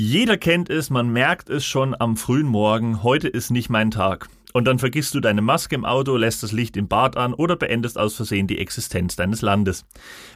Jeder 0.00 0.36
kennt 0.36 0.70
es, 0.70 0.90
man 0.90 1.10
merkt 1.10 1.50
es 1.50 1.66
schon 1.66 1.92
am 1.98 2.16
frühen 2.16 2.46
Morgen, 2.46 3.02
heute 3.02 3.26
ist 3.26 3.50
nicht 3.50 3.68
mein 3.68 3.90
Tag. 3.90 4.28
Und 4.52 4.66
dann 4.66 4.78
vergisst 4.78 5.12
du 5.12 5.18
deine 5.18 5.42
Maske 5.42 5.74
im 5.74 5.84
Auto, 5.84 6.16
lässt 6.16 6.44
das 6.44 6.52
Licht 6.52 6.76
im 6.76 6.86
Bad 6.86 7.16
an 7.16 7.34
oder 7.34 7.56
beendest 7.56 7.98
aus 7.98 8.14
Versehen 8.14 8.46
die 8.46 8.58
Existenz 8.60 9.16
deines 9.16 9.42
Landes. 9.42 9.86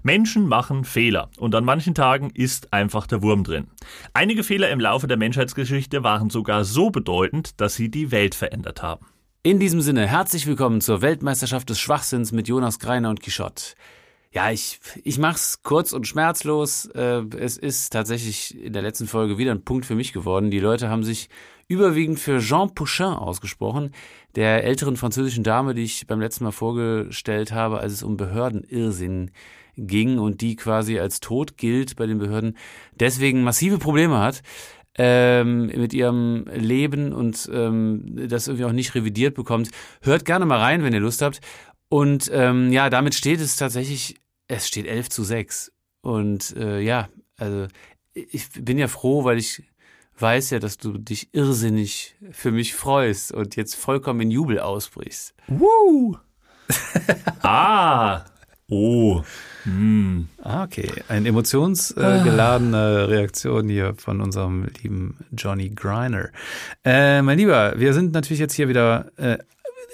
Menschen 0.03 0.49
machen 0.49 0.83
Fehler 0.83 1.31
und 1.39 1.55
an 1.55 1.65
manchen 1.65 1.95
Tagen 1.95 2.31
ist 2.35 2.73
einfach 2.73 3.07
der 3.07 3.23
Wurm 3.23 3.45
drin. 3.45 3.69
Einige 4.15 4.43
Fehler 4.43 4.69
im 4.69 4.81
Laufe 4.81 5.07
der 5.07 5.17
Menschheitsgeschichte 5.17 6.03
waren 6.03 6.29
sogar 6.29 6.65
so 6.65 6.91
bedeutend, 6.91 7.61
dass 7.61 7.77
sie 7.77 7.89
die 7.89 8.11
Welt 8.11 8.35
verändert 8.35 8.83
haben. 8.83 9.07
In 9.45 9.61
diesem 9.61 9.81
Sinne, 9.81 10.09
herzlich 10.09 10.45
willkommen 10.49 10.81
zur 10.81 11.03
Weltmeisterschaft 11.03 11.71
des 11.71 11.79
Schwachsinns 11.79 12.33
mit 12.33 12.49
Jonas 12.49 12.81
Greiner 12.81 13.11
und 13.11 13.23
Quichotte. 13.23 13.75
Ja, 14.33 14.51
ich, 14.51 14.81
ich 15.05 15.19
mach's 15.19 15.63
kurz 15.63 15.93
und 15.93 16.07
schmerzlos. 16.07 16.87
Äh, 16.87 17.23
es 17.37 17.59
ist 17.59 17.91
tatsächlich 17.91 18.59
in 18.59 18.73
der 18.73 18.81
letzten 18.81 19.07
Folge 19.07 19.37
wieder 19.37 19.53
ein 19.53 19.63
Punkt 19.63 19.85
für 19.85 19.95
mich 19.95 20.15
geworden. 20.15 20.51
Die 20.51 20.59
Leute 20.59 20.89
haben 20.89 21.05
sich 21.05 21.29
überwiegend 21.69 22.19
für 22.19 22.39
Jean 22.41 22.75
Pouchin 22.75 23.07
ausgesprochen, 23.07 23.93
der 24.35 24.65
älteren 24.65 24.97
französischen 24.97 25.45
Dame, 25.45 25.75
die 25.75 25.83
ich 25.83 26.07
beim 26.07 26.21
letzten 26.21 26.45
Mal 26.45 26.53
vorgestellt 26.53 27.53
habe, 27.53 27.81
als 27.81 27.93
es 27.93 28.03
um 28.03 28.17
Behördenirrsinn 28.17 29.33
ging 29.77 30.19
und 30.19 30.41
die 30.41 30.57
quasi 30.57 30.99
als 30.99 31.21
tot 31.21 31.59
gilt 31.59 31.97
bei 31.97 32.07
den 32.07 32.19
Behörden, 32.19 32.57
deswegen 32.95 33.43
massive 33.43 33.79
Probleme 33.79 34.19
hat 34.19 34.43
ähm, 34.97 35.67
mit 35.67 35.95
ihrem 35.95 36.45
Leben 36.55 37.13
und 37.13 37.51
ähm, 37.53 38.29
das 38.29 38.49
irgendwie 38.49 38.67
auch 38.67 38.73
nicht 38.73 38.95
revidiert 38.95 39.35
bekommt. 39.35 39.71
Hört 40.03 40.25
gerne 40.25 40.45
mal 40.45 40.59
rein, 40.59 40.83
wenn 40.83 40.93
ihr 40.93 41.01
Lust 41.01 41.23
habt. 41.23 41.41
Und 41.89 42.31
ähm, 42.33 42.73
ja, 42.73 42.89
damit 42.89 43.15
steht 43.15 43.41
es 43.41 43.57
tatsächlich 43.57 44.17
es 44.53 44.69
steht 44.69 44.87
11 44.87 45.09
zu 45.09 45.25
6. 45.25 45.73
Und 46.03 46.55
äh, 46.57 46.81
ja, 46.81 47.09
also 47.37 47.69
ich 48.13 48.51
bin 48.53 48.79
ja 48.79 48.89
froh, 48.89 49.25
weil 49.25 49.39
ich 49.39 49.63
weiß 50.19 50.51
ja, 50.51 50.59
dass 50.59 50.77
du 50.77 50.99
dich 50.99 51.31
irrsinnig 51.33 52.17
für 52.31 52.53
mich 52.53 52.75
freust 52.75 53.33
und 53.33 53.57
jetzt 53.57 53.75
vollkommen 53.75 54.21
in 54.21 54.31
Jubel 54.31 54.61
ausbrichst. 54.61 55.35
Woo! 55.49 56.17
ah! 57.43 58.25
Oh. 58.69 59.23
Hm. 59.65 60.29
Ah, 60.43 60.65
okay. 60.65 60.91
Eine 61.09 61.29
emotionsgeladene 61.29 62.77
äh, 62.77 63.05
Reaktion 63.05 63.69
hier 63.69 63.95
von 63.97 64.21
unserem 64.21 64.67
lieben 64.83 65.19
Johnny 65.37 65.71
Griner. 65.71 66.31
Äh, 66.85 67.23
mein 67.23 67.39
Lieber, 67.39 67.75
wir 67.77 67.93
sind 67.93 68.13
natürlich 68.13 68.41
jetzt 68.41 68.55
hier 68.55 68.69
wieder 68.69 69.13
äh, 69.17 69.39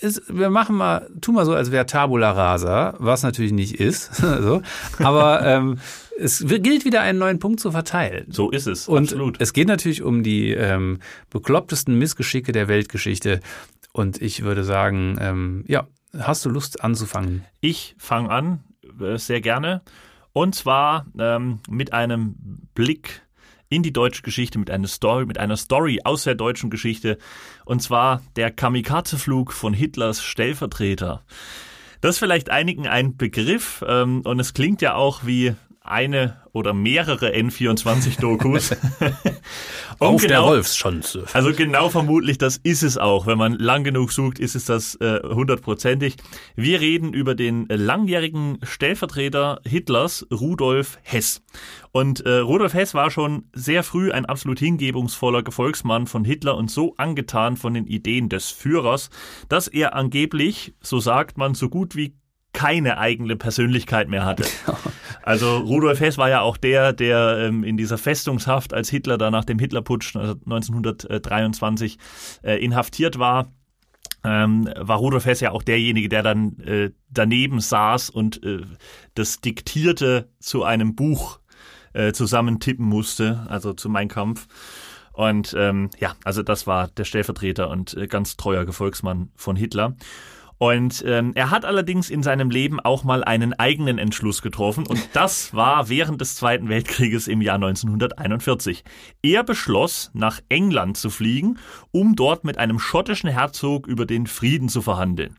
ist, 0.01 0.23
wir 0.29 0.51
machen 0.51 0.77
mal, 0.77 1.11
tu 1.21 1.33
mal 1.33 1.45
so, 1.45 1.55
als 1.55 1.71
wäre 1.71 1.87
Tabula 1.87 2.31
Rasa, 2.33 2.95
was 2.99 3.23
natürlich 3.23 3.53
nicht 3.53 3.81
ist. 3.81 4.15
so. 4.17 4.63
Aber 4.99 5.45
ähm, 5.45 5.79
es 6.19 6.45
gilt 6.47 6.85
wieder 6.85 7.01
einen 7.01 7.19
neuen 7.19 7.39
Punkt 7.39 7.61
zu 7.61 7.71
verteilen. 7.71 8.27
So 8.31 8.51
ist 8.51 8.67
es. 8.67 8.89
Und 8.89 9.05
absolut. 9.05 9.41
es 9.41 9.53
geht 9.53 9.69
natürlich 9.69 10.03
um 10.03 10.23
die 10.23 10.53
ähm, 10.53 10.99
beklopptesten 11.31 11.97
Missgeschicke 11.97 12.53
der 12.53 12.69
Weltgeschichte. 12.69 13.41
Und 13.93 14.21
ich 14.21 14.43
würde 14.43 14.65
sagen, 14.65 15.17
ähm, 15.21 15.65
ja, 15.67 15.87
hast 16.19 16.45
du 16.45 16.51
Lust 16.51 16.83
anzufangen? 16.83 17.45
Ich 17.61 17.95
fange 17.99 18.31
an, 18.31 18.65
äh, 19.01 19.17
sehr 19.17 19.41
gerne. 19.41 19.83
Und 20.33 20.55
zwar 20.55 21.07
ähm, 21.19 21.61
mit 21.69 21.93
einem 21.93 22.35
Blick 22.75 23.23
in 23.69 23.83
die 23.83 23.93
deutsche 23.93 24.23
Geschichte 24.23 24.59
mit 24.59 24.71
einer 24.71 24.89
Story, 24.89 25.27
mit 25.27 25.39
einer 25.39 25.57
Story 25.57 26.01
aus 26.05 26.25
der 26.25 26.35
deutschen 26.35 26.71
Geschichte. 26.71 27.19
Und 27.65 27.83
zwar 27.83 28.23
der 28.37 28.51
Kamikaze-Flug 28.51 29.53
von 29.53 29.75
Hitlers 29.75 30.23
Stellvertreter. 30.23 31.23
Das 32.01 32.15
ist 32.15 32.19
vielleicht 32.19 32.51
einigen 32.51 32.87
ein 32.87 33.17
Begriff 33.17 33.85
ähm, 33.87 34.23
und 34.23 34.39
es 34.39 34.55
klingt 34.55 34.81
ja 34.83 34.95
auch 34.95 35.27
wie 35.27 35.55
eine 35.91 36.43
oder 36.53 36.75
mehrere 36.75 37.31
N24-Dokus. 37.35 38.73
Auf 39.99 40.21
genau, 40.23 40.29
der 40.29 40.43
Wolfsschanze. 40.43 41.25
Also 41.33 41.53
genau 41.53 41.89
vermutlich, 41.89 42.39
das 42.39 42.57
ist 42.59 42.83
es 42.83 42.99
auch. 42.99 43.27
Wenn 43.27 43.39
man 43.39 43.55
lang 43.55 43.85
genug 43.85 44.13
sucht, 44.13 44.39
ist 44.39 44.55
es 44.55 44.65
das 44.65 44.95
äh, 44.97 45.21
hundertprozentig. 45.23 46.15
Äh, 46.15 46.17
Wir 46.57 46.81
reden 46.81 47.13
über 47.13 47.35
den 47.35 47.67
langjährigen 47.69 48.59
Stellvertreter 48.63 49.61
Hitlers, 49.65 50.27
Rudolf 50.33 50.99
Hess. 51.03 51.43
Und 51.93 52.21
äh, 52.27 52.39
Rudolf 52.39 52.75
Hess 52.75 52.95
war 52.95 53.11
schon 53.11 53.45
sehr 53.55 53.83
früh 53.83 54.13
ein 54.13 54.27
absolut 54.27 54.59
hingebungsvoller 54.59 55.43
Gefolgsmann 55.43 56.07
von 56.07 56.25
Hitler 56.25 56.57
und 56.57 56.71
so 56.71 56.95
angetan 56.97 57.57
von 57.57 57.75
den 57.75 57.87
Ideen 57.87 58.29
des 58.29 58.51
Führers, 58.51 59.11
dass 59.49 59.69
er 59.69 59.95
angeblich, 59.95 60.75
so 60.81 61.01
sagt 61.01 61.39
man, 61.39 61.55
so 61.55 61.69
gut 61.69 61.97
wie 61.97 62.15
keine 62.53 62.99
eigene 62.99 63.37
Persönlichkeit 63.37 64.09
mehr 64.09 64.25
hatte. 64.25 64.45
Also 65.29 65.59
Rudolf 65.59 66.01
Hess 66.01 66.17
war 66.17 66.31
ja 66.31 66.41
auch 66.41 66.57
der, 66.57 66.95
der 66.95 67.37
ähm, 67.41 67.63
in 67.63 67.77
dieser 67.77 67.99
Festungshaft, 67.99 68.73
als 68.73 68.89
Hitler 68.89 69.19
da 69.19 69.31
nach 69.31 69.45
dem 69.45 69.59
Hitlerputsch 69.59 70.17
1923 70.17 71.99
äh, 72.43 72.65
inhaftiert 72.65 73.19
war, 73.19 73.53
ähm, 74.25 74.71
war 74.75 74.97
Rudolf 74.97 75.27
Hess 75.27 75.41
ja 75.41 75.51
auch 75.51 75.63
derjenige, 75.63 76.09
der 76.09 76.23
dann 76.23 76.59
äh, 76.61 76.93
daneben 77.11 77.61
saß 77.61 78.09
und 78.09 78.43
äh, 78.43 78.63
das 79.17 79.43
Diktierte 79.43 80.31
zu 80.41 80.65
einem 80.65 80.95
Buch 80.95 81.41
äh, 81.93 82.13
zusammentippen 82.13 82.87
musste, 82.87 83.45
also 83.51 83.75
zu 83.75 83.91
Mein 83.91 84.09
Kampf. 84.09 84.49
Und 85.13 85.55
ähm, 85.59 85.91
ja, 85.99 86.15
also 86.25 86.43
das 86.43 86.67
war 86.67 86.89
der 86.89 87.05
Stellvertreter 87.05 87.69
und 87.69 87.95
äh, 87.99 88.07
ganz 88.07 88.39
treuer 88.39 88.65
Gefolgsmann 88.65 89.31
von 89.37 89.57
Hitler. 89.57 89.95
Und 90.59 91.05
ähm, 91.07 91.33
er 91.35 91.51
hat 91.51 91.65
allerdings 91.65 92.11
in 92.11 92.23
seinem 92.23 92.51
Leben 92.51 92.81
auch 92.81 93.05
mal 93.05 93.23
einen 93.23 93.55
eigenen 93.55 93.99
Entschluss 93.99 94.43
getroffen 94.43 94.87
und 94.87 95.09
das 95.13 95.55
war 95.55 95.89
während 95.89 96.21
des 96.21 96.35
Zweiten 96.35 96.69
Weltkrieges 96.69 97.29
im 97.29 97.41
Jahr 97.41 97.55
1941. 97.55 98.83
Er 99.23 99.45
beschloss, 99.45 100.11
nach 100.15 100.41
England 100.49 100.97
zu 100.97 101.11
fliegen, 101.11 101.59
um 101.93 102.17
dort 102.17 102.45
mit 102.45 102.59
einem 102.59 102.81
schottischen 102.81 103.31
Herzog 103.31 103.87
über 103.87 104.05
den 104.05 104.27
Frieden 104.27 104.69
zu 104.69 104.83
verhandeln 104.83 105.37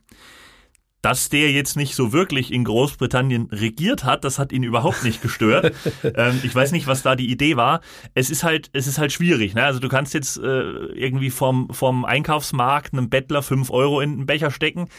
dass 1.02 1.30
der 1.30 1.52
jetzt 1.52 1.78
nicht 1.78 1.96
so 1.96 2.12
wirklich 2.12 2.52
in 2.52 2.66
Großbritannien 2.66 3.48
regiert 3.52 4.04
hat, 4.04 4.24
das 4.26 4.38
hat 4.38 4.52
ihn 4.52 4.64
überhaupt 4.64 5.04
nicht 5.04 5.22
gestört. 5.22 5.74
ähm, 6.04 6.40
ich 6.44 6.54
weiß 6.54 6.72
nicht, 6.72 6.88
was 6.88 7.04
da 7.04 7.16
die 7.16 7.32
Idee 7.32 7.56
war. 7.56 7.82
Es 8.16 8.30
ist 8.30 8.44
halt, 8.44 8.70
es 8.74 8.88
ist 8.88 8.98
halt 8.98 9.14
schwierig. 9.14 9.54
Ne? 9.54 9.64
Also 9.64 9.80
du 9.80 9.88
kannst 9.88 10.14
jetzt 10.14 10.38
äh, 10.38 10.42
irgendwie 10.42 11.30
vom, 11.30 11.70
vom 11.72 12.04
Einkaufsmarkt 12.04 12.94
einem 12.94 13.10
Bettler 13.10 13.42
fünf 13.42 13.70
Euro 13.70 14.02
in 14.02 14.18
den 14.18 14.26
Becher 14.26 14.52
stecken. 14.52 14.90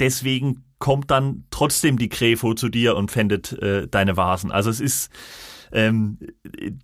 Deswegen 0.00 0.64
kommt 0.78 1.10
dann 1.10 1.44
trotzdem 1.50 1.98
die 1.98 2.08
Krefo 2.08 2.54
zu 2.54 2.68
dir 2.68 2.96
und 2.96 3.10
fändet 3.10 3.52
äh, 3.52 3.86
deine 3.86 4.16
Vasen. 4.16 4.50
Also 4.50 4.70
es 4.70 4.80
ist 4.80 5.10
ähm, 5.72 6.18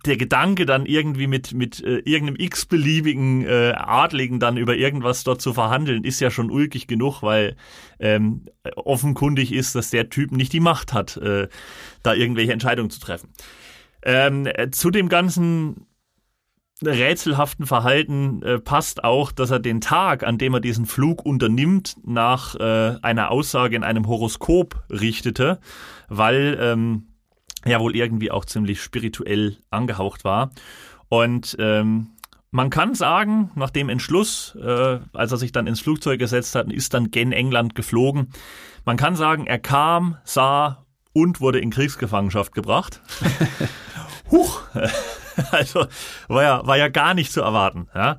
der 0.05 0.17
Gedanke 0.17 0.65
dann 0.65 0.85
irgendwie 0.85 1.27
mit, 1.27 1.53
mit 1.53 1.83
äh, 1.83 1.99
irgendeinem 1.99 2.37
x-beliebigen 2.39 3.45
äh, 3.45 3.73
Adligen 3.75 4.39
dann 4.39 4.57
über 4.57 4.75
irgendwas 4.75 5.23
dort 5.23 5.41
zu 5.41 5.53
verhandeln, 5.53 6.03
ist 6.03 6.19
ja 6.19 6.31
schon 6.31 6.49
ulkig 6.49 6.87
genug, 6.87 7.21
weil 7.21 7.55
ähm, 7.99 8.45
offenkundig 8.75 9.53
ist, 9.53 9.75
dass 9.75 9.91
der 9.91 10.09
Typ 10.09 10.31
nicht 10.31 10.53
die 10.53 10.59
Macht 10.59 10.93
hat, 10.93 11.17
äh, 11.17 11.47
da 12.03 12.13
irgendwelche 12.13 12.53
Entscheidungen 12.53 12.89
zu 12.89 12.99
treffen. 12.99 13.29
Ähm, 14.01 14.47
zu 14.71 14.89
dem 14.89 15.09
ganzen 15.09 15.85
rätselhaften 16.81 17.65
Verhalten 17.65 18.41
äh, 18.41 18.59
passt 18.59 19.03
auch, 19.03 19.31
dass 19.31 19.51
er 19.51 19.59
den 19.59 19.81
Tag, 19.81 20.23
an 20.23 20.37
dem 20.37 20.53
er 20.53 20.61
diesen 20.61 20.85
Flug 20.85 21.25
unternimmt, 21.25 21.97
nach 22.03 22.55
äh, 22.55 22.95
einer 23.01 23.31
Aussage 23.31 23.75
in 23.75 23.83
einem 23.83 24.07
Horoskop 24.07 24.83
richtete, 24.89 25.59
weil 26.07 26.57
ähm, 26.59 27.08
ja 27.65 27.79
wohl 27.79 27.95
irgendwie 27.95 28.31
auch 28.31 28.45
ziemlich 28.45 28.81
spirituell 28.81 29.57
angehaucht 29.69 30.23
war. 30.23 30.51
Und 31.09 31.55
ähm, 31.59 32.11
man 32.51 32.69
kann 32.69 32.95
sagen, 32.95 33.51
nach 33.55 33.69
dem 33.69 33.89
Entschluss, 33.89 34.55
äh, 34.61 34.99
als 35.13 35.31
er 35.31 35.37
sich 35.37 35.51
dann 35.51 35.67
ins 35.67 35.81
Flugzeug 35.81 36.19
gesetzt 36.19 36.55
hat, 36.55 36.71
ist 36.71 36.93
dann 36.93 37.11
gen 37.11 37.31
England 37.31 37.75
geflogen. 37.75 38.31
Man 38.85 38.97
kann 38.97 39.15
sagen, 39.15 39.45
er 39.45 39.59
kam, 39.59 40.17
sah 40.23 40.85
und 41.13 41.41
wurde 41.41 41.59
in 41.59 41.69
Kriegsgefangenschaft 41.69 42.53
gebracht. 42.53 43.01
Huch! 44.31 44.61
Also 45.51 45.85
war 46.27 46.43
ja, 46.43 46.65
war 46.65 46.77
ja 46.77 46.87
gar 46.87 47.13
nicht 47.13 47.31
zu 47.31 47.41
erwarten. 47.41 47.87
Ja? 47.93 48.17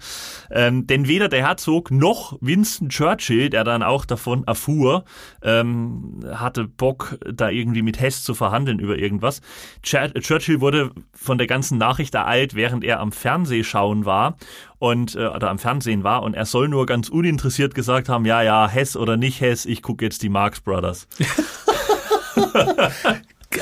Ähm, 0.51 0.87
denn 0.87 1.09
weder 1.09 1.29
der 1.29 1.47
Herzog 1.47 1.91
noch 1.91 2.37
Winston 2.41 2.89
Churchill, 2.89 3.51
der 3.51 3.65
dann 3.65 3.83
auch 3.83 4.05
davon 4.05 4.45
erfuhr, 4.45 5.05
ähm, 5.43 6.25
hatte 6.33 6.65
Bock, 6.65 7.19
da 7.33 7.51
irgendwie 7.51 7.83
mit 7.83 8.01
Hess 8.01 8.23
zu 8.23 8.35
verhandeln 8.35 8.79
über 8.79 8.97
irgendwas. 8.97 9.41
Ch 9.83 9.97
Churchill 10.21 10.61
wurde 10.61 10.91
von 11.13 11.39
der 11.39 11.47
ganzen 11.47 11.79
Nachricht 11.79 12.15
ereilt, 12.15 12.55
während 12.55 12.85
er 12.85 13.01
am 13.01 13.13
Fernsehschauen 13.13 14.05
war 14.05 14.37
und 14.79 15.15
äh, 15.15 15.27
oder 15.27 15.51
am 15.51 15.59
Fernsehen 15.59 16.05
war 16.05 16.23
und 16.23 16.35
er 16.35 16.47
soll 16.47 16.69
nur 16.69 16.87
ganz 16.87 17.09
uninteressiert 17.09 17.75
gesagt 17.75 18.09
haben, 18.09 18.25
ja, 18.25 18.43
ja, 18.43 18.69
Hess 18.69 18.97
oder 18.97 19.17
nicht 19.17 19.41
Hess, 19.41 19.67
ich 19.67 19.83
gucke 19.83 20.05
jetzt 20.05 20.23
die 20.23 20.29
Marx 20.29 20.61
Brothers. 20.61 21.07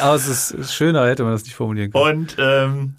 Aber 0.00 0.14
es 0.14 0.50
ist 0.52 0.74
schöner, 0.74 1.06
hätte 1.06 1.24
man 1.24 1.32
das 1.32 1.44
nicht 1.44 1.54
formulieren 1.54 1.90
können. 1.90 2.20
Und 2.20 2.36
ähm, 2.38 2.96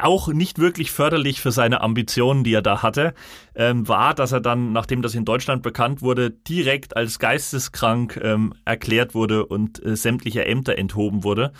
auch 0.00 0.28
nicht 0.28 0.58
wirklich 0.58 0.90
förderlich 0.90 1.40
für 1.40 1.52
seine 1.52 1.82
Ambitionen, 1.82 2.44
die 2.44 2.54
er 2.54 2.62
da 2.62 2.82
hatte, 2.82 3.14
ähm, 3.54 3.86
war, 3.86 4.14
dass 4.14 4.32
er 4.32 4.40
dann, 4.40 4.72
nachdem 4.72 5.02
das 5.02 5.14
in 5.14 5.24
Deutschland 5.24 5.62
bekannt 5.62 6.00
wurde, 6.00 6.30
direkt 6.30 6.96
als 6.96 7.18
geisteskrank 7.18 8.18
ähm, 8.22 8.54
erklärt 8.64 9.14
wurde 9.14 9.44
und 9.44 9.84
äh, 9.84 9.96
sämtliche 9.96 10.46
Ämter 10.46 10.78
enthoben 10.78 11.24
wurde. 11.24 11.52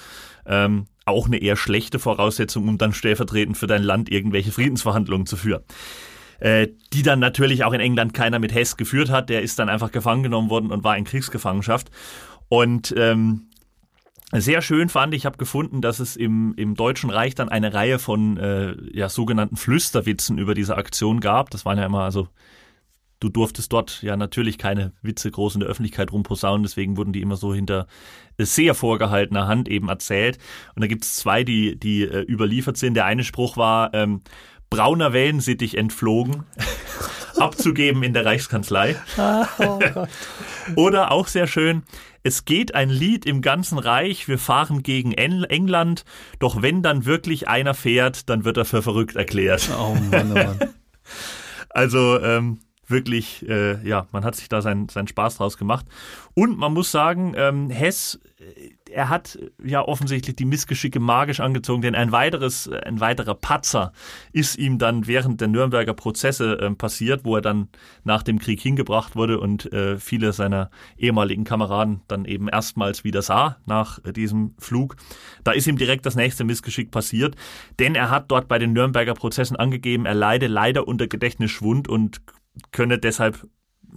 Ähm, 0.47 0.87
auch 1.05 1.27
eine 1.27 1.39
eher 1.39 1.57
schlechte 1.57 1.99
Voraussetzung, 1.99 2.69
um 2.69 2.79
dann 2.79 2.93
stellvertretend 2.93 3.59
für 3.59 3.67
dein 3.67 3.83
Land 3.83 4.11
irgendwelche 4.11 4.53
Friedensverhandlungen 4.53 5.27
zu 5.27 5.37
führen. 5.37 5.63
Äh, 6.39 6.69
die 6.95 7.03
dann 7.03 7.19
natürlich 7.19 7.65
auch 7.65 7.75
in 7.75 7.81
England 7.81 8.15
keiner 8.15 8.39
mit 8.39 8.55
Hess 8.55 8.79
geführt 8.79 9.11
hat. 9.11 9.29
Der 9.29 9.43
ist 9.43 9.59
dann 9.59 9.69
einfach 9.69 9.93
gefangen 9.93 10.23
genommen 10.23 10.49
worden 10.49 10.71
und 10.71 10.85
war 10.85 10.97
in 10.97 11.05
Kriegsgefangenschaft. 11.05 11.91
Und 12.49 12.95
ähm, 12.97 13.50
sehr 14.33 14.63
schön 14.63 14.89
fand 14.89 15.15
ich, 15.15 15.27
habe 15.27 15.39
gefunden, 15.39 15.81
dass 15.81 15.99
es 15.99 16.17
im, 16.17 16.55
im 16.57 16.75
Deutschen 16.75 17.11
Reich 17.11 17.35
dann 17.35 17.49
eine 17.49 17.75
Reihe 17.75 17.99
von 17.99 18.37
äh, 18.37 18.77
ja, 18.93 19.09
sogenannten 19.09 19.57
Flüsterwitzen 19.57 20.39
über 20.39 20.55
diese 20.55 20.77
Aktion 20.77 21.21
gab. 21.21 21.51
Das 21.51 21.65
waren 21.65 21.79
ja 21.79 21.87
immer, 21.87 22.05
also 22.05 22.29
du 23.19 23.29
durftest 23.29 23.73
dort 23.73 24.03
ja 24.03 24.17
natürlich 24.17 24.57
keine 24.57 24.93
Witze 25.03 25.31
groß 25.31 25.55
in 25.55 25.61
der 25.61 25.69
Öffentlichkeit 25.69 26.13
rumposaunen, 26.13 26.63
deswegen 26.63 26.97
wurden 26.97 27.13
die 27.13 27.21
immer 27.21 27.37
so 27.37 27.53
hinter 27.53 27.87
sehr 28.39 28.75
vorgehaltener 28.75 29.47
Hand 29.47 29.69
eben 29.69 29.89
erzählt. 29.89 30.39
Und 30.75 30.83
da 30.83 30.87
gibt 30.87 31.05
es 31.05 31.17
zwei, 31.17 31.45
die, 31.45 31.79
die 31.79 32.03
äh, 32.03 32.23
überliefert 32.23 32.77
sind. 32.77 32.95
Der 32.95 33.05
eine 33.05 33.25
Spruch 33.25 33.57
war, 33.57 33.93
ähm, 33.95 34.23
brauner 34.71 35.13
Wellensittich 35.13 35.77
entflogen. 35.77 36.45
abzugeben 37.39 38.03
in 38.03 38.13
der 38.13 38.27
Reichskanzlei. 38.27 38.97
Oh 39.17 39.79
Oder 40.77 41.11
auch 41.11 41.27
sehr 41.27 41.47
schön, 41.47 41.83
es 42.23 42.45
geht 42.45 42.75
ein 42.75 42.91
Lied 42.91 43.25
im 43.25 43.41
ganzen 43.41 43.79
Reich, 43.79 44.29
wir 44.29 44.39
fahren 44.39 44.83
gegen 44.83 45.13
England, 45.13 46.05
doch 46.39 46.61
wenn 46.61 46.83
dann 46.83 47.07
wirklich 47.07 47.49
einer 47.49 47.73
fährt, 47.75 48.29
dann 48.29 48.45
wird 48.45 48.59
er 48.59 48.67
für 48.67 48.83
verrückt 48.83 49.17
erklärt. 49.17 49.71
Oh 49.79 49.95
Mann, 49.95 50.33
oh 50.33 50.35
Mann. 50.35 50.59
Also 51.73 52.21
ähm, 52.21 52.59
wirklich, 52.89 53.49
äh, 53.49 53.81
ja, 53.87 54.09
man 54.11 54.25
hat 54.25 54.35
sich 54.35 54.49
da 54.49 54.61
seinen, 54.61 54.89
seinen 54.89 55.07
Spaß 55.07 55.37
draus 55.37 55.57
gemacht. 55.57 55.87
Und 56.35 56.59
man 56.59 56.73
muss 56.73 56.91
sagen, 56.91 57.35
ähm, 57.37 57.71
Hess 57.71 58.19
er 58.93 59.09
hat 59.09 59.39
ja 59.63 59.83
offensichtlich 59.83 60.37
die 60.37 60.45
Missgeschicke 60.45 61.01
magisch 61.01 61.41
angezogen, 61.41 61.83
denn 61.83 61.95
ein 61.95 62.13
weiteres, 62.13 62.69
ein 62.69 63.01
weiterer 63.01 63.35
Patzer 63.35 63.93
ist 64.33 64.57
ihm 64.59 64.79
dann 64.79 65.07
während 65.07 65.41
der 65.41 65.49
Nürnberger 65.49 65.95
Prozesse 65.95 66.59
äh, 66.59 66.71
passiert, 66.71 67.25
wo 67.25 67.37
er 67.37 67.43
dann 67.43 67.69
nach 68.05 68.23
dem 68.23 68.39
Krieg 68.39 68.61
hingebracht 68.61 69.17
wurde 69.17 69.41
und 69.41 69.73
äh, 69.73 69.97
viele 69.99 70.33
seiner 70.33 70.71
ehemaligen 70.97 71.45
Kameraden 71.45 72.03
dann 72.09 72.25
eben 72.25 72.49
erstmals 72.49 73.05
wieder 73.05 73.23
sah 73.23 73.57
nach 73.67 74.05
äh, 74.05 74.13
diesem 74.13 74.55
Flug. 74.59 74.97
Da 75.45 75.53
ist 75.53 75.67
ihm 75.67 75.79
direkt 75.79 76.07
das 76.07 76.17
nächste 76.17 76.45
Missgeschick 76.45 76.91
passiert, 76.91 77.37
denn 77.79 77.95
er 77.95 78.11
hat 78.11 78.31
dort 78.31 78.49
bei 78.49 78.59
den 78.59 78.73
Nürnberger 78.73 79.15
Prozessen 79.15 79.57
angegeben, 79.57 80.07
er 80.07 80.15
leide 80.15 80.47
leider 80.47 80.87
unter 80.89 81.07
Gedächtnisschwund 81.07 81.89
und 81.89 82.21
könne 82.73 82.99
deshalb 82.99 83.47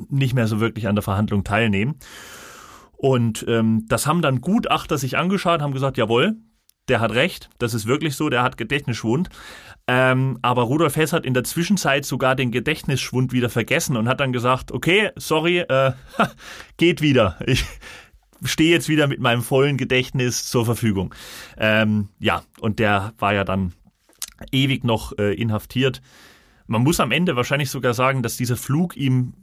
nicht 0.09 0.33
mehr 0.33 0.47
so 0.47 0.59
wirklich 0.59 0.87
an 0.87 0.95
der 0.95 1.03
Verhandlung 1.03 1.43
teilnehmen. 1.43 1.95
Und 3.03 3.43
ähm, 3.49 3.83
das 3.89 4.07
haben 4.07 4.21
dann 4.21 4.39
Gutachter 4.39 4.97
sich 4.97 5.17
angeschaut, 5.17 5.61
haben 5.61 5.73
gesagt, 5.73 5.97
jawohl, 5.97 6.37
der 6.87 7.01
hat 7.01 7.11
recht, 7.11 7.49
das 7.57 7.73
ist 7.73 7.85
wirklich 7.85 8.15
so, 8.15 8.29
der 8.29 8.43
hat 8.43 8.55
Gedächtnisschwund. 8.55 9.27
Ähm, 9.89 10.39
aber 10.41 10.61
Rudolf 10.61 10.95
Hess 10.95 11.11
hat 11.11 11.25
in 11.25 11.33
der 11.33 11.43
Zwischenzeit 11.43 12.05
sogar 12.05 12.37
den 12.37 12.49
Gedächtnisschwund 12.49 13.33
wieder 13.33 13.49
vergessen 13.49 13.97
und 13.97 14.07
hat 14.07 14.21
dann 14.21 14.31
gesagt, 14.31 14.71
okay, 14.71 15.09
sorry, 15.17 15.59
äh, 15.59 15.91
geht 16.77 17.01
wieder. 17.01 17.37
Ich 17.45 17.65
stehe 18.45 18.71
jetzt 18.71 18.87
wieder 18.87 19.07
mit 19.07 19.19
meinem 19.19 19.41
vollen 19.41 19.75
Gedächtnis 19.75 20.45
zur 20.45 20.63
Verfügung. 20.63 21.13
Ähm, 21.57 22.07
ja, 22.19 22.43
und 22.61 22.79
der 22.79 23.11
war 23.19 23.33
ja 23.33 23.43
dann 23.43 23.73
ewig 24.53 24.85
noch 24.85 25.11
äh, 25.17 25.33
inhaftiert. 25.33 26.01
Man 26.67 26.83
muss 26.83 27.01
am 27.01 27.11
Ende 27.11 27.35
wahrscheinlich 27.35 27.69
sogar 27.69 27.93
sagen, 27.93 28.23
dass 28.23 28.37
dieser 28.37 28.55
Flug 28.55 28.95
ihm 28.95 29.33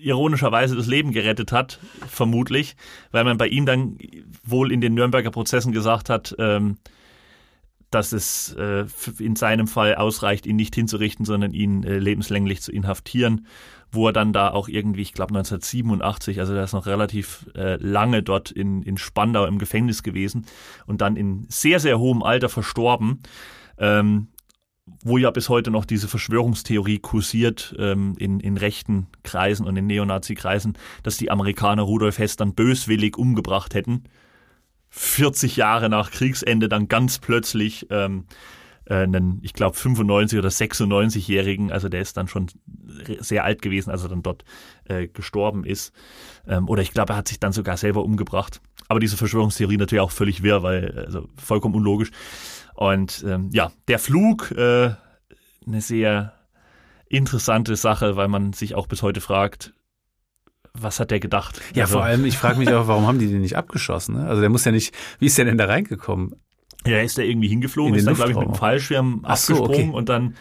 ironischerweise 0.00 0.76
das 0.76 0.86
Leben 0.86 1.12
gerettet 1.12 1.52
hat, 1.52 1.78
vermutlich, 2.08 2.76
weil 3.10 3.24
man 3.24 3.38
bei 3.38 3.48
ihm 3.48 3.66
dann 3.66 3.98
wohl 4.44 4.72
in 4.72 4.80
den 4.80 4.94
Nürnberger 4.94 5.30
Prozessen 5.30 5.72
gesagt 5.72 6.10
hat, 6.10 6.34
ähm, 6.38 6.78
dass 7.90 8.12
es 8.12 8.54
äh, 8.54 8.86
in 9.18 9.36
seinem 9.36 9.66
Fall 9.66 9.96
ausreicht, 9.96 10.46
ihn 10.46 10.56
nicht 10.56 10.74
hinzurichten, 10.74 11.24
sondern 11.24 11.52
ihn 11.52 11.82
äh, 11.82 11.98
lebenslänglich 11.98 12.62
zu 12.62 12.70
inhaftieren, 12.70 13.46
wo 13.90 14.06
er 14.06 14.12
dann 14.12 14.32
da 14.32 14.50
auch 14.50 14.68
irgendwie, 14.68 15.02
ich 15.02 15.12
glaube 15.12 15.30
1987, 15.30 16.38
also 16.38 16.54
er 16.54 16.64
ist 16.64 16.72
noch 16.72 16.86
relativ 16.86 17.46
äh, 17.56 17.76
lange 17.76 18.22
dort 18.22 18.52
in, 18.52 18.82
in 18.82 18.96
Spandau 18.96 19.44
im 19.46 19.58
Gefängnis 19.58 20.04
gewesen 20.04 20.46
und 20.86 21.00
dann 21.00 21.16
in 21.16 21.46
sehr, 21.48 21.80
sehr 21.80 21.98
hohem 21.98 22.22
Alter 22.22 22.48
verstorben. 22.48 23.20
Ähm, 23.76 24.28
wo 25.02 25.18
ja 25.18 25.30
bis 25.30 25.48
heute 25.48 25.70
noch 25.70 25.84
diese 25.84 26.08
Verschwörungstheorie 26.08 26.98
kursiert 26.98 27.74
ähm, 27.78 28.14
in, 28.18 28.40
in 28.40 28.56
rechten 28.56 29.06
Kreisen 29.22 29.66
und 29.66 29.76
in 29.76 29.86
Neonazi-Kreisen, 29.86 30.76
dass 31.02 31.16
die 31.16 31.30
Amerikaner 31.30 31.82
Rudolf 31.82 32.18
Hess 32.18 32.36
dann 32.36 32.54
böswillig 32.54 33.16
umgebracht 33.16 33.74
hätten. 33.74 34.04
40 34.90 35.56
Jahre 35.56 35.88
nach 35.88 36.10
Kriegsende 36.10 36.68
dann 36.68 36.88
ganz 36.88 37.18
plötzlich 37.18 37.86
ähm, 37.90 38.24
äh, 38.90 38.94
einen, 38.94 39.38
ich 39.42 39.54
glaube, 39.54 39.76
95 39.76 40.38
oder 40.38 40.48
96-Jährigen, 40.48 41.70
also 41.70 41.88
der 41.88 42.00
ist 42.00 42.16
dann 42.16 42.28
schon 42.28 42.48
sehr 43.20 43.44
alt 43.44 43.62
gewesen, 43.62 43.90
als 43.90 44.02
er 44.02 44.08
dann 44.08 44.22
dort 44.22 44.44
äh, 44.84 45.06
gestorben 45.06 45.64
ist. 45.64 45.92
Ähm, 46.46 46.68
oder 46.68 46.82
ich 46.82 46.92
glaube, 46.92 47.12
er 47.12 47.16
hat 47.16 47.28
sich 47.28 47.38
dann 47.40 47.52
sogar 47.52 47.76
selber 47.76 48.04
umgebracht. 48.04 48.60
Aber 48.88 48.98
diese 48.98 49.16
Verschwörungstheorie 49.16 49.76
natürlich 49.76 50.02
auch 50.02 50.10
völlig 50.10 50.42
wirr, 50.42 50.64
weil 50.64 51.04
also 51.06 51.28
vollkommen 51.36 51.76
unlogisch. 51.76 52.10
Und 52.80 53.22
ähm, 53.28 53.50
ja, 53.52 53.72
der 53.88 53.98
Flug, 53.98 54.52
äh, 54.52 54.94
eine 55.66 55.80
sehr 55.82 56.32
interessante 57.10 57.76
Sache, 57.76 58.16
weil 58.16 58.28
man 58.28 58.54
sich 58.54 58.74
auch 58.74 58.86
bis 58.86 59.02
heute 59.02 59.20
fragt, 59.20 59.74
was 60.72 60.98
hat 60.98 61.10
der 61.10 61.20
gedacht? 61.20 61.60
Ja, 61.74 61.84
also, 61.84 61.98
vor 61.98 62.04
allem, 62.04 62.24
ich 62.24 62.38
frage 62.38 62.58
mich 62.58 62.70
auch, 62.70 62.88
warum 62.88 63.06
haben 63.06 63.18
die 63.18 63.26
den 63.26 63.42
nicht 63.42 63.54
abgeschossen? 63.58 64.14
Ne? 64.14 64.26
Also 64.26 64.40
der 64.40 64.48
muss 64.48 64.64
ja 64.64 64.72
nicht, 64.72 64.94
wie 65.18 65.26
ist 65.26 65.36
der 65.36 65.44
denn 65.44 65.58
da 65.58 65.66
reingekommen? 65.66 66.36
Ja, 66.86 67.02
ist 67.02 67.18
der 67.18 67.26
irgendwie 67.26 67.48
hingeflogen, 67.48 67.94
ist 67.96 68.06
dann, 68.06 68.14
glaube 68.14 68.30
ich, 68.30 68.38
mit 68.38 68.48
dem 68.48 68.54
Fallschirm 68.54 69.20
Ach 69.24 69.32
abgesprungen 69.32 69.74
so, 69.74 69.80
okay. 69.82 69.90
und 69.90 70.08
dann 70.08 70.36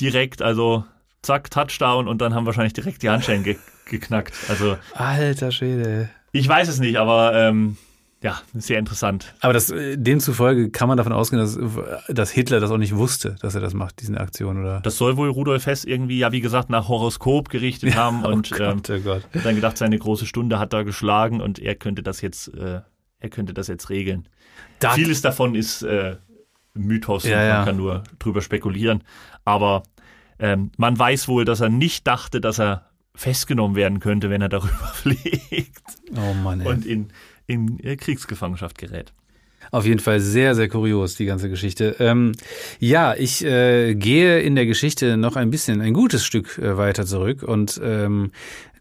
direkt, 0.00 0.42
also 0.42 0.84
zack, 1.22 1.52
Touchdown 1.52 2.08
und 2.08 2.20
dann 2.20 2.34
haben 2.34 2.46
wahrscheinlich 2.46 2.72
direkt 2.72 3.04
die 3.04 3.10
Handschellen 3.10 3.44
ge 3.44 3.58
geknackt. 3.88 4.34
Also 4.48 4.76
Alter 4.94 5.52
Schwede. 5.52 6.10
Ich 6.32 6.48
weiß 6.48 6.66
es 6.66 6.80
nicht, 6.80 6.96
aber 6.96 7.32
ähm, 7.32 7.76
ja, 8.22 8.40
sehr 8.54 8.78
interessant. 8.78 9.34
Aber 9.40 9.52
das, 9.52 9.70
äh, 9.70 9.96
demzufolge 9.96 10.70
kann 10.70 10.88
man 10.88 10.96
davon 10.96 11.12
ausgehen, 11.12 11.40
dass, 11.40 11.58
dass 12.08 12.30
Hitler 12.30 12.60
das 12.60 12.70
auch 12.70 12.78
nicht 12.78 12.96
wusste, 12.96 13.36
dass 13.40 13.54
er 13.54 13.60
das 13.60 13.74
macht, 13.74 14.00
diese 14.00 14.18
Aktion, 14.18 14.60
oder? 14.60 14.80
Das 14.80 14.96
soll 14.96 15.16
wohl 15.16 15.28
Rudolf 15.28 15.66
Hess 15.66 15.84
irgendwie, 15.84 16.18
ja, 16.18 16.32
wie 16.32 16.40
gesagt, 16.40 16.70
nach 16.70 16.88
Horoskop 16.88 17.50
gerichtet 17.50 17.90
ja, 17.94 17.96
haben 17.96 18.24
oh 18.24 18.28
und 18.28 18.50
Gott, 18.50 18.88
ähm, 18.88 19.02
oh 19.06 19.38
dann 19.44 19.54
gedacht, 19.54 19.76
seine 19.76 19.98
große 19.98 20.26
Stunde 20.26 20.58
hat 20.58 20.72
da 20.72 20.82
geschlagen 20.82 21.40
und 21.40 21.58
er 21.58 21.74
könnte 21.74 22.02
das 22.02 22.20
jetzt, 22.22 22.48
äh, 22.54 22.80
er 23.20 23.28
könnte 23.30 23.52
das 23.52 23.68
jetzt 23.68 23.90
regeln. 23.90 24.28
Das 24.78 24.94
Vieles 24.94 25.20
davon 25.22 25.54
ist 25.54 25.82
äh, 25.82 26.16
Mythos 26.76 27.24
ja, 27.24 27.36
man 27.36 27.46
ja. 27.46 27.64
kann 27.64 27.76
nur 27.76 28.04
drüber 28.18 28.42
spekulieren. 28.42 29.02
Aber 29.44 29.82
ähm, 30.38 30.70
man 30.76 30.98
weiß 30.98 31.28
wohl, 31.28 31.44
dass 31.44 31.60
er 31.60 31.68
nicht 31.68 32.06
dachte, 32.06 32.40
dass 32.40 32.58
er 32.58 32.90
festgenommen 33.14 33.76
werden 33.76 34.00
könnte, 34.00 34.30
wenn 34.30 34.42
er 34.42 34.48
darüber 34.48 34.86
fliegt. 34.94 35.82
Oh 36.14 36.34
Mann. 36.34 36.60
Ey. 36.60 36.68
Und 36.68 36.86
in 36.86 37.08
in 37.46 37.78
äh, 37.80 37.96
Kriegsgefangenschaft 37.96 38.78
gerät. 38.78 39.12
Auf 39.70 39.84
jeden 39.84 40.00
Fall 40.00 40.20
sehr, 40.20 40.54
sehr 40.54 40.68
kurios, 40.68 41.16
die 41.16 41.26
ganze 41.26 41.48
Geschichte. 41.48 41.96
Ähm, 41.98 42.32
ja, 42.78 43.14
ich 43.14 43.44
äh, 43.44 43.94
gehe 43.94 44.40
in 44.40 44.54
der 44.54 44.66
Geschichte 44.66 45.16
noch 45.16 45.36
ein 45.36 45.50
bisschen, 45.50 45.80
ein 45.80 45.92
gutes 45.92 46.24
Stück 46.24 46.58
äh, 46.58 46.76
weiter 46.76 47.04
zurück 47.04 47.42
und 47.42 47.80
ähm, 47.82 48.30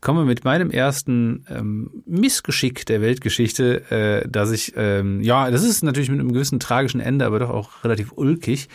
komme 0.01 0.25
mit 0.25 0.43
meinem 0.43 0.69
ersten 0.69 1.45
ähm, 1.49 2.03
Missgeschick 2.05 2.85
der 2.85 3.01
Weltgeschichte, 3.01 4.23
äh, 4.23 4.29
dass 4.29 4.51
ich, 4.51 4.73
ähm, 4.75 5.21
ja, 5.21 5.49
das 5.49 5.63
ist 5.63 5.83
natürlich 5.83 6.11
mit 6.11 6.19
einem 6.19 6.31
gewissen 6.31 6.59
tragischen 6.59 6.99
Ende, 6.99 7.25
aber 7.25 7.39
doch 7.39 7.49
auch 7.49 7.83
relativ 7.83 8.11
ulkig. 8.15 8.69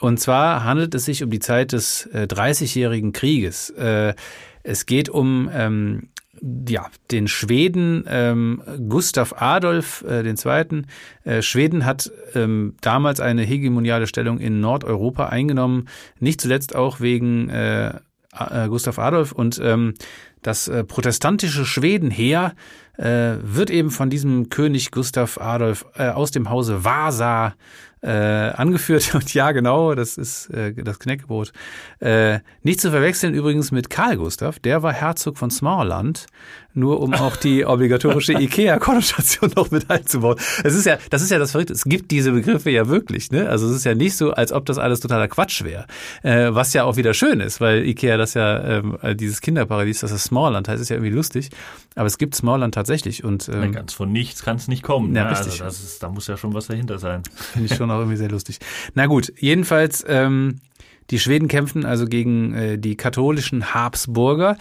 Und 0.00 0.18
zwar 0.18 0.64
handelt 0.64 0.94
es 0.94 1.04
sich 1.04 1.22
um 1.22 1.30
die 1.30 1.38
Zeit 1.38 1.72
des 1.72 2.06
äh, 2.06 2.26
30-jährigen 2.28 3.12
Krieges. 3.12 3.70
Äh, 3.70 4.14
es 4.64 4.86
geht 4.86 5.08
um 5.08 5.48
ähm, 5.52 6.08
ja, 6.68 6.86
den 7.10 7.28
Schweden 7.28 8.04
ähm, 8.06 8.62
Gustav 8.88 9.34
Adolf 9.36 10.02
äh, 10.02 10.34
Zweiten. 10.34 10.86
Äh, 11.24 11.42
Schweden 11.42 11.84
hat 11.86 12.10
ähm, 12.34 12.74
damals 12.80 13.20
eine 13.20 13.42
hegemoniale 13.42 14.06
Stellung 14.06 14.38
in 14.38 14.60
Nordeuropa 14.60 15.26
eingenommen, 15.26 15.88
nicht 16.18 16.40
zuletzt 16.40 16.74
auch 16.74 17.00
wegen 17.00 17.48
äh, 17.48 17.94
äh, 18.38 18.68
Gustav 18.68 18.98
Adolf 18.98 19.32
und 19.32 19.60
ähm, 19.62 19.94
das 20.42 20.68
äh, 20.68 20.84
protestantische 20.84 21.64
Schwedenheer 21.64 22.54
äh, 22.96 23.34
wird 23.42 23.70
eben 23.70 23.90
von 23.90 24.10
diesem 24.10 24.48
König 24.48 24.90
Gustav 24.90 25.38
Adolf 25.38 25.86
äh, 25.96 26.08
aus 26.08 26.30
dem 26.30 26.50
Hause 26.50 26.84
Vasa 26.84 27.54
äh, 28.04 28.52
angeführt. 28.54 29.10
Und 29.14 29.32
ja, 29.34 29.52
genau, 29.52 29.94
das 29.94 30.18
ist 30.18 30.50
äh, 30.50 30.74
das 30.74 30.98
Knäckebrot. 30.98 31.52
Äh, 32.00 32.40
nicht 32.62 32.80
zu 32.80 32.90
verwechseln 32.90 33.34
übrigens 33.34 33.72
mit 33.72 33.88
Karl 33.90 34.16
Gustav, 34.16 34.58
der 34.58 34.82
war 34.82 34.92
Herzog 34.92 35.38
von 35.38 35.50
Smallland, 35.50 36.26
nur 36.74 37.00
um 37.00 37.14
auch 37.14 37.36
die 37.36 37.64
obligatorische 37.66 38.34
IKEA-Konnotation 38.34 39.52
noch 39.56 39.70
mit 39.70 39.90
einzubauen. 39.90 40.36
Es 40.62 40.74
ist 40.74 40.84
ja, 40.84 40.98
das 41.10 41.22
ist 41.22 41.30
ja 41.30 41.38
das 41.38 41.52
Verrückte. 41.52 41.72
Es 41.72 41.84
gibt 41.84 42.10
diese 42.10 42.32
Begriffe 42.32 42.70
ja 42.70 42.88
wirklich, 42.88 43.30
ne? 43.30 43.48
Also 43.48 43.66
es 43.68 43.76
ist 43.76 43.84
ja 43.84 43.94
nicht 43.94 44.16
so, 44.16 44.32
als 44.32 44.52
ob 44.52 44.66
das 44.66 44.78
alles 44.78 45.00
totaler 45.00 45.28
Quatsch 45.28 45.64
wäre. 45.64 45.86
Äh, 46.22 46.54
was 46.54 46.74
ja 46.74 46.84
auch 46.84 46.96
wieder 46.96 47.14
schön 47.14 47.40
ist, 47.40 47.60
weil 47.60 47.86
IKEA 47.86 48.16
das 48.16 48.34
ja, 48.34 48.62
ähm, 48.64 48.98
dieses 49.14 49.40
Kinderparadies, 49.40 50.00
das 50.00 50.10
ist 50.10 50.24
Smallland 50.24 50.68
heißt, 50.68 50.82
ist 50.82 50.90
ja 50.90 50.96
irgendwie 50.96 51.14
lustig. 51.14 51.50
Aber 51.94 52.06
es 52.06 52.18
gibt 52.18 52.34
Smallland 52.34 52.76
tatsächlich 52.84 53.24
und 53.24 53.48
ähm, 53.48 53.72
ganz 53.72 53.94
von 53.94 54.12
nichts 54.12 54.42
kann 54.42 54.56
es 54.56 54.68
nicht 54.68 54.82
kommen. 54.82 55.16
Ja, 55.16 55.24
ne? 55.24 55.30
richtig. 55.30 55.62
Also 55.62 55.84
ist, 55.84 56.02
da 56.02 56.10
muss 56.10 56.26
ja 56.26 56.36
schon 56.36 56.52
was 56.52 56.66
dahinter 56.66 56.98
sein. 56.98 57.22
Finde 57.34 57.72
ich 57.72 57.74
schon 57.74 57.90
auch 57.90 57.98
irgendwie 57.98 58.18
sehr 58.18 58.30
lustig. 58.30 58.58
Na 58.94 59.06
gut, 59.06 59.32
jedenfalls 59.38 60.04
ähm, 60.06 60.60
die 61.10 61.18
Schweden 61.18 61.48
kämpfen 61.48 61.86
also 61.86 62.04
gegen 62.04 62.52
äh, 62.54 62.78
die 62.78 62.96
katholischen 62.96 63.72
Habsburger 63.74 64.58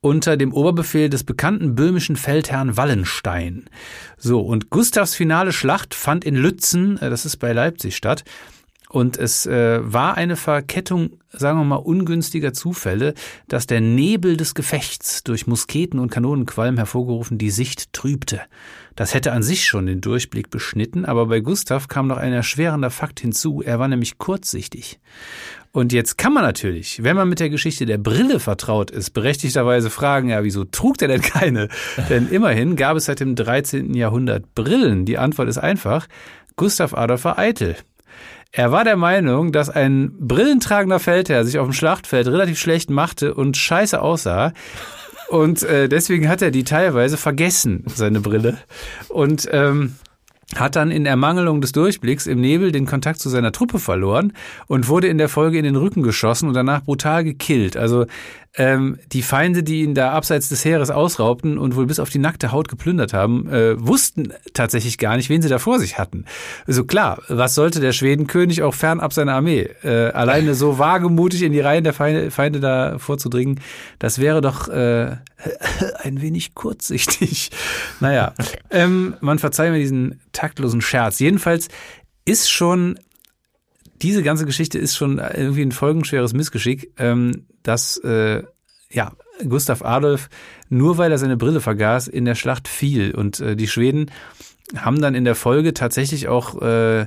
unter 0.00 0.38
dem 0.38 0.54
Oberbefehl 0.54 1.10
des 1.10 1.24
bekannten 1.24 1.74
böhmischen 1.74 2.16
Feldherrn 2.16 2.78
Wallenstein. 2.78 3.68
So, 4.16 4.40
und 4.40 4.70
Gustavs 4.70 5.14
finale 5.14 5.52
Schlacht 5.52 5.94
fand 5.94 6.24
in 6.24 6.34
Lützen, 6.34 6.96
äh, 6.98 7.10
das 7.10 7.26
ist 7.26 7.36
bei 7.36 7.52
Leipzig 7.52 7.94
statt, 7.94 8.24
und 8.88 9.18
es 9.18 9.46
äh, 9.46 9.80
war 9.82 10.16
eine 10.16 10.36
Verkettung, 10.36 11.18
sagen 11.30 11.58
wir 11.58 11.64
mal, 11.64 11.76
ungünstiger 11.76 12.52
Zufälle, 12.52 13.14
dass 13.48 13.66
der 13.66 13.80
Nebel 13.80 14.36
des 14.36 14.54
Gefechts 14.54 15.24
durch 15.24 15.46
Musketen 15.46 15.98
und 15.98 16.10
Kanonenqualm 16.10 16.76
hervorgerufen 16.76 17.38
die 17.38 17.50
Sicht 17.50 17.92
trübte. 17.92 18.40
Das 18.94 19.12
hätte 19.12 19.32
an 19.32 19.42
sich 19.42 19.66
schon 19.66 19.86
den 19.86 20.00
Durchblick 20.00 20.50
beschnitten, 20.50 21.04
aber 21.04 21.26
bei 21.26 21.40
Gustav 21.40 21.88
kam 21.88 22.06
noch 22.06 22.16
ein 22.16 22.32
erschwerender 22.32 22.90
Fakt 22.90 23.20
hinzu. 23.20 23.62
Er 23.62 23.78
war 23.78 23.88
nämlich 23.88 24.18
kurzsichtig. 24.18 25.00
Und 25.72 25.92
jetzt 25.92 26.16
kann 26.16 26.32
man 26.32 26.42
natürlich, 26.42 27.02
wenn 27.02 27.16
man 27.16 27.28
mit 27.28 27.38
der 27.38 27.50
Geschichte 27.50 27.84
der 27.84 27.98
Brille 27.98 28.40
vertraut 28.40 28.90
ist, 28.90 29.10
berechtigterweise 29.10 29.90
fragen, 29.90 30.30
ja, 30.30 30.42
wieso 30.42 30.64
trug 30.64 30.96
der 30.96 31.08
denn 31.08 31.20
keine? 31.20 31.68
denn 32.08 32.30
immerhin 32.30 32.76
gab 32.76 32.96
es 32.96 33.04
seit 33.04 33.20
dem 33.20 33.34
13. 33.34 33.92
Jahrhundert 33.92 34.54
Brillen. 34.54 35.04
Die 35.04 35.18
Antwort 35.18 35.50
ist 35.50 35.58
einfach, 35.58 36.06
Gustav 36.56 36.94
Adolf 36.94 37.24
war 37.24 37.38
eitel. 37.38 37.76
Er 38.52 38.72
war 38.72 38.84
der 38.84 38.96
Meinung, 38.96 39.52
dass 39.52 39.68
ein 39.68 40.12
brillentragender 40.18 40.98
Feldherr 40.98 41.44
sich 41.44 41.58
auf 41.58 41.66
dem 41.66 41.72
Schlachtfeld 41.72 42.26
relativ 42.26 42.58
schlecht 42.58 42.90
machte 42.90 43.34
und 43.34 43.56
scheiße 43.56 44.00
aussah. 44.00 44.52
Und 45.28 45.62
äh, 45.64 45.88
deswegen 45.88 46.28
hat 46.28 46.40
er 46.40 46.50
die 46.50 46.64
teilweise 46.64 47.16
vergessen, 47.16 47.84
seine 47.86 48.20
Brille. 48.20 48.58
Und 49.08 49.48
ähm, 49.52 49.96
hat 50.54 50.76
dann 50.76 50.92
in 50.92 51.06
Ermangelung 51.06 51.60
des 51.60 51.72
Durchblicks 51.72 52.26
im 52.26 52.40
Nebel 52.40 52.70
den 52.70 52.86
Kontakt 52.86 53.18
zu 53.18 53.28
seiner 53.28 53.50
Truppe 53.50 53.80
verloren 53.80 54.32
und 54.68 54.86
wurde 54.86 55.08
in 55.08 55.18
der 55.18 55.28
Folge 55.28 55.58
in 55.58 55.64
den 55.64 55.74
Rücken 55.74 56.02
geschossen 56.02 56.48
und 56.48 56.54
danach 56.54 56.82
brutal 56.82 57.24
gekillt. 57.24 57.76
Also 57.76 58.06
ähm, 58.56 58.98
die 59.12 59.22
Feinde, 59.22 59.62
die 59.62 59.82
ihn 59.82 59.94
da 59.94 60.12
abseits 60.12 60.48
des 60.48 60.64
Heeres 60.64 60.90
ausraubten 60.90 61.58
und 61.58 61.76
wohl 61.76 61.86
bis 61.86 62.00
auf 62.00 62.10
die 62.10 62.18
nackte 62.18 62.52
Haut 62.52 62.68
geplündert 62.68 63.12
haben, 63.12 63.48
äh, 63.50 63.74
wussten 63.78 64.32
tatsächlich 64.54 64.98
gar 64.98 65.16
nicht, 65.16 65.28
wen 65.28 65.42
sie 65.42 65.48
da 65.48 65.58
vor 65.58 65.78
sich 65.78 65.98
hatten. 65.98 66.24
Also 66.66 66.84
klar, 66.84 67.22
was 67.28 67.54
sollte 67.54 67.80
der 67.80 67.92
Schwedenkönig 67.92 68.62
auch 68.62 68.74
fernab 68.74 69.12
seiner 69.12 69.34
Armee? 69.34 69.68
Äh, 69.82 70.10
alleine 70.10 70.54
so 70.54 70.78
wagemutig 70.78 71.42
in 71.42 71.52
die 71.52 71.60
Reihen 71.60 71.84
der 71.84 71.92
Feinde, 71.92 72.30
Feinde 72.30 72.60
da 72.60 72.98
vorzudringen, 72.98 73.60
das 73.98 74.18
wäre 74.18 74.40
doch 74.40 74.68
äh, 74.68 75.16
ein 76.02 76.22
wenig 76.22 76.54
kurzsichtig. 76.54 77.50
Naja, 78.00 78.32
ähm, 78.70 79.16
man 79.20 79.38
verzeiht 79.38 79.70
mir 79.70 79.78
diesen 79.78 80.20
taktlosen 80.32 80.80
Scherz. 80.80 81.18
Jedenfalls 81.18 81.68
ist 82.24 82.50
schon 82.50 82.98
diese 84.02 84.22
ganze 84.22 84.46
Geschichte 84.46 84.78
ist 84.78 84.96
schon 84.96 85.18
irgendwie 85.18 85.62
ein 85.62 85.72
folgenschweres 85.72 86.32
Missgeschick, 86.32 86.92
ähm, 86.98 87.46
dass 87.62 87.98
äh, 87.98 88.42
ja 88.90 89.12
Gustav 89.48 89.82
Adolf 89.82 90.28
nur 90.68 90.98
weil 90.98 91.12
er 91.12 91.18
seine 91.18 91.36
Brille 91.36 91.60
vergaß 91.60 92.08
in 92.08 92.24
der 92.24 92.34
Schlacht 92.34 92.68
fiel 92.68 93.14
und 93.14 93.40
äh, 93.40 93.56
die 93.56 93.68
Schweden 93.68 94.10
haben 94.76 95.00
dann 95.00 95.14
in 95.14 95.24
der 95.24 95.34
Folge 95.34 95.74
tatsächlich 95.74 96.28
auch 96.28 96.60
äh, 96.60 97.06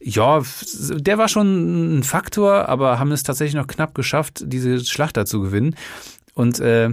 ja, 0.00 0.42
der 0.74 1.18
war 1.18 1.28
schon 1.28 1.98
ein 1.98 2.02
Faktor, 2.04 2.68
aber 2.68 2.98
haben 3.00 3.10
es 3.10 3.24
tatsächlich 3.24 3.56
noch 3.56 3.66
knapp 3.66 3.94
geschafft, 3.94 4.44
diese 4.46 4.84
Schlacht 4.84 5.16
da 5.16 5.26
zu 5.26 5.40
gewinnen. 5.40 5.74
Und 6.34 6.60
äh, 6.60 6.90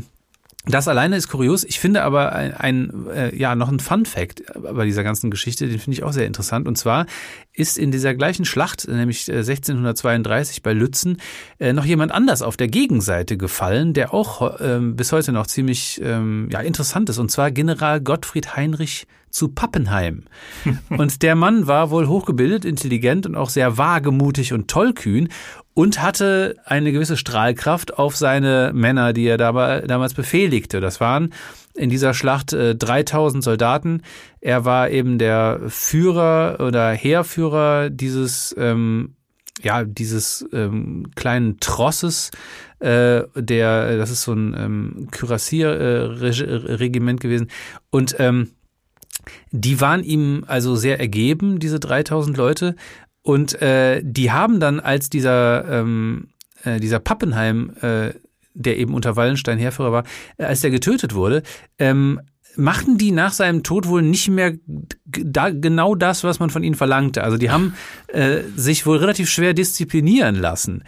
das 0.66 0.88
alleine 0.88 1.16
ist 1.16 1.30
kurios. 1.30 1.64
Ich 1.64 1.80
finde 1.80 2.02
aber 2.02 2.32
ein, 2.34 2.54
ein 2.56 3.08
äh, 3.14 3.36
ja 3.36 3.56
noch 3.56 3.70
ein 3.70 3.80
Fun 3.80 4.06
Fact 4.06 4.44
bei 4.56 4.86
dieser 4.86 5.04
ganzen 5.04 5.30
Geschichte, 5.30 5.68
den 5.68 5.80
finde 5.80 5.98
ich 5.98 6.04
auch 6.04 6.14
sehr 6.14 6.26
interessant. 6.26 6.68
Und 6.68 6.78
zwar 6.78 7.06
ist 7.56 7.78
in 7.78 7.92
dieser 7.92 8.14
gleichen 8.14 8.46
Schlacht, 8.46 8.88
nämlich 8.88 9.30
1632 9.32 10.58
äh, 10.58 10.62
bei 10.62 10.74
Lützen, 10.74 11.18
äh, 11.60 11.74
noch 11.74 11.86
jemand 11.86 12.12
anders 12.12 12.42
auf 12.42 12.58
der 12.58 12.68
Gegenseite 12.68 13.38
gefallen, 13.38 13.94
der 13.94 14.14
auch 14.14 14.60
äh, 14.60 14.80
bis 14.82 15.12
heute 15.12 15.32
noch 15.32 15.48
ziemlich 15.48 16.02
ähm, 16.04 16.50
ja 16.52 16.60
interessant 16.60 17.10
ist. 17.10 17.18
Und 17.18 17.32
zwar 17.32 17.52
General 17.52 18.02
Gottfried 18.02 18.56
Heinrich 18.56 19.08
zu 19.30 19.50
Pappenheim. 19.50 20.24
Und 20.90 21.22
der 21.22 21.36
Mann 21.36 21.68
war 21.68 21.90
wohl 21.90 22.08
hochgebildet, 22.08 22.64
intelligent 22.64 23.26
und 23.26 23.36
auch 23.36 23.50
sehr 23.50 23.78
wagemutig 23.78 24.54
und 24.54 24.70
tollkühn 24.70 25.28
und 25.74 26.02
hatte 26.02 26.56
eine 26.64 26.94
gewisse 26.94 27.18
Strahlkraft 27.18 28.00
auf 28.00 28.16
seine 28.16 28.72
Männer, 28.74 29.12
die 29.12 29.28
er 29.28 29.38
damals 29.38 30.14
befehligte. 30.14 30.80
Das 30.80 31.02
waren 31.02 31.34
in 31.76 31.90
dieser 31.90 32.14
Schlacht 32.14 32.54
äh, 32.54 32.76
3000 32.76 33.44
Soldaten. 33.44 34.02
Er 34.42 34.66
war 34.66 34.90
eben 34.90 35.18
der 35.18 35.62
Führer 35.68 36.58
oder 36.66 36.92
Heerführer 36.92 37.90
dieses 37.90 38.56
ähm, 38.58 39.16
ja 39.62 39.84
dieses 39.84 40.46
ähm, 40.52 41.08
kleinen 41.16 41.60
Trosses, 41.60 42.32
äh, 42.80 43.24
der 43.36 43.98
das 43.98 44.12
ist 44.12 44.24
so 44.24 44.34
ein 44.34 44.56
ähm, 44.58 45.08
Kürassierregiment 45.12 47.20
äh, 47.20 47.22
gewesen 47.22 47.48
und 47.90 48.16
ähm, 48.20 48.50
die 49.52 49.82
waren 49.82 50.04
ihm 50.04 50.44
also 50.48 50.76
sehr 50.76 51.00
ergeben, 51.00 51.60
diese 51.60 51.80
3000 51.80 52.38
Leute. 52.38 52.76
Und 53.22 53.60
äh, 53.62 54.02
die 54.04 54.32
haben 54.32 54.60
dann, 54.60 54.80
als 54.80 55.10
dieser, 55.10 55.66
ähm, 55.68 56.30
äh, 56.64 56.80
dieser 56.80 57.00
Pappenheim, 57.00 57.72
äh, 57.82 58.14
der 58.56 58.78
eben 58.78 58.94
unter 58.94 59.16
Wallenstein 59.16 59.60
Heerführer 59.60 59.92
war, 59.92 60.04
äh, 60.38 60.46
als 60.46 60.62
der 60.62 60.72
getötet 60.72 61.14
wurde, 61.14 61.44
ähm, 61.78 62.20
machten 62.58 62.98
die 62.98 63.12
nach 63.12 63.34
seinem 63.34 63.64
Tod 63.64 63.88
wohl 63.88 64.02
nicht 64.02 64.30
mehr 64.30 64.54
da, 65.06 65.50
genau 65.50 65.94
das, 65.94 66.24
was 66.24 66.40
man 66.40 66.50
von 66.50 66.64
ihnen 66.64 66.76
verlangte. 66.76 67.24
Also 67.24 67.38
die 67.38 67.50
haben 67.50 67.76
äh, 68.08 68.40
sich 68.56 68.86
wohl 68.86 68.98
relativ 68.98 69.30
schwer 69.30 69.54
disziplinieren 69.54 70.36
lassen. 70.36 70.84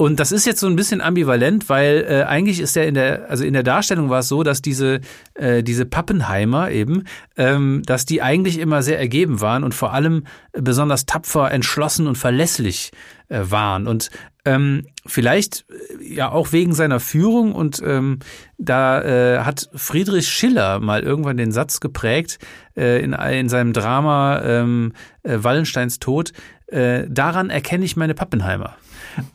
Und 0.00 0.20
das 0.20 0.30
ist 0.30 0.46
jetzt 0.46 0.60
so 0.60 0.68
ein 0.68 0.76
bisschen 0.76 1.00
ambivalent, 1.00 1.68
weil 1.68 2.06
äh, 2.08 2.22
eigentlich 2.22 2.60
ist 2.60 2.76
ja 2.76 2.84
in 2.84 2.94
der, 2.94 3.28
also 3.28 3.42
in 3.42 3.52
der 3.52 3.64
Darstellung 3.64 4.10
war 4.10 4.20
es 4.20 4.28
so, 4.28 4.44
dass 4.44 4.62
diese, 4.62 5.00
äh, 5.34 5.64
diese 5.64 5.86
Pappenheimer 5.86 6.70
eben, 6.70 7.02
ähm, 7.36 7.82
dass 7.84 8.06
die 8.06 8.22
eigentlich 8.22 8.60
immer 8.60 8.82
sehr 8.82 9.00
ergeben 9.00 9.40
waren 9.40 9.64
und 9.64 9.74
vor 9.74 9.92
allem 9.92 10.22
besonders 10.52 11.04
tapfer, 11.04 11.50
entschlossen 11.50 12.06
und 12.06 12.16
verlässlich 12.16 12.92
äh, 13.28 13.40
waren. 13.42 13.88
Und 13.88 14.10
ähm, 14.44 14.86
vielleicht 15.04 15.64
äh, 15.68 16.14
ja 16.14 16.30
auch 16.30 16.52
wegen 16.52 16.74
seiner 16.74 17.00
Führung 17.00 17.52
und 17.52 17.82
ähm, 17.84 18.20
da 18.56 19.02
äh, 19.02 19.40
hat 19.40 19.68
Friedrich 19.74 20.28
Schiller 20.28 20.78
mal 20.78 21.02
irgendwann 21.02 21.38
den 21.38 21.50
Satz 21.50 21.80
geprägt 21.80 22.38
äh, 22.76 23.02
in, 23.02 23.14
in 23.14 23.48
seinem 23.48 23.72
Drama 23.72 24.42
ähm, 24.44 24.92
äh, 25.24 25.38
Wallensteins 25.40 25.98
Tod, 25.98 26.32
äh, 26.68 27.04
daran 27.08 27.50
erkenne 27.50 27.84
ich 27.84 27.96
meine 27.96 28.14
Pappenheimer. 28.14 28.76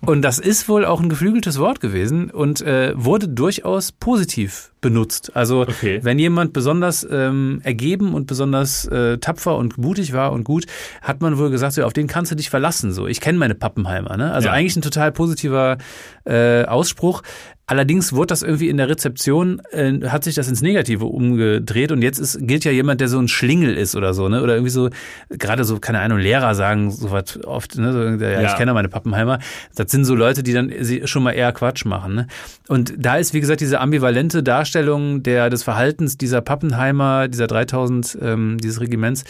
Und 0.06 0.22
das 0.22 0.40
ist 0.40 0.70
wohl 0.70 0.86
auch 0.86 1.02
ein 1.02 1.10
geflügeltes 1.10 1.60
Wort 1.60 1.80
gewesen 1.80 2.30
und 2.30 2.62
äh, 2.62 2.94
wurde 2.96 3.28
durchaus 3.28 3.92
positiv 3.92 4.72
benutzt. 4.82 5.32
Also 5.36 5.62
okay. 5.62 6.00
wenn 6.04 6.20
jemand 6.20 6.54
besonders 6.54 7.08
ähm, 7.10 7.62
ergeben 7.64 8.14
und 8.14 8.28
besonders 8.28 8.86
äh, 8.86 9.18
tapfer 9.18 9.56
und 9.56 9.78
mutig 9.78 10.14
war 10.14 10.32
und 10.32 10.44
gut, 10.44 10.66
hat 11.02 11.22
man 11.22 11.38
wohl 11.38 11.50
gesagt, 11.50 11.74
so, 11.74 11.84
auf 11.84 11.94
den 11.94 12.08
kannst 12.08 12.32
du 12.32 12.36
dich 12.36 12.50
verlassen. 12.50 12.92
So, 12.92 13.08
ich 13.08 13.22
kenne 13.22 13.40
meine 13.40 13.56
Pappenheimer. 13.56 14.18
Ne? 14.18 14.32
Also 14.32 14.50
ja. 14.50 14.54
eigentlich 14.54 14.76
ein 14.76 14.82
total 14.82 15.12
positiver 15.12 15.78
äh, 16.26 16.66
Ausspruch. 16.66 17.24
Allerdings 17.66 18.12
wurde 18.12 18.28
das 18.28 18.44
irgendwie 18.44 18.68
in 18.68 18.76
der 18.76 18.90
Rezeption, 18.90 19.62
äh, 19.72 20.10
hat 20.10 20.26
sich 20.26 20.36
das 20.36 20.50
ins 20.50 20.62
Negative 20.62 21.06
umgedreht 21.06 21.94
und 21.94 22.02
jetzt 22.02 22.20
ist, 22.20 22.46
gilt 22.46 22.66
ja 22.66 22.72
jemand, 22.72 23.00
der 23.00 23.08
so 23.08 23.18
ein 23.20 23.30
Schlingel 23.30 23.78
ist 23.78 23.96
oder 23.96 24.14
so, 24.14 24.28
ne? 24.28 24.44
Oder 24.44 24.56
irgendwie 24.56 24.70
so, 24.70 24.90
gerade 25.30 25.64
so, 25.64 25.80
keine 25.80 26.02
Ahnung, 26.02 26.20
Lehrer 26.20 26.56
sagen 26.56 26.92
sowas 26.92 27.40
oft, 27.46 27.78
ne? 27.78 27.94
So, 27.94 28.24
ja, 28.24 28.42
ja, 28.42 28.50
ich 28.50 28.56
kenne 28.58 28.74
meine 28.74 28.90
Pappenheimer. 28.90 29.40
Das 29.76 29.90
sind 29.92 30.04
so 30.04 30.14
Leute, 30.14 30.44
die 30.44 30.52
dann 30.52 30.74
schon 31.06 31.24
mal 31.24 31.32
eher 31.32 31.54
Quatsch 31.54 31.86
machen. 31.86 32.16
Ne? 32.16 32.28
Und 32.68 32.94
da 32.98 33.16
ist, 33.16 33.34
wie 33.34 33.40
gesagt, 33.40 33.62
diese 33.62 33.80
ambivalente 33.80 34.44
Darstellung 34.44 35.24
der, 35.24 35.50
des 35.50 35.64
Verhaltens 35.64 36.18
dieser 36.18 36.42
Pappenheimer, 36.42 37.30
dieser 37.30 37.48
3000, 37.48 38.18
ähm, 38.22 38.58
dieses 38.62 38.82
Regiments, 38.82 39.24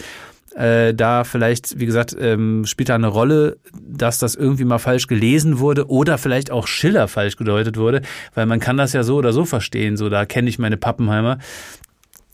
äh, 0.54 0.94
da 0.94 1.24
vielleicht, 1.24 1.78
wie 1.78 1.86
gesagt, 1.86 2.16
ähm, 2.18 2.64
spielt 2.66 2.88
da 2.88 2.94
eine 2.94 3.08
Rolle, 3.08 3.56
dass 3.72 4.18
das 4.18 4.34
irgendwie 4.34 4.64
mal 4.64 4.78
falsch 4.78 5.06
gelesen 5.06 5.58
wurde 5.58 5.88
oder 5.88 6.18
vielleicht 6.18 6.50
auch 6.50 6.66
Schiller 6.66 7.08
falsch 7.08 7.36
gedeutet 7.36 7.76
wurde, 7.76 8.02
weil 8.34 8.46
man 8.46 8.60
kann 8.60 8.76
das 8.76 8.92
ja 8.92 9.02
so 9.02 9.16
oder 9.16 9.32
so 9.32 9.44
verstehen, 9.44 9.96
so 9.96 10.08
da 10.08 10.24
kenne 10.26 10.48
ich 10.48 10.58
meine 10.58 10.76
Pappenheimer. 10.76 11.38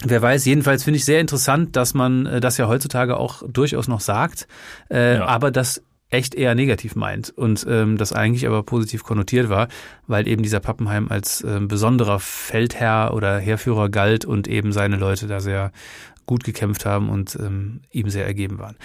Wer 0.03 0.23
weiß, 0.23 0.47
jedenfalls 0.47 0.85
finde 0.85 0.97
ich 0.97 1.05
sehr 1.05 1.21
interessant, 1.21 1.77
dass 1.77 1.95
man 1.95 2.27
äh, 2.27 2.41
das 2.41 2.57
ja 2.57 2.69
heutzutage 2.69 3.17
auch 3.17 3.43
durchaus 3.47 3.89
noch 3.89 4.01
sagt, 4.01 4.49
äh, 4.91 5.17
ja. 5.17 5.27
aber 5.27 5.51
das 5.51 5.83
echt 6.11 6.35
eher 6.35 6.55
negativ 6.55 6.97
meint 6.97 7.31
und 7.31 7.65
ähm, 7.69 7.97
das 7.97 8.13
eigentlich 8.13 8.47
aber 8.47 8.65
positiv 8.65 9.05
konnotiert 9.05 9.49
war, 9.49 9.69
weil 10.09 10.27
eben 10.27 10.43
dieser 10.43 10.61
Pappenheim 10.61 11.09
als 11.09 11.45
ähm, 11.47 11.69
besonderer 11.69 12.19
Feldherr 12.19 13.15
oder 13.15 13.39
Heerführer 13.39 13.89
galt 13.89 14.25
und 14.25 14.49
eben 14.49 14.73
seine 14.73 14.97
Leute 14.97 15.29
da 15.29 15.41
sehr 15.41 15.71
gut 16.31 16.45
gekämpft 16.45 16.87
haben 16.87 17.09
und 17.09 17.37
ähm, 17.41 17.81
ihm 17.91 18.09
sehr 18.09 18.25
ergeben 18.25 18.61
waren. 18.61 18.77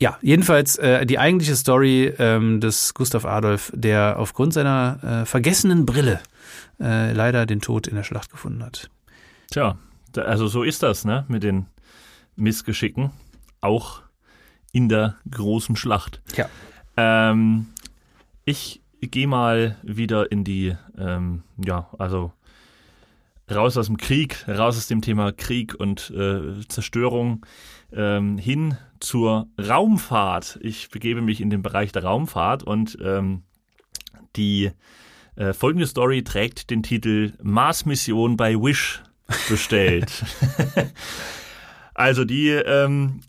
Ja, 0.00 0.18
jedenfalls 0.20 0.74
äh, 0.78 1.06
die 1.06 1.20
eigentliche 1.20 1.54
Story 1.54 2.12
ähm, 2.18 2.60
des 2.60 2.92
Gustav 2.92 3.24
Adolf, 3.24 3.70
der 3.72 4.18
aufgrund 4.18 4.52
seiner 4.52 4.98
äh, 5.22 5.24
vergessenen 5.24 5.86
Brille 5.86 6.18
äh, 6.80 7.12
leider 7.12 7.46
den 7.46 7.60
Tod 7.60 7.86
in 7.86 7.94
der 7.94 8.02
Schlacht 8.02 8.32
gefunden 8.32 8.64
hat. 8.64 8.90
Tja, 9.48 9.78
also 10.16 10.48
so 10.48 10.64
ist 10.64 10.82
das, 10.82 11.04
ne, 11.04 11.24
mit 11.28 11.44
den 11.44 11.66
Missgeschicken. 12.34 13.12
Auch 13.60 14.02
in 14.72 14.88
der 14.88 15.14
großen 15.30 15.76
Schlacht. 15.76 16.20
Ja. 16.34 16.48
Ähm, 16.96 17.68
ich 18.44 18.80
gehe 19.00 19.28
mal 19.28 19.76
wieder 19.84 20.32
in 20.32 20.42
die, 20.42 20.74
ähm, 20.98 21.44
ja, 21.64 21.90
also 21.96 22.32
raus 23.50 23.76
aus 23.76 23.86
dem 23.86 23.96
Krieg, 23.96 24.46
raus 24.48 24.76
aus 24.76 24.86
dem 24.86 25.00
Thema 25.00 25.32
Krieg 25.32 25.74
und 25.74 26.10
äh, 26.10 26.66
Zerstörung 26.68 27.44
ähm, 27.92 28.38
hin 28.38 28.76
zur 29.00 29.48
Raumfahrt. 29.58 30.58
Ich 30.62 30.90
begebe 30.90 31.22
mich 31.22 31.40
in 31.40 31.50
den 31.50 31.62
Bereich 31.62 31.92
der 31.92 32.04
Raumfahrt 32.04 32.62
und 32.62 32.98
ähm, 33.02 33.42
die 34.36 34.70
äh, 35.36 35.52
folgende 35.52 35.86
Story 35.86 36.24
trägt 36.24 36.70
den 36.70 36.82
Titel 36.82 37.32
Mars-Mission 37.42 38.36
bei 38.36 38.54
Wish 38.54 39.02
bestellt. 39.48 40.24
also 41.94 42.24
die 42.24 42.48
ähm, 42.48 43.20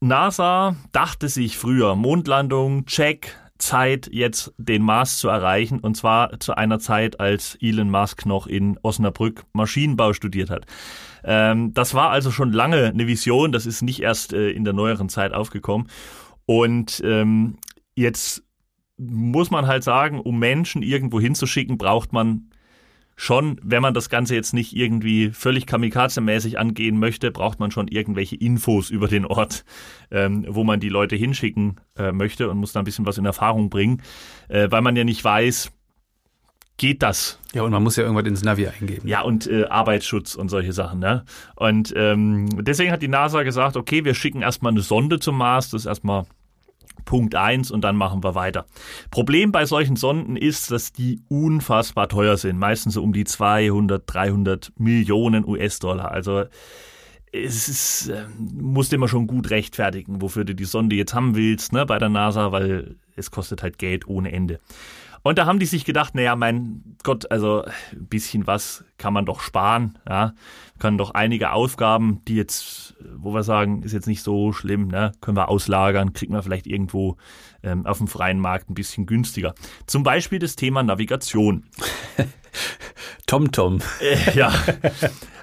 NASA 0.00 0.76
dachte 0.92 1.28
sich 1.28 1.58
früher, 1.58 1.94
Mondlandung, 1.94 2.86
check, 2.86 3.36
Zeit, 3.60 4.08
jetzt 4.12 4.52
den 4.58 4.82
Mars 4.82 5.18
zu 5.18 5.28
erreichen. 5.28 5.78
Und 5.80 5.96
zwar 5.96 6.40
zu 6.40 6.56
einer 6.56 6.78
Zeit, 6.78 7.20
als 7.20 7.56
Elon 7.60 7.90
Musk 7.90 8.26
noch 8.26 8.46
in 8.46 8.78
Osnabrück 8.82 9.44
Maschinenbau 9.52 10.12
studiert 10.12 10.50
hat. 10.50 10.66
Ähm, 11.22 11.72
das 11.74 11.94
war 11.94 12.10
also 12.10 12.30
schon 12.30 12.52
lange 12.52 12.86
eine 12.86 13.06
Vision. 13.06 13.52
Das 13.52 13.66
ist 13.66 13.82
nicht 13.82 14.00
erst 14.02 14.32
äh, 14.32 14.50
in 14.50 14.64
der 14.64 14.72
neueren 14.72 15.08
Zeit 15.08 15.32
aufgekommen. 15.32 15.88
Und 16.46 17.00
ähm, 17.04 17.58
jetzt 17.94 18.42
muss 18.96 19.50
man 19.50 19.66
halt 19.66 19.84
sagen, 19.84 20.20
um 20.20 20.38
Menschen 20.38 20.82
irgendwo 20.82 21.20
hinzuschicken, 21.20 21.78
braucht 21.78 22.12
man 22.12 22.49
schon, 23.20 23.60
wenn 23.62 23.82
man 23.82 23.92
das 23.92 24.08
Ganze 24.08 24.34
jetzt 24.34 24.54
nicht 24.54 24.74
irgendwie 24.74 25.30
völlig 25.30 25.66
kamikaze-mäßig 25.66 26.56
angehen 26.56 26.98
möchte, 26.98 27.30
braucht 27.30 27.60
man 27.60 27.70
schon 27.70 27.86
irgendwelche 27.86 28.34
Infos 28.34 28.88
über 28.88 29.08
den 29.08 29.26
Ort, 29.26 29.66
ähm, 30.10 30.46
wo 30.48 30.64
man 30.64 30.80
die 30.80 30.88
Leute 30.88 31.16
hinschicken 31.16 31.76
äh, 31.98 32.12
möchte 32.12 32.48
und 32.48 32.56
muss 32.56 32.72
da 32.72 32.80
ein 32.80 32.86
bisschen 32.86 33.04
was 33.04 33.18
in 33.18 33.26
Erfahrung 33.26 33.68
bringen, 33.68 34.00
äh, 34.48 34.70
weil 34.70 34.80
man 34.80 34.96
ja 34.96 35.04
nicht 35.04 35.22
weiß, 35.22 35.70
geht 36.78 37.02
das? 37.02 37.38
Ja, 37.52 37.60
und 37.62 37.72
man 37.72 37.82
muss 37.82 37.96
ja 37.96 38.04
irgendwas 38.04 38.26
ins 38.26 38.42
Navi 38.42 38.66
eingeben. 38.66 39.06
Ja, 39.06 39.20
und 39.20 39.46
äh, 39.46 39.66
Arbeitsschutz 39.66 40.34
und 40.34 40.48
solche 40.48 40.72
Sachen. 40.72 40.98
Ne? 40.98 41.26
Und 41.56 41.92
ähm, 41.94 42.48
deswegen 42.64 42.90
hat 42.90 43.02
die 43.02 43.08
NASA 43.08 43.42
gesagt, 43.42 43.76
okay, 43.76 44.02
wir 44.06 44.14
schicken 44.14 44.40
erstmal 44.40 44.72
eine 44.72 44.80
Sonde 44.80 45.18
zum 45.20 45.36
Mars, 45.36 45.68
das 45.68 45.82
ist 45.82 45.86
erstmal 45.86 46.24
Punkt 47.10 47.34
eins 47.34 47.72
und 47.72 47.82
dann 47.82 47.96
machen 47.96 48.22
wir 48.22 48.36
weiter. 48.36 48.66
Problem 49.10 49.50
bei 49.50 49.66
solchen 49.66 49.96
Sonden 49.96 50.36
ist, 50.36 50.70
dass 50.70 50.92
die 50.92 51.20
unfassbar 51.26 52.08
teuer 52.08 52.36
sind. 52.36 52.56
Meistens 52.56 52.94
so 52.94 53.02
um 53.02 53.12
die 53.12 53.24
200, 53.24 54.04
300 54.06 54.72
Millionen 54.78 55.44
US-Dollar. 55.44 56.12
Also 56.12 56.44
es 57.32 57.68
ist, 57.68 58.10
äh, 58.10 58.26
musst 58.38 58.92
immer 58.92 59.08
schon 59.08 59.26
gut 59.26 59.50
rechtfertigen, 59.50 60.22
wofür 60.22 60.44
du 60.44 60.54
die 60.54 60.64
Sonde 60.64 60.94
jetzt 60.94 61.12
haben 61.12 61.34
willst, 61.34 61.72
ne, 61.72 61.84
bei 61.84 61.98
der 61.98 62.10
NASA, 62.10 62.52
weil 62.52 62.94
es 63.16 63.32
kostet 63.32 63.64
halt 63.64 63.78
Geld 63.78 64.06
ohne 64.06 64.30
Ende. 64.30 64.60
Und 65.22 65.36
da 65.36 65.46
haben 65.46 65.58
die 65.58 65.66
sich 65.66 65.84
gedacht, 65.84 66.14
naja, 66.14 66.36
mein 66.36 66.96
Gott, 67.02 67.28
also 67.32 67.64
ein 67.90 68.06
bisschen 68.06 68.46
was 68.46 68.84
kann 69.00 69.14
man 69.14 69.24
doch 69.24 69.40
sparen, 69.40 69.98
ja. 70.08 70.34
Können 70.78 70.98
doch 70.98 71.10
einige 71.10 71.52
Aufgaben, 71.52 72.22
die 72.28 72.36
jetzt, 72.36 72.94
wo 73.16 73.34
wir 73.34 73.42
sagen, 73.42 73.82
ist 73.82 73.92
jetzt 73.92 74.06
nicht 74.06 74.22
so 74.22 74.52
schlimm, 74.52 74.88
ne, 74.88 75.12
können 75.20 75.36
wir 75.36 75.48
auslagern, 75.48 76.12
kriegen 76.12 76.32
wir 76.32 76.42
vielleicht 76.42 76.66
irgendwo 76.66 77.16
ähm, 77.62 77.86
auf 77.86 77.98
dem 77.98 78.08
freien 78.08 78.38
Markt 78.38 78.70
ein 78.70 78.74
bisschen 78.74 79.06
günstiger. 79.06 79.54
Zum 79.86 80.02
Beispiel 80.02 80.38
das 80.38 80.56
Thema 80.56 80.82
Navigation. 80.82 81.64
TomTom. 83.26 83.80
Äh, 84.00 84.36
ja. 84.36 84.52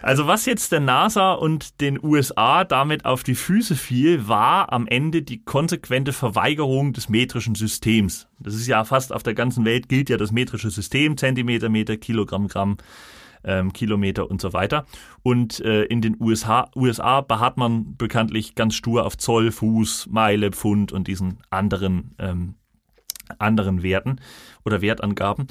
Also 0.01 0.27
was 0.27 0.45
jetzt 0.45 0.71
der 0.71 0.79
NASA 0.79 1.33
und 1.33 1.81
den 1.81 2.01
USA 2.03 2.63
damit 2.63 3.05
auf 3.05 3.23
die 3.23 3.35
Füße 3.35 3.75
fiel, 3.75 4.27
war 4.27 4.71
am 4.71 4.87
Ende 4.87 5.21
die 5.21 5.43
konsequente 5.43 6.13
Verweigerung 6.13 6.93
des 6.93 7.09
metrischen 7.09 7.55
Systems. 7.55 8.27
Das 8.39 8.53
ist 8.55 8.67
ja 8.67 8.83
fast 8.83 9.13
auf 9.13 9.23
der 9.23 9.33
ganzen 9.33 9.65
Welt 9.65 9.89
gilt 9.89 10.09
ja 10.09 10.17
das 10.17 10.31
metrische 10.31 10.69
System, 10.69 11.17
Zentimeter, 11.17 11.69
Meter, 11.69 11.97
Kilogramm, 11.97 12.47
Gramm, 12.47 12.77
ähm, 13.47 13.73
Kilometer 13.73 14.29
und 14.29 14.41
so 14.41 14.53
weiter. 14.53 14.85
Und 15.23 15.59
äh, 15.61 15.83
in 15.85 16.01
den 16.01 16.17
USA, 16.19 16.69
USA 16.75 17.21
beharrt 17.21 17.57
man 17.57 17.95
bekanntlich 17.97 18.53
ganz 18.53 18.75
stur 18.75 19.05
auf 19.05 19.17
Zoll, 19.17 19.51
Fuß, 19.51 20.07
Meile, 20.11 20.51
Pfund 20.51 20.91
und 20.91 21.07
diesen 21.07 21.39
anderen 21.49 22.15
ähm, 22.19 22.55
anderen 23.39 23.83
Werten 23.83 24.21
oder 24.63 24.81
Wertangaben. 24.81 25.47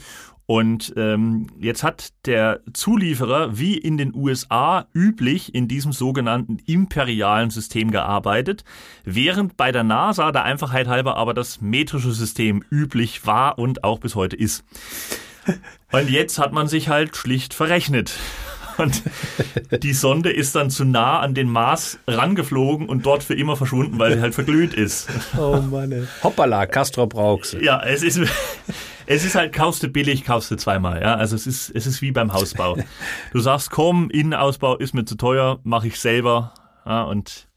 Und 0.47 0.95
ähm, 0.97 1.49
jetzt 1.59 1.83
hat 1.83 2.13
der 2.25 2.61
Zulieferer 2.73 3.59
wie 3.59 3.77
in 3.77 3.99
den 3.99 4.15
USA 4.15 4.87
üblich 4.95 5.53
in 5.57 5.67
diesem 5.67 5.91
sogenannten 5.91 6.59
imperialen 6.67 7.51
System 7.51 7.91
gearbeitet, 7.91 8.63
während 9.05 9.57
bei 9.57 9.73
der 9.73 9.83
NASA 9.83 10.31
der 10.31 10.45
Einfachheit 10.45 10.87
halber 10.87 11.17
aber 11.17 11.35
das 11.35 11.61
metrische 11.61 12.13
System 12.13 12.63
üblich 12.71 13.27
war 13.27 13.59
und 13.59 13.83
auch 13.83 13.99
bis 13.99 14.15
heute 14.15 14.37
ist. 14.37 14.65
Und 15.93 16.11
jetzt 16.11 16.39
hat 16.39 16.53
man 16.53 16.69
sich 16.69 16.89
halt 16.89 17.17
schlicht 17.17 17.55
verrechnet. 17.55 18.13
Und 18.79 19.03
die 19.83 19.93
Sonde 19.93 20.31
ist 20.31 20.55
dann 20.55 20.71
zu 20.71 20.85
nah 20.85 21.21
an 21.21 21.35
den 21.35 21.51
Mars 21.51 21.99
rangeflogen 22.07 22.89
und 22.89 23.07
dort 23.07 23.23
für 23.23 23.35
immer 23.35 23.57
verschwunden, 23.57 23.99
weil 23.99 24.15
sie 24.15 24.21
halt 24.21 24.35
verglüht 24.35 24.75
ist. 24.75 25.09
Oh 25.39 25.57
Mann. 25.61 25.93
Ey. 25.93 26.05
Hoppala, 26.23 26.67
Castro 26.67 27.07
brauchst 27.07 27.55
Ja, 27.55 27.83
es 27.83 28.03
ist, 28.03 28.21
es 29.07 29.25
ist 29.25 29.35
halt, 29.35 29.55
kaufst 29.55 29.83
du 29.83 29.89
billig, 29.89 30.25
kaufst 30.25 30.51
du 30.51 30.57
zweimal. 30.57 31.01
Ja, 31.01 31.15
also 31.15 31.37
es 31.37 31.47
ist, 31.47 31.71
es 31.71 31.87
ist 31.87 32.03
wie 32.03 32.13
beim 32.13 32.33
Hausbau. 32.33 32.77
Du 33.33 33.41
sagst, 33.41 33.71
komm, 33.71 34.11
Innenausbau 34.11 34.77
ist 34.77 34.95
mir 34.95 35.05
zu 35.05 35.17
teuer, 35.17 35.61
mache 35.65 35.89
ich 35.89 35.99
selber. 35.99 36.53
Ja, 36.85 37.05
und 37.05 37.49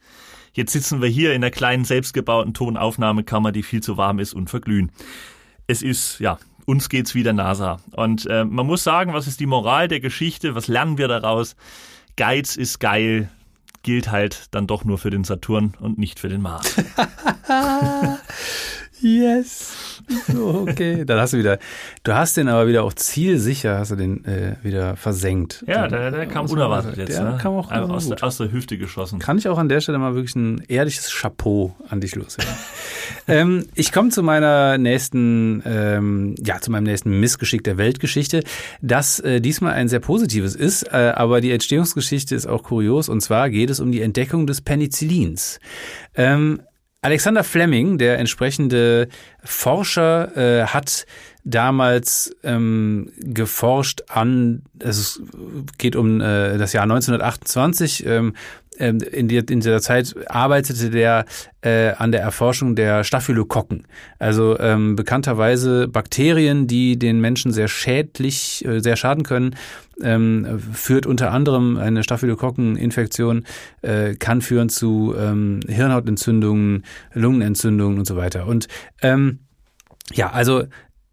jetzt 0.53 0.71
sitzen 0.71 1.01
wir 1.01 1.09
hier 1.09 1.33
in 1.33 1.41
der 1.41 1.51
kleinen 1.51 1.85
selbstgebauten 1.85 2.53
Tonaufnahmekammer, 2.53 3.51
die 3.51 3.63
viel 3.63 3.81
zu 3.81 3.97
warm 3.97 4.19
ist 4.19 4.33
und 4.33 4.49
verglühen. 4.49 4.91
Es 5.67 5.81
ist, 5.81 6.19
ja, 6.19 6.39
uns 6.69 6.87
geht's 6.87 7.15
wie 7.15 7.23
der 7.23 7.33
NASA. 7.33 7.79
Und 7.91 8.27
äh, 8.27 8.45
man 8.45 8.67
muss 8.67 8.83
sagen, 8.83 9.13
was 9.13 9.27
ist 9.27 9.39
die 9.39 9.47
Moral 9.47 9.87
der 9.87 9.99
Geschichte? 9.99 10.53
Was 10.53 10.67
lernen 10.67 10.99
wir 10.99 11.07
daraus? 11.07 11.55
Geiz 12.15 12.55
ist 12.55 12.79
geil, 12.79 13.29
gilt 13.81 14.11
halt 14.11 14.47
dann 14.51 14.67
doch 14.67 14.85
nur 14.85 14.99
für 14.99 15.09
den 15.09 15.23
Saturn 15.23 15.73
und 15.79 15.97
nicht 15.97 16.19
für 16.19 16.29
den 16.29 16.41
Mars. 16.41 16.75
yes. 19.01 20.01
So, 20.27 20.65
okay. 20.69 21.05
Dann 21.05 21.19
hast 21.19 21.33
du 21.33 21.37
wieder, 21.37 21.59
du 22.03 22.13
hast 22.13 22.37
den 22.37 22.47
aber 22.47 22.67
wieder 22.67 22.83
auch 22.83 22.93
zielsicher, 22.93 23.77
hast 23.77 23.91
du 23.91 23.95
den 23.95 24.25
äh, 24.25 24.55
wieder 24.63 24.95
versenkt. 24.95 25.63
Ja, 25.67 25.87
der, 25.87 26.11
der 26.11 26.25
kam 26.25 26.47
unerwartet 26.47 26.97
jetzt. 26.97 27.17
Der 27.17 27.31
ne? 27.31 27.37
kam 27.41 27.53
auch 27.53 27.71
aus, 27.71 28.09
der, 28.09 28.23
aus 28.23 28.37
der 28.37 28.51
Hüfte 28.51 28.77
geschossen. 28.77 29.19
Kann 29.19 29.37
ich 29.37 29.47
auch 29.47 29.57
an 29.57 29.69
der 29.69 29.81
Stelle 29.81 29.97
mal 29.97 30.15
wirklich 30.15 30.35
ein 30.35 30.63
ehrliches 30.67 31.09
Chapeau 31.11 31.75
an 31.87 32.01
dich 32.01 32.15
loswerden. 32.15 32.53
ähm, 33.27 33.65
ich 33.75 33.91
komme 33.91 34.09
zu 34.09 34.23
meiner 34.23 34.77
nächsten, 34.77 35.61
ähm, 35.65 36.35
ja, 36.43 36.59
zu 36.59 36.71
meinem 36.71 36.83
nächsten 36.83 37.19
Missgeschick 37.19 37.63
der 37.63 37.77
Weltgeschichte, 37.77 38.43
das 38.81 39.19
äh, 39.19 39.41
diesmal 39.41 39.73
ein 39.73 39.89
sehr 39.89 39.99
positives 39.99 40.55
ist, 40.55 40.83
äh, 40.83 41.13
aber 41.15 41.41
die 41.41 41.51
Entstehungsgeschichte 41.51 42.35
ist 42.35 42.47
auch 42.47 42.63
kurios 42.63 43.09
und 43.09 43.21
zwar 43.21 43.49
geht 43.49 43.69
es 43.69 43.79
um 43.79 43.91
die 43.91 44.01
Entdeckung 44.01 44.47
des 44.47 44.61
Penicillins. 44.61 45.59
Ähm, 46.15 46.61
Alexander 47.01 47.45
Fleming, 47.45 47.97
der 47.97 48.19
entsprechende 48.19 49.07
Forscher, 49.43 50.35
äh, 50.35 50.65
hat 50.65 51.05
damals 51.45 52.35
ähm, 52.43 53.11
geforscht 53.19 54.03
an, 54.09 54.63
es 54.79 55.21
geht 55.77 55.95
um 55.95 56.19
äh, 56.19 56.57
das 56.57 56.73
Jahr 56.73 56.83
1928, 56.83 58.05
ähm, 58.05 58.35
ähm, 58.79 58.99
in, 58.99 59.27
die, 59.27 59.37
in 59.37 59.59
dieser 59.59 59.81
Zeit 59.81 60.15
arbeitete 60.27 60.89
der 60.89 61.25
äh, 61.61 61.91
an 61.91 62.11
der 62.11 62.21
Erforschung 62.21 62.75
der 62.75 63.03
Staphylokokken. 63.03 63.85
Also 64.17 64.57
ähm, 64.59 64.95
bekannterweise 64.95 65.87
Bakterien, 65.87 66.67
die 66.67 66.97
den 66.97 67.19
Menschen 67.19 67.51
sehr 67.51 67.67
schädlich, 67.67 68.65
äh, 68.65 68.79
sehr 68.79 68.95
schaden 68.95 69.23
können, 69.23 69.55
ähm, 70.01 70.59
führt 70.73 71.05
unter 71.05 71.31
anderem 71.31 71.77
eine 71.77 72.03
Staphylokokkeninfektion, 72.03 73.45
äh, 73.81 74.15
kann 74.15 74.41
führen 74.41 74.69
zu 74.69 75.13
ähm, 75.17 75.59
Hirnhautentzündungen, 75.67 76.83
Lungenentzündungen 77.13 77.99
und 77.99 78.05
so 78.05 78.15
weiter. 78.15 78.47
Und 78.47 78.67
ähm, 79.01 79.39
ja, 80.13 80.31
also 80.31 80.63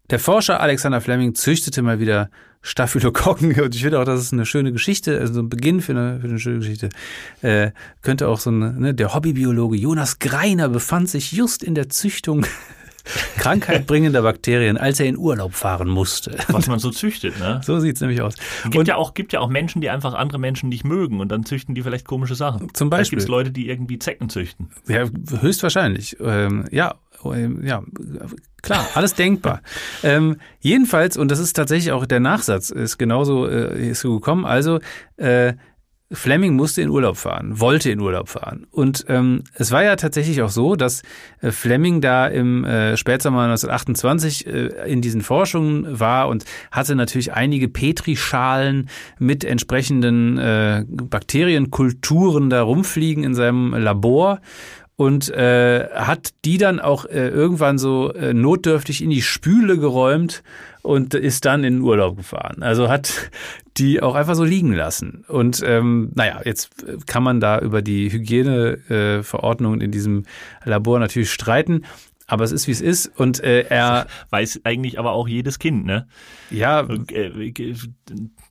der 0.09 0.19
Forscher 0.19 0.59
Alexander 0.61 1.01
Fleming 1.01 1.35
züchtete 1.35 1.81
mal 1.81 1.99
wieder 1.99 2.29
Staphylokokken 2.61 3.59
und 3.61 3.75
ich 3.75 3.81
finde 3.81 3.99
auch, 3.99 4.05
das 4.05 4.21
ist 4.21 4.33
eine 4.33 4.45
schöne 4.45 4.71
Geschichte, 4.71 5.19
also 5.19 5.39
ein 5.41 5.49
Beginn 5.49 5.81
für 5.81 5.93
eine, 5.93 6.19
für 6.19 6.27
eine 6.27 6.39
schöne 6.39 6.59
Geschichte. 6.59 6.89
Äh, 7.41 7.71
könnte 8.01 8.27
auch 8.27 8.39
so 8.39 8.51
ein, 8.51 8.79
ne, 8.79 8.93
der 8.93 9.13
Hobbybiologe 9.13 9.77
Jonas 9.77 10.19
Greiner 10.19 10.69
befand 10.69 11.09
sich 11.09 11.31
just 11.31 11.63
in 11.63 11.75
der 11.75 11.89
Züchtung 11.89 12.45
krankheitbringender 13.37 14.21
Bakterien, 14.21 14.77
als 14.77 14.99
er 14.99 15.05
in 15.05 15.17
Urlaub 15.17 15.53
fahren 15.53 15.87
musste. 15.87 16.37
Was 16.49 16.67
man 16.67 16.79
so 16.79 16.89
züchtet, 16.89 17.39
ne? 17.39 17.61
So 17.63 17.79
sieht's 17.79 18.01
nämlich 18.01 18.21
aus. 18.21 18.35
Gibt 18.63 18.75
Und 18.75 18.87
ja 18.87 18.95
auch, 18.95 19.13
gibt 19.13 19.33
ja 19.33 19.39
auch 19.39 19.49
Menschen, 19.49 19.81
die 19.81 19.89
einfach 19.89 20.13
andere 20.13 20.39
Menschen 20.39 20.67
nicht 20.67 20.83
mögen 20.83 21.21
und 21.21 21.29
dann 21.29 21.45
züchten 21.45 21.75
die 21.75 21.83
vielleicht 21.83 22.05
komische 22.05 22.35
Sachen. 22.35 22.73
Zum 22.73 22.89
Beispiel. 22.89 23.17
gibt 23.17 23.21
es 23.21 23.27
Leute, 23.29 23.51
die 23.51 23.69
irgendwie 23.69 23.99
Zecken 23.99 24.29
züchten. 24.29 24.69
Ja, 24.87 25.05
höchstwahrscheinlich. 25.39 26.17
Ähm, 26.19 26.65
ja, 26.71 26.95
ja, 27.23 27.83
klar, 28.61 28.87
alles 28.93 29.13
denkbar. 29.13 29.61
Ähm, 30.03 30.37
jedenfalls, 30.59 31.17
und 31.17 31.31
das 31.31 31.39
ist 31.39 31.53
tatsächlich 31.53 31.91
auch 31.91 32.05
der 32.05 32.19
Nachsatz, 32.19 32.69
ist 32.69 32.97
genauso 32.97 33.47
äh, 33.47 33.89
ist 33.89 34.01
so 34.01 34.13
gekommen. 34.13 34.45
Also 34.45 34.79
äh, 35.17 35.53
Fleming 36.11 36.55
musste 36.55 36.81
in 36.81 36.89
Urlaub 36.89 37.17
fahren, 37.17 37.59
wollte 37.59 37.91
in 37.91 37.99
Urlaub 37.99 38.29
fahren. 38.29 38.65
Und 38.71 39.05
ähm, 39.09 39.43
es 39.55 39.71
war 39.71 39.83
ja 39.83 39.97
tatsächlich 39.97 40.41
auch 40.41 40.49
so, 40.49 40.77
dass 40.77 41.01
äh, 41.41 41.51
Fleming 41.51 41.99
da 41.99 42.27
im 42.27 42.63
äh, 42.63 42.95
Spätsommer 42.95 43.41
1928 43.43 44.47
äh, 44.47 44.51
in 44.89 45.01
diesen 45.01 45.21
Forschungen 45.21 45.99
war 45.99 46.29
und 46.29 46.45
hatte 46.71 46.95
natürlich 46.95 47.33
einige 47.33 47.67
Petrischalen 47.67 48.89
mit 49.19 49.43
entsprechenden 49.43 50.37
äh, 50.37 50.85
Bakterienkulturen 50.87 52.49
da 52.49 52.61
rumfliegen 52.61 53.25
in 53.25 53.35
seinem 53.35 53.73
Labor 53.73 54.39
und 54.97 55.29
äh, 55.29 55.87
hat 55.93 56.31
die 56.43 56.57
dann 56.57 56.79
auch 56.79 57.05
äh, 57.05 57.29
irgendwann 57.29 57.77
so 57.77 58.11
äh, 58.13 58.33
notdürftig 58.33 59.03
in 59.03 59.11
die 59.11 59.21
Spüle 59.21 59.77
geräumt 59.77 60.43
und 60.81 61.13
ist 61.13 61.45
dann 61.45 61.63
in 61.63 61.75
den 61.75 61.83
Urlaub 61.83 62.17
gefahren. 62.17 62.63
Also 62.63 62.89
hat 62.89 63.29
die 63.77 64.01
auch 64.01 64.15
einfach 64.15 64.33
so 64.33 64.43
liegen 64.43 64.73
lassen. 64.73 65.23
Und 65.27 65.61
ähm, 65.63 66.11
naja, 66.15 66.41
jetzt 66.43 66.71
kann 67.05 67.21
man 67.21 67.39
da 67.39 67.59
über 67.59 67.83
die 67.83 68.11
Hygieneverordnungen 68.11 69.81
äh, 69.81 69.85
in 69.85 69.91
diesem 69.91 70.23
Labor 70.65 70.97
natürlich 70.97 71.31
streiten. 71.31 71.83
Aber 72.29 72.43
es 72.43 72.51
ist, 72.51 72.67
wie 72.67 72.71
es 72.71 72.81
ist. 72.81 73.09
Und 73.17 73.41
äh, 73.41 73.61
er, 73.69 74.05
Weiß 74.31 74.59
eigentlich 74.65 74.99
aber 74.99 75.13
auch 75.13 75.27
jedes 75.29 75.59
Kind, 75.59 75.85
ne? 75.85 76.07
ja, 76.49 76.81
Äh, 77.11 77.51
ge- 77.51 77.75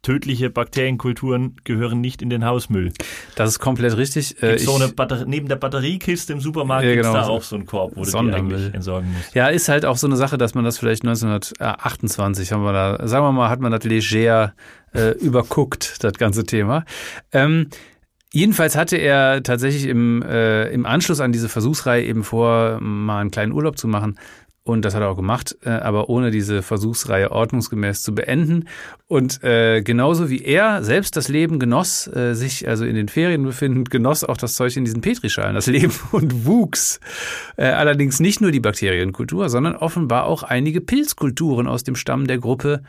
Tödliche 0.03 0.51
Bakterienkulturen 0.51 1.57
gehören 1.65 2.01
nicht 2.01 2.23
in 2.23 2.31
den 2.31 2.45
Hausmüll. 2.45 2.93
das 3.35 3.51
ist 3.51 3.59
komplett 3.59 3.97
richtig. 3.97 4.43
Äh, 4.43 4.49
Gibt's 4.51 4.65
so 4.65 4.77
eine 4.77 4.89
Batterie, 4.89 5.25
neben 5.27 5.49
der 5.49 5.57
Batteriekiste 5.57 6.33
im 6.33 6.41
Supermarkt 6.41 6.85
Ja, 6.85 6.93
gibt's 6.93 7.09
genau, 7.09 7.19
da 7.19 7.25
so 7.27 7.33
auch 7.33 7.43
so 7.43 7.57
einen 7.57 7.67
Korb, 7.67 7.93
wo 7.97 8.05
du 8.05 8.11
die 8.11 8.33
eigentlich 8.33 8.73
entsorgen 8.75 9.13
musst. 9.13 9.35
Ja, 9.35 9.49
ist 9.49 9.69
halt 9.69 9.85
auch 9.85 9.97
so 9.97 10.07
eine 10.07 10.17
Sache, 10.17 10.39
dass 10.39 10.55
man 10.55 10.65
das 10.65 10.79
vielleicht 10.79 11.03
1928 11.05 12.53
haben 12.53 12.63
wir 12.63 12.73
da, 12.73 13.07
sagen 13.09 13.25
wir 13.25 13.33
mal, 13.33 13.49
hat 13.51 13.61
man 13.61 13.73
das 13.73 13.85
leger 13.85 14.55
äh, 14.95 15.11
überguckt, 15.19 16.03
das 16.05 16.15
ganze 16.15 16.45
Thema. 16.45 16.85
Ähm, 17.33 17.69
jedenfalls 18.33 18.77
hatte 18.77 18.97
er 18.97 19.43
tatsächlich 19.43 19.87
im, 19.87 20.23
äh, 20.23 20.69
im 20.71 20.87
Anschluss 20.87 21.21
an 21.21 21.33
diese 21.33 21.49
Versuchsreihe 21.49 22.05
eben 22.05 22.25
vor, 22.25 22.81
mal 22.81 23.21
einen 23.21 23.31
kleinen 23.31 23.53
Urlaub 23.53 23.79
zu 23.79 23.89
machen. 23.89 24.19
Und 24.67 24.85
das 24.85 24.97
hat 24.97 25.03
er 25.03 25.11
auch 25.11 25.17
gemacht, 25.17 25.57
äh, 25.63 25.71
aber 25.71 26.09
ohne 26.09 26.33
diese 26.33 26.61
Versuchsreihe 26.61 27.31
ordnungsgemäß 27.31 28.03
zu 28.03 28.17
beenden. 28.17 28.65
Und 29.07 29.45
äh, 29.45 29.81
genauso 29.81 30.29
wie 30.29 30.43
er 30.43 30.83
selbst 30.83 31.17
das 31.17 31.29
Leben 31.29 31.61
genoss, 31.61 32.09
äh, 32.09 32.35
sich 32.35 32.67
also 32.67 32.85
in 32.85 32.97
den 32.97 33.07
Ferien 33.07 33.45
befindend, 33.45 33.93
genoss 33.93 34.25
auch 34.25 34.37
das 34.37 34.55
Zeug 34.55 34.77
in 34.77 34.85
diesen 34.85 35.03
Petrischalen 35.03 35.55
das 35.55 35.69
Leben 35.69 35.93
und 36.11 36.47
wuchs. 36.47 36.99
Äh, 37.57 37.67
allerdings 37.67 38.19
nicht 38.19 38.41
nur 38.41 38.51
die 38.51 38.59
Bakterienkultur, 38.59 39.49
sondern 39.51 39.77
offenbar 39.77 40.25
auch 40.25 40.43
einige 40.43 40.81
Pilzkulturen 40.81 41.69
aus 41.69 41.85
dem 41.85 41.95
Stamm 41.95 42.27
der 42.27 42.39
Gruppe 42.39 42.83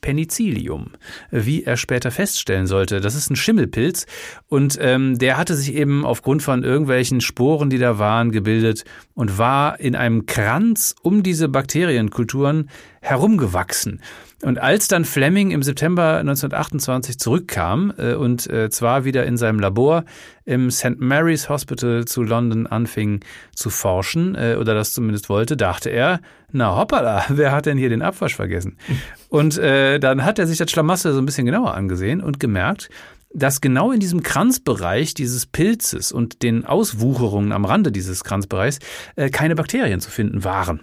Penicillium, 0.00 0.92
wie 1.30 1.64
er 1.64 1.76
später 1.76 2.10
feststellen 2.10 2.66
sollte. 2.66 3.00
Das 3.00 3.14
ist 3.14 3.30
ein 3.30 3.36
Schimmelpilz 3.36 4.06
und 4.48 4.78
ähm, 4.80 5.18
der 5.18 5.36
hatte 5.36 5.54
sich 5.54 5.74
eben 5.74 6.04
aufgrund 6.04 6.42
von 6.42 6.64
irgendwelchen 6.64 7.20
Sporen, 7.20 7.70
die 7.70 7.78
da 7.78 7.98
waren, 7.98 8.32
gebildet 8.32 8.84
und 9.14 9.38
war 9.38 9.78
in 9.80 9.94
einem 9.94 10.26
Kranz 10.26 10.94
um 11.02 11.22
diese 11.22 11.48
Bakterienkulturen 11.48 12.70
herumgewachsen. 13.00 14.00
Und 14.42 14.58
als 14.58 14.88
dann 14.88 15.04
Fleming 15.04 15.52
im 15.52 15.62
September 15.62 16.18
1928 16.18 17.18
zurückkam 17.18 17.92
äh, 17.96 18.14
und 18.14 18.50
äh, 18.50 18.70
zwar 18.70 19.04
wieder 19.04 19.24
in 19.24 19.36
seinem 19.36 19.60
Labor 19.60 20.04
im 20.44 20.70
St. 20.72 20.98
Mary's 20.98 21.48
Hospital 21.48 22.06
zu 22.06 22.24
London 22.24 22.66
anfing 22.66 23.20
zu 23.54 23.70
forschen, 23.70 24.34
äh, 24.34 24.56
oder 24.58 24.74
das 24.74 24.92
zumindest 24.92 25.28
wollte, 25.28 25.56
dachte 25.56 25.90
er, 25.90 26.20
na 26.50 26.76
hoppala, 26.76 27.24
wer 27.28 27.52
hat 27.52 27.66
denn 27.66 27.78
hier 27.78 27.88
den 27.88 28.02
Abwasch 28.02 28.34
vergessen? 28.34 28.76
Und 29.28 29.58
äh, 29.58 30.00
dann 30.00 30.24
hat 30.24 30.40
er 30.40 30.48
sich 30.48 30.58
das 30.58 30.70
Schlamassel 30.70 31.12
so 31.12 31.20
ein 31.20 31.26
bisschen 31.26 31.46
genauer 31.46 31.74
angesehen 31.74 32.20
und 32.20 32.38
gemerkt, 32.38 32.90
dass 33.32 33.62
genau 33.62 33.92
in 33.92 34.00
diesem 34.00 34.22
Kranzbereich 34.22 35.14
dieses 35.14 35.46
Pilzes 35.46 36.12
und 36.12 36.42
den 36.42 36.66
Auswucherungen 36.66 37.52
am 37.52 37.64
Rande 37.64 37.92
dieses 37.92 38.24
Kranzbereichs 38.24 38.78
äh, 39.16 39.30
keine 39.30 39.54
Bakterien 39.54 40.00
zu 40.00 40.10
finden 40.10 40.44
waren. 40.44 40.80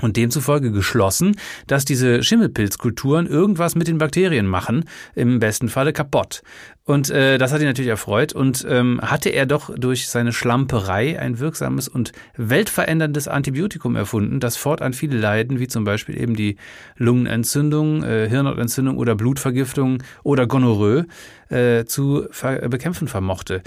Und 0.00 0.16
demzufolge 0.16 0.70
geschlossen, 0.70 1.36
dass 1.66 1.84
diese 1.84 2.22
Schimmelpilzkulturen 2.22 3.26
irgendwas 3.26 3.74
mit 3.74 3.88
den 3.88 3.98
Bakterien 3.98 4.46
machen, 4.46 4.84
im 5.16 5.40
besten 5.40 5.68
Falle 5.68 5.92
kaputt. 5.92 6.42
Und 6.84 7.10
äh, 7.10 7.38
das 7.38 7.52
hat 7.52 7.60
ihn 7.60 7.66
natürlich 7.66 7.90
erfreut 7.90 8.32
und 8.32 8.64
ähm, 8.68 9.00
hatte 9.02 9.30
er 9.30 9.46
doch 9.46 9.74
durch 9.76 10.08
seine 10.08 10.32
Schlamperei 10.32 11.18
ein 11.18 11.40
wirksames 11.40 11.88
und 11.88 12.12
weltveränderndes 12.36 13.26
Antibiotikum 13.26 13.96
erfunden, 13.96 14.38
das 14.38 14.56
fortan 14.56 14.92
viele 14.92 15.18
Leiden, 15.18 15.58
wie 15.58 15.68
zum 15.68 15.82
Beispiel 15.82 16.20
eben 16.20 16.36
die 16.36 16.56
Lungenentzündung, 16.96 18.04
äh, 18.04 18.28
Hirnhautentzündung 18.28 18.96
oder 18.96 19.16
Blutvergiftung 19.16 20.02
oder 20.22 20.46
Gonorrhoe 20.46 21.06
äh, 21.48 21.84
zu 21.84 22.26
bekämpfen 22.68 23.08
vermochte. 23.08 23.62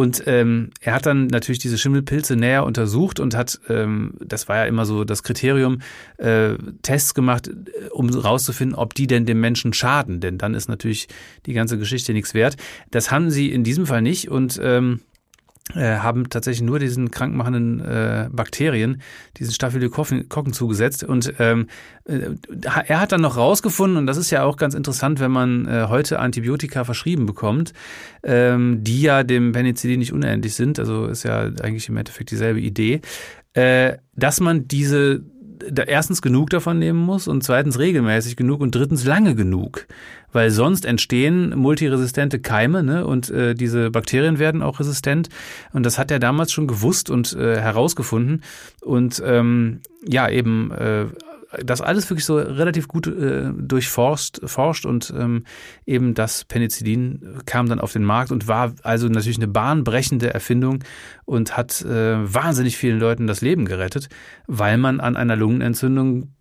Und 0.00 0.22
ähm, 0.24 0.70
er 0.80 0.94
hat 0.94 1.04
dann 1.04 1.26
natürlich 1.26 1.58
diese 1.58 1.76
Schimmelpilze 1.76 2.34
näher 2.34 2.64
untersucht 2.64 3.20
und 3.20 3.36
hat, 3.36 3.60
ähm, 3.68 4.14
das 4.18 4.48
war 4.48 4.56
ja 4.56 4.64
immer 4.64 4.86
so 4.86 5.04
das 5.04 5.22
Kriterium, 5.22 5.82
äh, 6.16 6.54
Tests 6.80 7.12
gemacht, 7.12 7.48
äh, 7.48 7.90
um 7.90 8.08
rauszufinden, 8.08 8.74
ob 8.74 8.94
die 8.94 9.06
denn 9.06 9.26
dem 9.26 9.40
Menschen 9.40 9.74
schaden. 9.74 10.20
Denn 10.20 10.38
dann 10.38 10.54
ist 10.54 10.70
natürlich 10.70 11.08
die 11.44 11.52
ganze 11.52 11.76
Geschichte 11.76 12.14
nichts 12.14 12.32
wert. 12.32 12.56
Das 12.90 13.10
haben 13.10 13.30
sie 13.30 13.52
in 13.52 13.62
diesem 13.62 13.84
Fall 13.84 14.00
nicht 14.00 14.30
und 14.30 14.58
ähm, 14.64 15.00
äh, 15.00 15.09
haben 15.74 16.28
tatsächlich 16.28 16.62
nur 16.62 16.78
diesen 16.78 17.10
krankmachenden 17.10 17.80
äh, 17.80 18.28
Bakterien, 18.30 19.02
diesen 19.36 19.52
Staphylokokken 19.52 20.52
zugesetzt. 20.52 21.04
Und 21.04 21.32
ähm, 21.38 21.68
äh, 22.04 22.30
er 22.86 23.00
hat 23.00 23.12
dann 23.12 23.20
noch 23.20 23.36
rausgefunden, 23.36 23.98
und 23.98 24.06
das 24.06 24.16
ist 24.16 24.30
ja 24.30 24.44
auch 24.44 24.56
ganz 24.56 24.74
interessant, 24.74 25.20
wenn 25.20 25.30
man 25.30 25.66
äh, 25.66 25.86
heute 25.88 26.18
Antibiotika 26.18 26.84
verschrieben 26.84 27.26
bekommt, 27.26 27.72
ähm, 28.22 28.82
die 28.82 29.02
ja 29.02 29.22
dem 29.22 29.52
Penicillin 29.52 29.98
nicht 29.98 30.12
unähnlich 30.12 30.54
sind, 30.54 30.78
also 30.78 31.06
ist 31.06 31.22
ja 31.22 31.42
eigentlich 31.62 31.88
im 31.88 31.96
Endeffekt 31.96 32.30
dieselbe 32.30 32.60
Idee, 32.60 33.00
äh, 33.54 33.96
dass 34.14 34.40
man 34.40 34.68
diese 34.68 35.22
da 35.68 35.82
erstens 35.82 36.22
genug 36.22 36.50
davon 36.50 36.78
nehmen 36.78 36.98
muss 36.98 37.28
und 37.28 37.42
zweitens 37.42 37.78
regelmäßig 37.78 38.36
genug 38.36 38.60
und 38.60 38.74
drittens 38.74 39.04
lange 39.04 39.34
genug. 39.34 39.86
Weil 40.32 40.50
sonst 40.50 40.84
entstehen 40.84 41.56
multiresistente 41.58 42.38
Keime 42.38 42.82
ne? 42.82 43.04
und 43.04 43.30
äh, 43.30 43.54
diese 43.54 43.90
Bakterien 43.90 44.38
werden 44.38 44.62
auch 44.62 44.78
resistent. 44.78 45.28
Und 45.72 45.84
das 45.84 45.98
hat 45.98 46.10
er 46.10 46.20
damals 46.20 46.52
schon 46.52 46.68
gewusst 46.68 47.10
und 47.10 47.32
äh, 47.32 47.60
herausgefunden. 47.60 48.42
Und 48.80 49.20
ähm, 49.24 49.80
ja, 50.06 50.28
eben 50.28 50.70
äh, 50.70 51.06
das 51.64 51.80
alles 51.80 52.08
wirklich 52.10 52.24
so 52.24 52.36
relativ 52.36 52.86
gut 52.88 53.06
äh, 53.06 53.50
durchforscht 53.56 54.40
forscht 54.44 54.86
und 54.86 55.12
ähm, 55.16 55.44
eben 55.86 56.14
das 56.14 56.44
Penicillin 56.44 57.38
kam 57.46 57.68
dann 57.68 57.80
auf 57.80 57.92
den 57.92 58.04
Markt 58.04 58.30
und 58.30 58.46
war 58.46 58.72
also 58.82 59.08
natürlich 59.08 59.38
eine 59.38 59.48
bahnbrechende 59.48 60.32
Erfindung 60.32 60.84
und 61.24 61.56
hat 61.56 61.82
äh, 61.82 62.32
wahnsinnig 62.32 62.76
vielen 62.76 63.00
Leuten 63.00 63.26
das 63.26 63.40
Leben 63.40 63.64
gerettet, 63.64 64.08
weil 64.46 64.78
man 64.78 65.00
an 65.00 65.16
einer 65.16 65.36
Lungenentzündung 65.36 66.34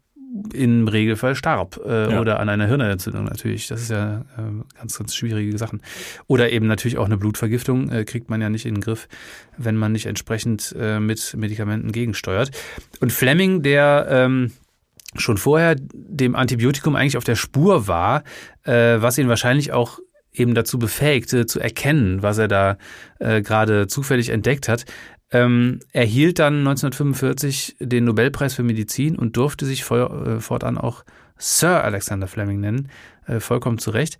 im 0.54 0.88
Regelfall 0.88 1.34
starb 1.34 1.80
äh, 1.84 2.12
Ja. 2.12 2.22
oder 2.22 2.39
an 2.39 2.50
einer 2.50 2.67
Hirnentzündung 2.67 3.24
natürlich. 3.24 3.67
Das 3.67 3.82
ist 3.82 3.89
ja 3.89 4.19
äh, 4.38 4.78
ganz, 4.78 4.95
ganz 4.95 5.15
schwierige 5.15 5.58
Sachen. 5.58 5.82
Oder 6.28 6.52
eben 6.52 6.67
natürlich 6.67 7.00
auch 7.00 7.06
eine 7.06 7.17
Blutvergiftung 7.17 7.89
äh, 7.89 8.06
kriegt 8.06 8.30
man 8.30 8.39
ja 8.39 8.50
nicht 8.50 8.67
in 8.67 8.76
den 8.76 8.82
Griff, 8.82 9.08
wenn 9.58 9.76
man 9.76 9.91
nicht 9.91 10.06
entsprechend 10.06 10.76
äh, 10.80 11.00
mit 11.00 11.36
Medikamenten 11.36 11.91
gegensteuert. 11.91 12.52
Und 13.00 13.12
Fleming, 13.12 13.63
der 13.63 14.06
ähm, 14.10 14.52
schon 15.15 15.38
vorher 15.38 15.76
dem 15.76 16.36
Antibiotikum 16.36 16.95
eigentlich 16.95 17.17
auf 17.17 17.24
der 17.24 17.36
Spur 17.36 17.88
war, 17.88 18.24
äh, 18.63 19.02
was 19.02 19.17
ihn 19.17 19.30
wahrscheinlich 19.30 19.72
auch 19.72 20.00
eben 20.32 20.54
dazu 20.54 20.78
befähigte, 20.78 21.45
zu 21.45 21.60
erkennen, 21.60 22.22
was 22.22 22.38
er 22.38 22.48
da 22.48 22.78
äh, 23.19 23.41
gerade 23.41 23.88
zufällig 23.88 24.30
entdeckt 24.30 24.69
hat, 24.69 24.86
ähm, 25.32 25.80
erhielt 25.91 26.39
dann 26.39 26.60
1945 26.60 27.78
den 27.80 28.06
Nobelpreis 28.06 28.54
für 28.54 28.63
Medizin 28.63 29.17
und 29.17 29.38
durfte 29.38 29.65
sich 29.65 29.84
vor, 29.84 30.28
äh, 30.28 30.39
fortan 30.39 30.78
auch 30.78 31.04
Sir 31.38 31.84
Alexander 31.84 32.28
Fleming 32.28 32.60
nennen, 32.60 32.89
äh, 33.28 33.39
vollkommen 33.39 33.78
zu 33.78 33.91
Recht. 33.91 34.17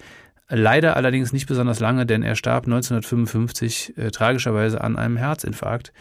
Leider 0.48 0.96
allerdings 0.96 1.32
nicht 1.32 1.48
besonders 1.48 1.80
lange, 1.80 2.06
denn 2.08 2.24
er 2.24 2.36
starb 2.36 2.66
1955 2.66 3.98
äh, 3.98 4.12
tragischerweise 4.12 4.82
an 4.82 4.98
einem 4.98 5.18
Herzinfarkt. 5.18 5.94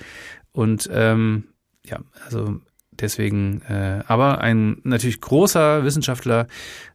Und 0.53 0.89
ähm, 0.93 1.45
ja, 1.85 2.01
also 2.25 2.61
deswegen, 3.01 3.63
äh, 3.63 4.03
aber 4.07 4.41
ein 4.41 4.79
natürlich 4.85 5.21
großer 5.21 5.85
Wissenschaftler 5.85 6.47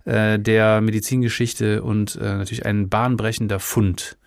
äh, 0.05 0.39
der 0.39 0.81
Medizingeschichte 0.81 1.83
und 1.83 2.15
äh, 2.15 2.37
natürlich 2.37 2.65
ein 2.65 2.89
bahnbrechender 2.89 3.59
Fund, 3.59 4.17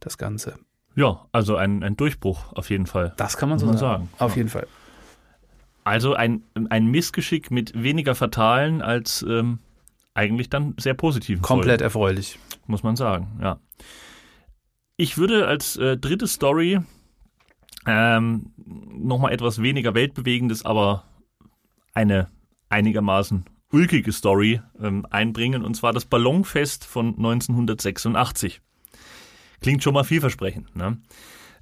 das 0.00 0.18
Ganze. 0.18 0.58
Ja, 0.94 1.26
also 1.32 1.56
ein, 1.56 1.82
ein 1.84 1.96
Durchbruch 1.96 2.52
auf 2.54 2.70
jeden 2.70 2.86
Fall. 2.86 3.14
Das 3.16 3.36
kann 3.36 3.48
man 3.48 3.58
so 3.58 3.66
sagen. 3.66 3.78
sagen. 3.78 4.08
Auf 4.18 4.36
jeden 4.36 4.48
Fall. 4.48 4.66
Also 5.84 6.14
ein, 6.14 6.42
ein 6.70 6.86
Missgeschick 6.86 7.50
mit 7.50 7.80
weniger 7.80 8.14
fatalen 8.14 8.82
als 8.82 9.24
ähm, 9.26 9.60
eigentlich 10.12 10.50
dann 10.50 10.74
sehr 10.78 10.94
positiven 10.94 11.40
Komplett 11.40 11.80
Folgen, 11.80 11.84
erfreulich. 11.84 12.38
muss 12.66 12.82
man 12.82 12.96
sagen, 12.96 13.38
ja. 13.40 13.58
Ich 14.96 15.16
würde 15.16 15.46
als 15.46 15.76
äh, 15.76 15.96
dritte 15.96 16.26
Story 16.26 16.80
ähm, 17.86 18.52
nochmal 18.56 19.32
etwas 19.32 19.62
weniger 19.62 19.94
weltbewegendes, 19.94 20.64
aber 20.64 21.04
eine 21.98 22.28
einigermaßen 22.68 23.44
ulkige 23.72 24.12
Story 24.12 24.60
ähm, 24.80 25.04
einbringen, 25.10 25.64
und 25.64 25.74
zwar 25.74 25.92
das 25.92 26.04
Ballonfest 26.04 26.84
von 26.84 27.08
1986. 27.16 28.60
Klingt 29.60 29.82
schon 29.82 29.94
mal 29.94 30.04
vielversprechend. 30.04 30.76
Ne? 30.76 30.98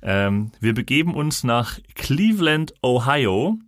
Ähm, 0.03 0.53
wir 0.61 0.75
begeben 0.75 1.15
uns 1.15 1.43
nach 1.43 1.79
Cleveland, 1.95 2.75
Ohio. 2.83 3.59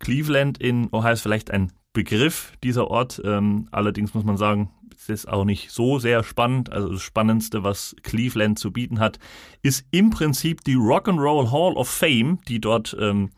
Cleveland 0.00 0.58
in 0.58 0.92
Ohio 0.92 1.14
ist 1.14 1.22
vielleicht 1.22 1.50
ein 1.50 1.72
Begriff 1.94 2.52
dieser 2.62 2.88
Ort. 2.88 3.20
Ähm, 3.24 3.66
allerdings 3.72 4.12
muss 4.12 4.24
man 4.24 4.36
sagen, 4.36 4.70
es 4.94 5.08
ist 5.08 5.28
auch 5.28 5.46
nicht 5.46 5.70
so 5.70 5.98
sehr 5.98 6.22
spannend. 6.22 6.70
Also 6.70 6.92
das 6.92 7.02
Spannendste, 7.02 7.64
was 7.64 7.96
Cleveland 8.02 8.58
zu 8.58 8.70
bieten 8.70 9.00
hat, 9.00 9.18
ist 9.62 9.86
im 9.92 10.10
Prinzip 10.10 10.62
die 10.62 10.76
Rock'n'Roll 10.76 11.50
Hall 11.50 11.72
of 11.72 11.88
Fame, 11.88 12.38
die 12.48 12.60
dort 12.60 12.94
ähm, 13.00 13.30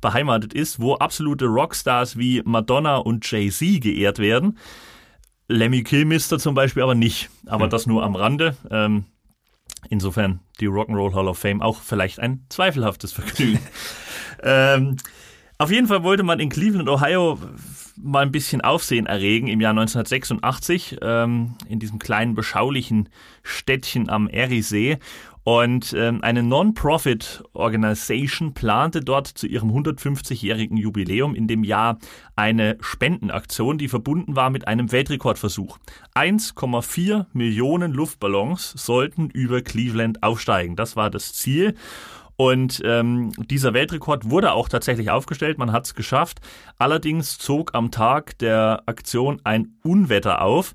beheimatet 0.00 0.54
ist, 0.54 0.80
wo 0.80 0.94
absolute 0.94 1.46
Rockstars 1.46 2.16
wie 2.16 2.42
Madonna 2.44 2.96
und 2.96 3.30
Jay-Z 3.30 3.80
geehrt 3.80 4.18
werden. 4.18 4.58
Lemmy 5.48 5.82
Kilmister 5.82 6.38
zum 6.38 6.54
Beispiel 6.54 6.82
aber 6.82 6.94
nicht. 6.94 7.28
Aber 7.46 7.68
das 7.68 7.86
nur 7.86 8.04
am 8.04 8.14
Rande. 8.14 8.56
Ähm, 8.70 9.04
insofern 9.88 10.40
die 10.60 10.68
Rock'n'Roll 10.68 11.14
Hall 11.14 11.28
of 11.28 11.38
Fame 11.38 11.60
auch 11.60 11.80
vielleicht 11.80 12.20
ein 12.20 12.44
zweifelhaftes 12.48 13.12
Vergnügen. 13.12 13.58
ähm, 14.42 14.96
auf 15.58 15.70
jeden 15.70 15.88
Fall 15.88 16.02
wollte 16.02 16.22
man 16.22 16.40
in 16.40 16.48
Cleveland, 16.48 16.88
Ohio 16.88 17.38
mal 17.96 18.20
ein 18.20 18.32
bisschen 18.32 18.60
Aufsehen 18.60 19.06
erregen 19.06 19.48
im 19.48 19.60
Jahr 19.60 19.72
1986 19.72 20.98
ähm, 21.02 21.54
in 21.68 21.78
diesem 21.78 21.98
kleinen 21.98 22.34
beschaulichen 22.34 23.08
Städtchen 23.42 24.08
am 24.08 24.28
Eriesee. 24.28 24.98
Und 25.42 25.94
ähm, 25.96 26.22
eine 26.22 26.42
Non-Profit-Organisation 26.42 28.52
plante 28.52 29.00
dort 29.00 29.26
zu 29.26 29.46
ihrem 29.46 29.70
150-jährigen 29.70 30.76
Jubiläum 30.76 31.34
in 31.34 31.48
dem 31.48 31.64
Jahr 31.64 31.98
eine 32.36 32.76
Spendenaktion, 32.80 33.78
die 33.78 33.88
verbunden 33.88 34.36
war 34.36 34.50
mit 34.50 34.68
einem 34.68 34.92
Weltrekordversuch. 34.92 35.78
1,4 36.14 37.24
Millionen 37.32 37.92
Luftballons 37.92 38.74
sollten 38.76 39.30
über 39.30 39.62
Cleveland 39.62 40.22
aufsteigen. 40.22 40.76
Das 40.76 40.96
war 40.96 41.08
das 41.08 41.32
Ziel. 41.32 41.74
Und 42.36 42.80
ähm, 42.86 43.32
dieser 43.50 43.74
Weltrekord 43.74 44.30
wurde 44.30 44.52
auch 44.52 44.70
tatsächlich 44.70 45.10
aufgestellt, 45.10 45.58
man 45.58 45.72
hat 45.72 45.84
es 45.84 45.94
geschafft. 45.94 46.40
Allerdings 46.78 47.36
zog 47.36 47.74
am 47.74 47.90
Tag 47.90 48.38
der 48.38 48.84
Aktion 48.86 49.42
ein 49.44 49.76
Unwetter 49.82 50.40
auf, 50.40 50.74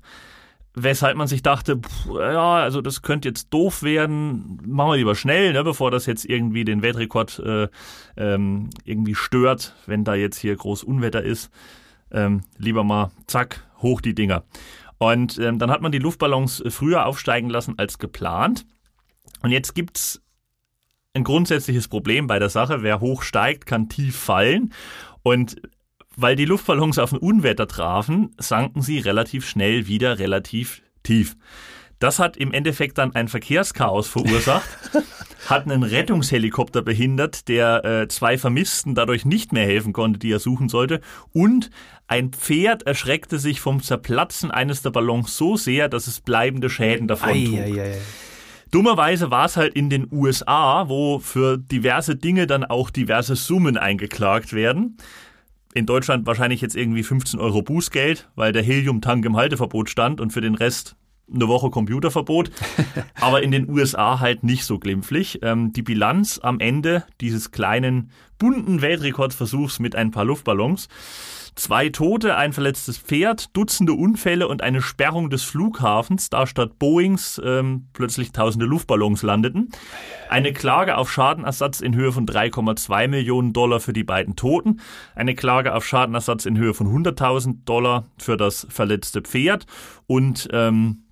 weshalb 0.76 1.16
man 1.16 1.26
sich 1.26 1.42
dachte, 1.42 1.78
pff, 1.78 2.06
ja, 2.20 2.56
also 2.56 2.82
das 2.82 3.02
könnte 3.02 3.28
jetzt 3.28 3.48
doof 3.52 3.82
werden, 3.82 4.60
machen 4.64 4.90
wir 4.90 4.96
lieber 4.96 5.14
schnell, 5.14 5.54
ne, 5.54 5.64
bevor 5.64 5.90
das 5.90 6.04
jetzt 6.06 6.26
irgendwie 6.26 6.64
den 6.64 6.82
Weltrekord 6.82 7.38
äh, 7.40 7.68
ähm, 8.16 8.68
irgendwie 8.84 9.14
stört, 9.14 9.74
wenn 9.86 10.04
da 10.04 10.14
jetzt 10.14 10.38
hier 10.38 10.54
groß 10.54 10.84
Unwetter 10.84 11.22
ist. 11.22 11.50
Ähm, 12.12 12.42
lieber 12.58 12.84
mal, 12.84 13.10
zack, 13.26 13.66
hoch 13.80 14.02
die 14.02 14.14
Dinger. 14.14 14.44
Und 14.98 15.38
ähm, 15.38 15.58
dann 15.58 15.70
hat 15.70 15.80
man 15.80 15.92
die 15.92 15.98
Luftballons 15.98 16.62
früher 16.68 17.06
aufsteigen 17.06 17.50
lassen 17.50 17.74
als 17.78 17.98
geplant. 17.98 18.66
Und 19.42 19.50
jetzt 19.50 19.74
gibt's 19.74 20.22
ein 21.14 21.24
grundsätzliches 21.24 21.88
Problem 21.88 22.26
bei 22.26 22.38
der 22.38 22.50
Sache. 22.50 22.82
Wer 22.82 23.00
hoch 23.00 23.22
steigt, 23.22 23.64
kann 23.64 23.88
tief 23.88 24.16
fallen. 24.16 24.72
Und 25.22 25.56
weil 26.16 26.34
die 26.34 26.46
Luftballons 26.46 26.98
auf 26.98 27.12
ein 27.12 27.18
Unwetter 27.18 27.68
trafen, 27.68 28.34
sanken 28.38 28.82
sie 28.82 28.98
relativ 28.98 29.46
schnell 29.46 29.86
wieder 29.86 30.18
relativ 30.18 30.82
tief. 31.02 31.36
Das 31.98 32.18
hat 32.18 32.36
im 32.36 32.52
Endeffekt 32.52 32.98
dann 32.98 33.14
ein 33.14 33.28
Verkehrschaos 33.28 34.08
verursacht, 34.08 34.68
hat 35.48 35.64
einen 35.64 35.82
Rettungshelikopter 35.82 36.82
behindert, 36.82 37.48
der 37.48 37.84
äh, 37.84 38.08
zwei 38.08 38.36
Vermissten 38.36 38.94
dadurch 38.94 39.24
nicht 39.24 39.52
mehr 39.52 39.64
helfen 39.64 39.92
konnte, 39.92 40.18
die 40.18 40.30
er 40.30 40.38
suchen 40.38 40.68
sollte. 40.68 41.00
Und 41.32 41.70
ein 42.06 42.32
Pferd 42.32 42.82
erschreckte 42.82 43.38
sich 43.38 43.60
vom 43.60 43.82
Zerplatzen 43.82 44.50
eines 44.50 44.82
der 44.82 44.90
Ballons 44.90 45.36
so 45.36 45.56
sehr, 45.56 45.88
dass 45.88 46.06
es 46.06 46.20
bleibende 46.20 46.68
Schäden 46.68 47.08
davon 47.08 47.44
trug. 47.44 47.60
Eieiei. 47.60 47.98
Dummerweise 48.70 49.30
war 49.30 49.46
es 49.46 49.56
halt 49.56 49.74
in 49.74 49.88
den 49.88 50.08
USA, 50.10 50.88
wo 50.88 51.18
für 51.20 51.56
diverse 51.56 52.16
Dinge 52.16 52.46
dann 52.46 52.64
auch 52.64 52.90
diverse 52.90 53.36
Summen 53.36 53.78
eingeklagt 53.78 54.52
werden. 54.52 54.98
In 55.76 55.84
Deutschland 55.84 56.24
wahrscheinlich 56.24 56.62
jetzt 56.62 56.74
irgendwie 56.74 57.02
15 57.02 57.38
Euro 57.38 57.60
Bußgeld, 57.60 58.30
weil 58.34 58.50
der 58.52 58.62
Heliumtank 58.62 59.22
im 59.26 59.36
Halteverbot 59.36 59.90
stand 59.90 60.22
und 60.22 60.32
für 60.32 60.40
den 60.40 60.54
Rest 60.54 60.96
eine 61.30 61.48
Woche 61.48 61.68
Computerverbot. 61.68 62.50
Aber 63.20 63.42
in 63.42 63.50
den 63.50 63.68
USA 63.68 64.18
halt 64.18 64.42
nicht 64.42 64.64
so 64.64 64.78
glimpflich. 64.78 65.40
Ähm, 65.42 65.74
die 65.74 65.82
Bilanz 65.82 66.40
am 66.42 66.60
Ende 66.60 67.04
dieses 67.20 67.50
kleinen 67.50 68.10
bunten 68.38 68.80
Weltrekordversuchs 68.80 69.78
mit 69.78 69.94
ein 69.94 70.12
paar 70.12 70.24
Luftballons. 70.24 70.88
Zwei 71.56 71.88
Tote, 71.88 72.36
ein 72.36 72.52
verletztes 72.52 72.98
Pferd, 72.98 73.56
Dutzende 73.56 73.94
Unfälle 73.94 74.46
und 74.46 74.62
eine 74.62 74.82
Sperrung 74.82 75.30
des 75.30 75.42
Flughafens, 75.42 76.28
da 76.28 76.46
statt 76.46 76.78
Boeings 76.78 77.40
ähm, 77.42 77.88
plötzlich 77.94 78.32
tausende 78.32 78.66
Luftballons 78.66 79.22
landeten. 79.22 79.70
Eine 80.28 80.52
Klage 80.52 80.98
auf 80.98 81.10
Schadenersatz 81.10 81.80
in 81.80 81.94
Höhe 81.94 82.12
von 82.12 82.26
3,2 82.26 83.08
Millionen 83.08 83.54
Dollar 83.54 83.80
für 83.80 83.94
die 83.94 84.04
beiden 84.04 84.36
Toten. 84.36 84.80
Eine 85.14 85.34
Klage 85.34 85.74
auf 85.74 85.86
Schadenersatz 85.86 86.44
in 86.44 86.58
Höhe 86.58 86.74
von 86.74 86.88
100.000 86.88 87.64
Dollar 87.64 88.04
für 88.18 88.36
das 88.36 88.66
verletzte 88.68 89.22
Pferd. 89.22 89.64
Und 90.06 90.50
ähm, 90.52 91.04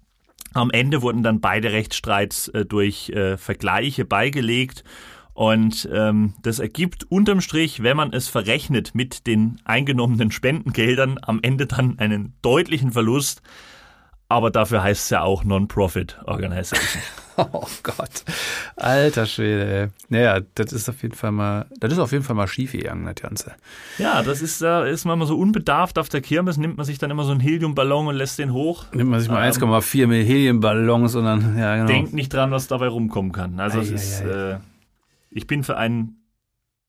am 0.52 0.70
Ende 0.70 1.00
wurden 1.00 1.22
dann 1.22 1.40
beide 1.40 1.72
Rechtsstreits 1.72 2.48
äh, 2.48 2.66
durch 2.66 3.08
äh, 3.08 3.38
Vergleiche 3.38 4.04
beigelegt. 4.04 4.84
Und 5.34 5.88
ähm, 5.92 6.34
das 6.42 6.60
ergibt 6.60 7.04
unterm 7.10 7.40
Strich, 7.40 7.82
wenn 7.82 7.96
man 7.96 8.12
es 8.12 8.28
verrechnet 8.28 8.94
mit 8.94 9.26
den 9.26 9.56
eingenommenen 9.64 10.30
Spendengeldern, 10.30 11.18
am 11.22 11.40
Ende 11.42 11.66
dann 11.66 11.98
einen 11.98 12.34
deutlichen 12.40 12.92
Verlust. 12.92 13.42
Aber 14.28 14.50
dafür 14.50 14.82
heißt 14.82 15.04
es 15.04 15.10
ja 15.10 15.22
auch 15.22 15.44
Non-Profit 15.44 16.18
Organization. 16.24 17.02
Oh 17.36 17.66
Gott. 17.82 18.22
Alter 18.76 19.26
Schwede, 19.26 19.66
ey. 19.66 19.88
Naja, 20.08 20.38
das 20.54 20.72
ist 20.72 20.88
auf 20.88 21.02
jeden 21.02 21.16
Fall 21.16 21.32
mal, 21.32 21.66
das 21.80 21.92
ist 21.92 21.98
auf 21.98 22.12
jeden 22.12 22.22
Fall 22.22 22.36
mal 22.36 22.46
schief 22.46 22.70
gegangen, 22.70 23.04
das 23.06 23.16
Ganze. 23.16 23.54
ja, 23.98 24.22
das 24.22 24.40
ist, 24.40 24.62
äh, 24.62 24.88
ist 24.88 25.04
man 25.04 25.18
mal 25.18 25.26
so 25.26 25.36
unbedarft 25.36 25.98
auf 25.98 26.08
der 26.08 26.20
Kirmes, 26.20 26.58
nimmt 26.58 26.76
man 26.76 26.86
sich 26.86 26.98
dann 26.98 27.10
immer 27.10 27.24
so 27.24 27.32
einen 27.32 27.40
Heliumballon 27.40 28.06
und 28.06 28.14
lässt 28.14 28.38
den 28.38 28.52
hoch. 28.52 28.84
Nimmt 28.92 29.10
man 29.10 29.18
sich 29.18 29.28
mal 29.28 29.44
Ähm, 29.44 29.52
1,4 29.52 30.06
Millionen 30.06 30.26
Heliumballons 30.28 31.16
und 31.16 31.24
dann, 31.24 31.58
ja 31.58 31.74
genau. 31.74 31.88
Denkt 31.88 32.12
nicht 32.14 32.32
dran, 32.32 32.52
was 32.52 32.68
dabei 32.68 32.86
rumkommen 32.86 33.32
kann. 33.32 33.58
Also 33.58 33.80
es 33.80 33.90
Ei, 33.90 33.94
ist, 33.94 34.22
ei, 34.22 34.52
äh, 34.52 34.56
ich 35.34 35.46
bin 35.46 35.62
für 35.64 35.76
einen 35.76 36.24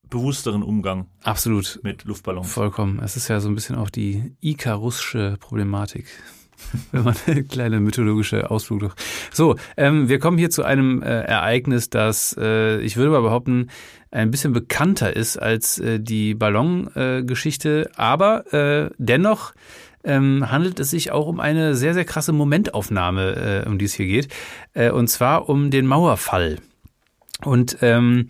bewussteren 0.08 0.62
Umgang 0.62 1.08
Absolut. 1.24 1.80
mit 1.82 2.04
Luftballons. 2.04 2.50
Vollkommen. 2.50 3.00
Es 3.02 3.16
ist 3.16 3.28
ja 3.28 3.40
so 3.40 3.48
ein 3.48 3.54
bisschen 3.54 3.76
auch 3.76 3.90
die 3.90 4.36
ikarusche 4.40 5.36
Problematik. 5.40 6.06
Wenn 6.92 7.04
man 7.04 7.16
eine 7.26 7.44
kleine 7.44 7.80
mythologische 7.80 8.50
Ausflug 8.50 8.80
durch. 8.80 8.94
So, 9.32 9.56
ähm, 9.76 10.08
wir 10.08 10.18
kommen 10.18 10.38
hier 10.38 10.48
zu 10.48 10.62
einem 10.62 11.02
äh, 11.02 11.22
Ereignis, 11.22 11.90
das, 11.90 12.34
äh, 12.38 12.80
ich 12.80 12.96
würde 12.96 13.10
mal 13.10 13.20
behaupten, 13.20 13.68
ein 14.10 14.30
bisschen 14.30 14.52
bekannter 14.54 15.14
ist 15.14 15.36
als 15.36 15.78
äh, 15.78 16.00
die 16.00 16.34
Ballongeschichte, 16.34 17.24
Geschichte, 17.26 17.90
aber 17.96 18.54
äh, 18.54 18.90
dennoch 18.96 19.52
ähm, 20.04 20.50
handelt 20.50 20.80
es 20.80 20.90
sich 20.90 21.10
auch 21.10 21.26
um 21.26 21.40
eine 21.40 21.74
sehr, 21.74 21.92
sehr 21.92 22.04
krasse 22.04 22.32
Momentaufnahme, 22.32 23.64
äh, 23.64 23.68
um 23.68 23.76
die 23.76 23.84
es 23.84 23.94
hier 23.94 24.06
geht. 24.06 24.28
Äh, 24.72 24.90
und 24.90 25.08
zwar 25.08 25.48
um 25.50 25.70
den 25.70 25.84
Mauerfall. 25.84 26.58
Und 27.44 27.78
ähm, 27.82 28.28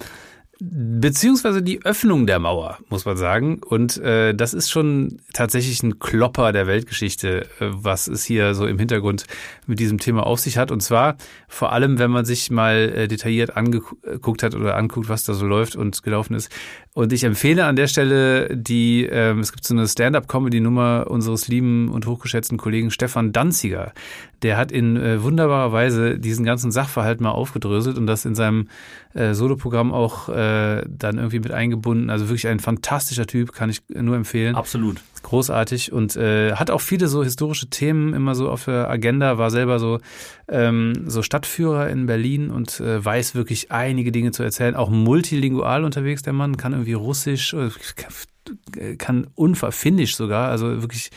beziehungsweise 0.59 1.63
die 1.63 1.85
Öffnung 1.85 2.27
der 2.27 2.39
Mauer, 2.39 2.79
muss 2.89 3.05
man 3.05 3.17
sagen. 3.17 3.61
Und 3.63 3.99
äh, 3.99 4.35
das 4.35 4.55
ist 4.55 4.71
schon 4.71 5.21
tatsächlich 5.35 5.83
ein 5.83 5.99
Klopper 5.99 6.53
der 6.53 6.67
Weltgeschichte, 6.67 7.43
äh, 7.43 7.47
was 7.61 8.09
es 8.09 8.25
hier 8.25 8.55
so 8.55 8.67
im 8.67 8.79
Hintergrund 8.79 9.27
mit 9.67 9.79
diesem 9.79 9.99
Thema 9.99 10.27
auf 10.27 10.41
sich 10.41 10.57
hat. 10.57 10.71
Und 10.71 10.81
zwar 10.83 11.17
vor 11.49 11.73
allem, 11.73 11.99
wenn 11.99 12.11
man 12.11 12.25
sich 12.25 12.51
mal 12.51 12.93
äh, 12.95 13.09
detailliert 13.09 13.57
angeguckt 13.57 14.43
hat 14.43 14.55
oder 14.55 14.77
anguckt, 14.77 15.09
was 15.09 15.25
da 15.25 15.35
so 15.35 15.47
läuft 15.47 15.77
und 15.77 16.03
gelaufen 16.03 16.35
ist. 16.35 16.51
Und 16.97 17.13
ich 17.13 17.25
empfehle 17.25 17.67
an 17.67 17.77
der 17.77 17.89
Stelle 17.89 18.57
die, 18.57 19.05
ähm, 19.05 19.41
es 19.41 19.53
gibt 19.53 19.67
so 19.67 19.75
eine 19.75 19.87
Stand-up-Comedy-Nummer 19.87 21.09
unseres 21.11 21.47
lieben 21.47 21.91
und 21.91 22.07
hochgeschätzten 22.07 22.57
Kollegen 22.57 22.91
Stefan 22.91 23.33
Danziger. 23.33 23.93
Der 24.41 24.57
hat 24.57 24.73
in 24.73 24.97
äh, 24.97 25.23
wunderbarer 25.23 25.73
Weise 25.73 26.19
diesen 26.19 26.47
ganzen 26.47 26.71
Sachverhalt 26.73 27.21
mal 27.21 27.33
aufgedröselt 27.33 27.99
und 27.99 28.07
das 28.07 28.25
in 28.25 28.35
seinem 28.35 28.69
äh, 29.13 29.35
Soloprogramm 29.35 29.93
auch 29.93 30.31
äh, 30.31 30.85
dann 30.89 31.19
irgendwie 31.19 31.41
mit 31.41 31.53
eingebunden. 31.53 32.09
Also 32.09 32.31
wirklich 32.31 32.49
ein 32.49 32.61
fantastischer 32.61 33.27
Typ, 33.27 33.53
kann 33.53 33.69
ich 33.69 33.83
nur 33.91 34.17
empfehlen. 34.17 34.55
Absolut. 34.55 35.03
Großartig 35.27 35.93
und 35.93 36.15
äh, 36.15 36.53
hat 36.53 36.71
auch 36.71 36.81
viele 36.81 37.09
so 37.09 37.25
historische 37.25 37.69
Themen 37.69 38.15
immer 38.15 38.37
so 38.37 38.49
auf 38.49 38.67
der 38.67 38.89
Agenda, 38.89 39.39
war 39.39 39.51
selber 39.51 39.81
so, 39.81 39.99
ähm, 40.47 40.93
so 41.09 41.21
Stadtführer 41.21 41.91
in 41.91 42.07
Berlin 42.07 42.49
und 42.49 42.79
äh, 42.79 43.05
weiß 43.05 43.35
wirklich 43.35 43.73
einige 43.73 44.13
Dinge 44.13 44.31
zu 44.31 44.45
erzählen. 44.45 44.77
Auch 44.77 44.89
multilingual 44.89 45.83
unterwegs, 45.83 46.23
der 46.23 46.33
Mann, 46.33 46.57
kann 46.57 46.75
irgendwie 46.75 46.93
Russisch, 46.93 47.55
äh, 47.55 48.95
kann 48.99 49.27
unverfinnisch 49.35 50.15
sogar, 50.15 50.49
also 50.49 50.81
wirklich 50.81 51.11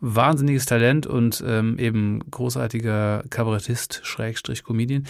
wahnsinniges 0.00 0.66
Talent 0.66 1.06
und 1.06 1.44
ähm, 1.46 1.78
eben 1.78 2.28
großartiger 2.28 3.22
Kabarettist, 3.30 4.00
Schrägstrich 4.02 4.64
Comedian. 4.64 5.06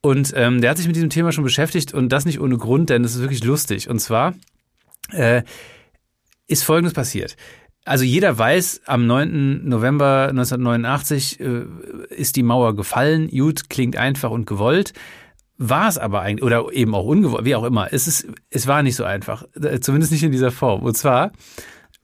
Und 0.00 0.32
ähm, 0.34 0.62
der 0.62 0.70
hat 0.70 0.78
sich 0.78 0.86
mit 0.86 0.96
diesem 0.96 1.10
Thema 1.10 1.32
schon 1.32 1.44
beschäftigt 1.44 1.92
und 1.92 2.08
das 2.08 2.24
nicht 2.24 2.40
ohne 2.40 2.56
Grund, 2.56 2.88
denn 2.88 3.04
es 3.04 3.14
ist 3.14 3.20
wirklich 3.20 3.44
lustig. 3.44 3.90
Und 3.90 3.98
zwar 3.98 4.32
äh, 5.10 5.42
ist 6.46 6.64
Folgendes 6.64 6.94
passiert. 6.94 7.36
Also 7.84 8.04
jeder 8.04 8.38
weiß, 8.38 8.82
am 8.86 9.06
9. 9.06 9.68
November 9.68 10.28
1989 10.30 11.40
äh, 11.40 11.64
ist 12.08 12.36
die 12.36 12.42
Mauer 12.42 12.74
gefallen. 12.74 13.28
Gut, 13.28 13.68
klingt 13.68 13.96
einfach 13.96 14.30
und 14.30 14.46
gewollt. 14.46 14.94
War 15.58 15.88
es 15.88 15.98
aber 15.98 16.22
eigentlich, 16.22 16.42
oder 16.42 16.72
eben 16.72 16.94
auch 16.94 17.04
ungewollt, 17.04 17.44
wie 17.44 17.54
auch 17.54 17.64
immer. 17.64 17.92
Es, 17.92 18.08
ist, 18.08 18.26
es 18.48 18.66
war 18.66 18.82
nicht 18.82 18.96
so 18.96 19.04
einfach. 19.04 19.44
Äh, 19.60 19.80
zumindest 19.80 20.12
nicht 20.12 20.24
in 20.24 20.32
dieser 20.32 20.50
Form. 20.50 20.82
Und 20.82 20.96
zwar 20.96 21.32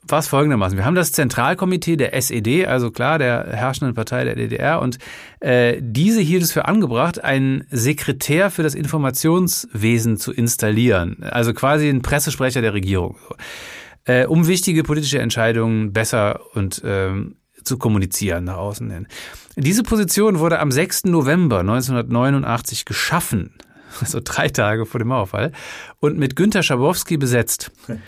war 0.07 0.19
es 0.19 0.29
folgendermaßen. 0.29 0.77
Wir 0.77 0.85
haben 0.85 0.95
das 0.95 1.12
Zentralkomitee 1.12 1.97
der 1.97 2.14
SED, 2.14 2.66
also 2.66 2.90
klar, 2.90 3.19
der 3.19 3.47
herrschenden 3.51 3.95
Partei 3.95 4.25
der 4.25 4.35
DDR, 4.35 4.81
und 4.81 4.99
äh, 5.40 5.77
diese 5.81 6.21
hielt 6.21 6.43
es 6.43 6.53
für 6.53 6.66
angebracht, 6.66 7.23
einen 7.23 7.64
Sekretär 7.71 8.51
für 8.51 8.62
das 8.62 8.75
Informationswesen 8.75 10.16
zu 10.16 10.33
installieren. 10.33 11.23
Also 11.23 11.53
quasi 11.53 11.88
ein 11.88 12.03
Pressesprecher 12.03 12.62
der 12.62 12.75
Regierung 12.75 13.16
äh, 14.11 14.27
um 14.27 14.46
wichtige 14.49 14.83
politische 14.83 15.20
Entscheidungen 15.20 15.92
besser 15.92 16.40
und 16.55 16.83
ähm, 16.85 17.37
zu 17.62 17.79
kommunizieren 17.79 18.44
nach 18.44 18.57
außen 18.57 18.90
hin. 18.90 19.07
Diese 19.57 19.83
Position 19.83 20.38
wurde 20.38 20.59
am 20.59 20.73
6. 20.73 21.05
November 21.05 21.61
1989 21.61 22.85
geschaffen, 22.85 23.55
also 24.01 24.20
drei 24.23 24.49
Tage 24.49 24.87
vor 24.87 24.99
dem 24.99 25.09
Mauerfall, 25.09 25.53
und 26.01 26.18
mit 26.18 26.35
Günter 26.35 26.62
Schabowski 26.62 27.16
besetzt. 27.18 27.70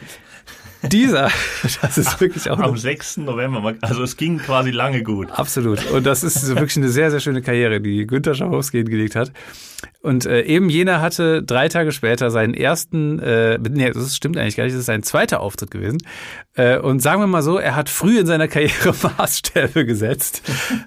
Dieser, 0.90 1.31
das 1.83 1.99
ist 1.99 2.21
wirklich 2.21 2.51
auch. 2.51 2.59
Am 2.59 2.77
6. 2.77 3.18
November, 3.18 3.75
also 3.81 4.03
es 4.03 4.16
ging 4.16 4.38
quasi 4.38 4.71
lange 4.71 5.03
gut. 5.03 5.31
Absolut. 5.31 5.90
Und 5.90 6.05
das 6.05 6.25
ist 6.25 6.49
wirklich 6.49 6.77
eine 6.77 6.88
sehr, 6.88 7.11
sehr 7.11 7.21
schöne 7.21 7.42
Karriere, 7.42 7.81
die 7.81 8.07
Günter 8.07 8.35
Schabowski 8.35 8.79
hingelegt 8.79 9.16
hat. 9.16 9.33
Und 10.01 10.27
äh, 10.27 10.42
eben 10.42 10.68
jener 10.68 11.01
hatte 11.01 11.42
drei 11.42 11.68
Tage 11.68 11.92
später 11.92 12.31
seinen 12.31 12.55
ersten, 12.55 13.18
äh, 13.21 13.59
nee, 13.59 13.90
das 13.90 14.16
stimmt 14.16 14.37
eigentlich 14.37 14.57
gar 14.57 14.64
nicht, 14.64 14.75
das 14.75 14.81
ist 14.81 14.87
sein 14.87 15.03
zweiter 15.03 15.40
Auftritt 15.40 15.71
gewesen. 15.71 15.99
Äh, 16.55 16.79
und 16.79 17.01
sagen 17.01 17.21
wir 17.21 17.27
mal 17.27 17.42
so, 17.42 17.59
er 17.59 17.77
hat 17.77 17.88
früh 17.88 18.18
in 18.18 18.27
seiner 18.27 18.49
Karriere 18.49 18.95
Maßstäbe 19.18 19.85
gesetzt. 19.87 20.42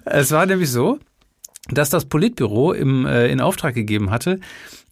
es 0.05 0.31
war 0.31 0.45
nämlich 0.45 0.69
so, 0.69 0.99
dass 1.69 1.89
das 1.89 2.06
Politbüro 2.06 2.73
im, 2.73 3.06
äh, 3.06 3.28
in 3.28 3.41
Auftrag 3.41 3.73
gegeben 3.73 4.12
hatte, 4.12 4.39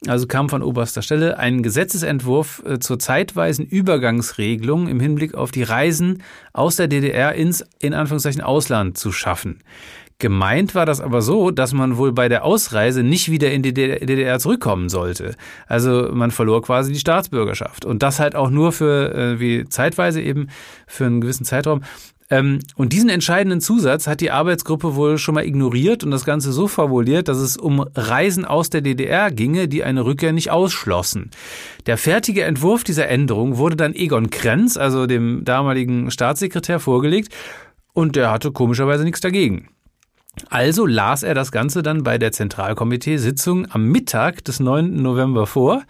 also 0.08 0.28
kam 0.28 0.50
von 0.50 0.64
oberster 0.64 1.02
Stelle, 1.02 1.38
einen 1.38 1.64
Gesetzesentwurf 1.64 2.62
äh, 2.66 2.80
zur 2.80 3.00
zeitweisen 3.00 3.66
Übergangsregelung 3.66 4.88
im 4.88 5.00
Hinblick 5.00 5.36
auf 5.36 5.52
die 5.52 5.64
Reisen 5.64 6.24
aus 6.52 6.76
der 6.76 6.88
DDR 6.88 7.34
ins, 7.36 7.64
in 7.80 7.94
Anführungszeichen, 7.94 8.42
Ausland 8.42 8.98
zu 8.98 9.12
schaffen. 9.12 9.62
Gemeint 10.20 10.74
war 10.74 10.86
das 10.86 11.02
aber 11.02 11.22
so, 11.22 11.52
dass 11.52 11.74
man 11.74 11.98
wohl 11.98 12.14
bei 12.14 12.30
der 12.30 12.46
Ausreise 12.46 13.04
nicht 13.04 13.30
wieder 13.30 13.52
in 13.52 13.62
die 13.62 13.74
DDR 13.74 14.40
zurückkommen 14.40 14.88
sollte. 14.88 15.36
Also 15.68 16.10
man 16.14 16.32
verlor 16.32 16.62
quasi 16.62 16.94
die 16.94 17.00
Staatsbürgerschaft. 17.00 17.84
Und 17.84 18.04
das 18.04 18.20
halt 18.20 18.36
auch 18.36 18.50
nur 18.50 18.72
für, 18.72 19.14
äh, 19.14 19.40
wie 19.40 19.66
zeitweise 19.68 20.22
eben, 20.22 20.48
für 20.88 21.06
einen 21.06 21.20
gewissen 21.20 21.46
Zeitraum. 21.46 21.82
Ähm, 22.34 22.60
und 22.76 22.94
diesen 22.94 23.10
entscheidenden 23.10 23.62
Zusatz 23.62 24.08
hat 24.08 24.20
die 24.20 24.32
Arbeitsgruppe 24.32 24.96
wohl 24.96 25.20
schon 25.20 25.36
mal 25.36 25.46
ignoriert 25.46 26.04
und 26.04 26.10
das 26.10 26.26
Ganze 26.26 26.52
so 26.52 26.68
formuliert, 26.68 27.28
dass 27.28 27.38
es 27.38 27.58
um 27.58 27.86
Reisen 27.94 28.44
aus 28.44 28.72
der 28.72 28.82
DDR 28.82 29.30
ginge, 29.30 29.68
die 29.68 29.84
eine 29.84 30.04
Rückkehr 30.04 30.34
nicht 30.34 30.50
ausschlossen. 30.50 31.30
Der 31.86 31.96
fertige 31.96 32.44
Entwurf 32.44 32.84
dieser 32.84 33.08
Änderung 33.08 33.58
wurde 33.58 33.76
dann 33.76 33.94
Egon 33.94 34.32
Krenz, 34.32 34.78
also 34.78 35.06
dem 35.06 35.46
damaligen 35.46 36.10
Staatssekretär, 36.10 36.80
vorgelegt 36.80 37.32
und 37.94 38.16
der 38.16 38.32
hatte 38.32 38.52
komischerweise 38.52 39.04
nichts 39.04 39.22
dagegen. 39.22 39.68
Also 40.50 40.88
las 40.88 41.22
er 41.22 41.36
das 41.36 41.52
Ganze 41.52 41.84
dann 41.84 42.02
bei 42.02 42.18
der 42.18 42.32
Zentralkomitee-Sitzung 42.32 43.68
am 43.70 43.90
Mittag 43.90 44.44
des 44.44 44.60
9. 44.60 45.04
November 45.04 45.46
vor 45.46 45.84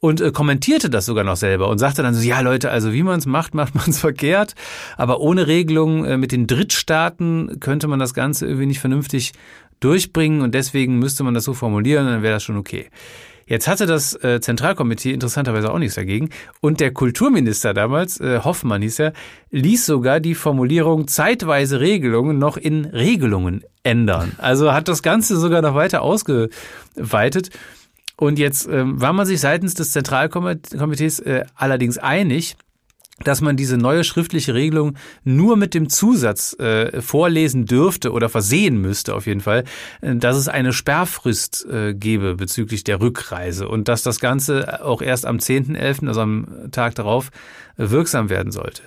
und 0.00 0.20
äh, 0.20 0.32
kommentierte 0.32 0.90
das 0.90 1.06
sogar 1.06 1.24
noch 1.24 1.36
selber 1.36 1.68
und 1.68 1.78
sagte 1.78 2.02
dann 2.02 2.14
so, 2.14 2.22
ja 2.22 2.40
Leute, 2.40 2.70
also 2.70 2.92
wie 2.92 3.02
man 3.02 3.18
es 3.18 3.26
macht, 3.26 3.54
macht 3.54 3.74
man 3.74 3.88
es 3.88 3.98
verkehrt, 3.98 4.54
aber 4.96 5.20
ohne 5.20 5.46
Regelung 5.46 6.04
äh, 6.04 6.16
mit 6.16 6.32
den 6.32 6.46
Drittstaaten 6.46 7.60
könnte 7.60 7.86
man 7.86 7.98
das 7.98 8.14
Ganze 8.14 8.46
irgendwie 8.46 8.66
nicht 8.66 8.80
vernünftig 8.80 9.32
durchbringen 9.78 10.42
und 10.42 10.54
deswegen 10.54 10.98
müsste 10.98 11.22
man 11.24 11.34
das 11.34 11.44
so 11.44 11.54
formulieren, 11.54 12.06
dann 12.06 12.22
wäre 12.22 12.34
das 12.34 12.42
schon 12.42 12.56
okay. 12.56 12.90
Jetzt 13.50 13.66
hatte 13.66 13.86
das 13.86 14.14
äh, 14.22 14.40
Zentralkomitee 14.40 15.10
interessanterweise 15.12 15.72
auch 15.72 15.78
nichts 15.80 15.96
dagegen. 15.96 16.28
Und 16.60 16.78
der 16.78 16.92
Kulturminister 16.92 17.74
damals, 17.74 18.20
äh, 18.20 18.38
Hoffmann 18.44 18.80
hieß 18.80 19.00
er, 19.00 19.12
ließ 19.50 19.86
sogar 19.86 20.20
die 20.20 20.36
Formulierung 20.36 21.08
zeitweise 21.08 21.80
Regelungen 21.80 22.38
noch 22.38 22.56
in 22.56 22.84
Regelungen 22.84 23.64
ändern. 23.82 24.36
Also 24.38 24.72
hat 24.72 24.86
das 24.86 25.02
Ganze 25.02 25.36
sogar 25.36 25.62
noch 25.62 25.74
weiter 25.74 26.02
ausgeweitet. 26.02 27.50
Und 28.20 28.38
jetzt 28.38 28.68
ähm, 28.70 29.00
war 29.00 29.14
man 29.14 29.24
sich 29.24 29.40
seitens 29.40 29.72
des 29.72 29.92
Zentralkomitees 29.92 31.20
äh, 31.20 31.46
allerdings 31.54 31.96
einig, 31.96 32.54
dass 33.24 33.40
man 33.40 33.56
diese 33.56 33.78
neue 33.78 34.04
schriftliche 34.04 34.52
Regelung 34.52 34.98
nur 35.24 35.56
mit 35.56 35.72
dem 35.72 35.88
Zusatz 35.88 36.52
äh, 36.58 37.00
vorlesen 37.00 37.64
dürfte 37.64 38.12
oder 38.12 38.28
versehen 38.28 38.78
müsste 38.78 39.14
auf 39.14 39.26
jeden 39.26 39.40
Fall, 39.40 39.64
äh, 40.02 40.16
dass 40.16 40.36
es 40.36 40.48
eine 40.48 40.74
Sperrfrist 40.74 41.66
äh, 41.70 41.94
gebe 41.94 42.34
bezüglich 42.34 42.84
der 42.84 43.00
Rückreise 43.00 43.66
und 43.66 43.88
dass 43.88 44.02
das 44.02 44.20
Ganze 44.20 44.84
auch 44.84 45.00
erst 45.00 45.24
am 45.24 45.38
10.11., 45.38 46.06
also 46.06 46.20
am 46.20 46.70
Tag 46.72 46.96
darauf, 46.96 47.30
wirksam 47.78 48.28
werden 48.28 48.52
sollte. 48.52 48.82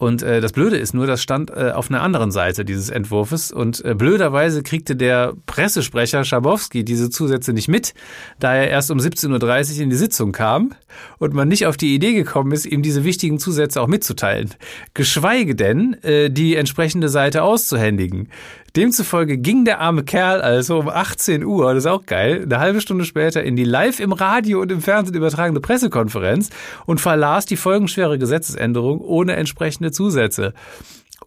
Und 0.00 0.22
äh, 0.22 0.40
das 0.40 0.52
Blöde 0.52 0.78
ist 0.78 0.94
nur, 0.94 1.06
das 1.06 1.20
stand 1.20 1.50
äh, 1.50 1.72
auf 1.74 1.90
einer 1.90 2.00
anderen 2.00 2.30
Seite 2.30 2.64
dieses 2.64 2.88
Entwurfs. 2.88 3.52
Und 3.52 3.84
äh, 3.84 3.94
blöderweise 3.94 4.62
kriegte 4.62 4.96
der 4.96 5.34
Pressesprecher 5.44 6.24
Schabowski 6.24 6.86
diese 6.86 7.10
Zusätze 7.10 7.52
nicht 7.52 7.68
mit, 7.68 7.92
da 8.38 8.54
er 8.54 8.70
erst 8.70 8.90
um 8.90 8.96
17.30 8.96 9.76
Uhr 9.76 9.82
in 9.82 9.90
die 9.90 9.96
Sitzung 9.96 10.32
kam 10.32 10.72
und 11.18 11.34
man 11.34 11.48
nicht 11.48 11.66
auf 11.66 11.76
die 11.76 11.94
Idee 11.94 12.14
gekommen 12.14 12.52
ist, 12.52 12.64
ihm 12.64 12.80
diese 12.80 13.04
wichtigen 13.04 13.38
Zusätze 13.38 13.78
auch 13.78 13.88
mitzuteilen. 13.88 14.48
Geschweige 14.94 15.54
denn, 15.54 16.02
äh, 16.02 16.30
die 16.30 16.56
entsprechende 16.56 17.10
Seite 17.10 17.42
auszuhändigen. 17.42 18.30
Demzufolge 18.76 19.38
ging 19.38 19.64
der 19.64 19.80
arme 19.80 20.04
Kerl 20.04 20.40
also 20.40 20.78
um 20.78 20.88
18 20.88 21.44
Uhr, 21.44 21.74
das 21.74 21.84
ist 21.84 21.90
auch 21.90 22.06
geil, 22.06 22.42
eine 22.44 22.60
halbe 22.60 22.80
Stunde 22.80 23.04
später 23.04 23.42
in 23.42 23.56
die 23.56 23.64
live 23.64 23.98
im 23.98 24.12
Radio 24.12 24.60
und 24.60 24.70
im 24.70 24.80
Fernsehen 24.80 25.16
übertragene 25.16 25.60
Pressekonferenz 25.60 26.50
und 26.86 27.00
verlas 27.00 27.46
die 27.46 27.56
folgenschwere 27.56 28.18
Gesetzesänderung 28.18 29.00
ohne 29.00 29.34
entsprechende 29.34 29.90
Zusätze. 29.90 30.54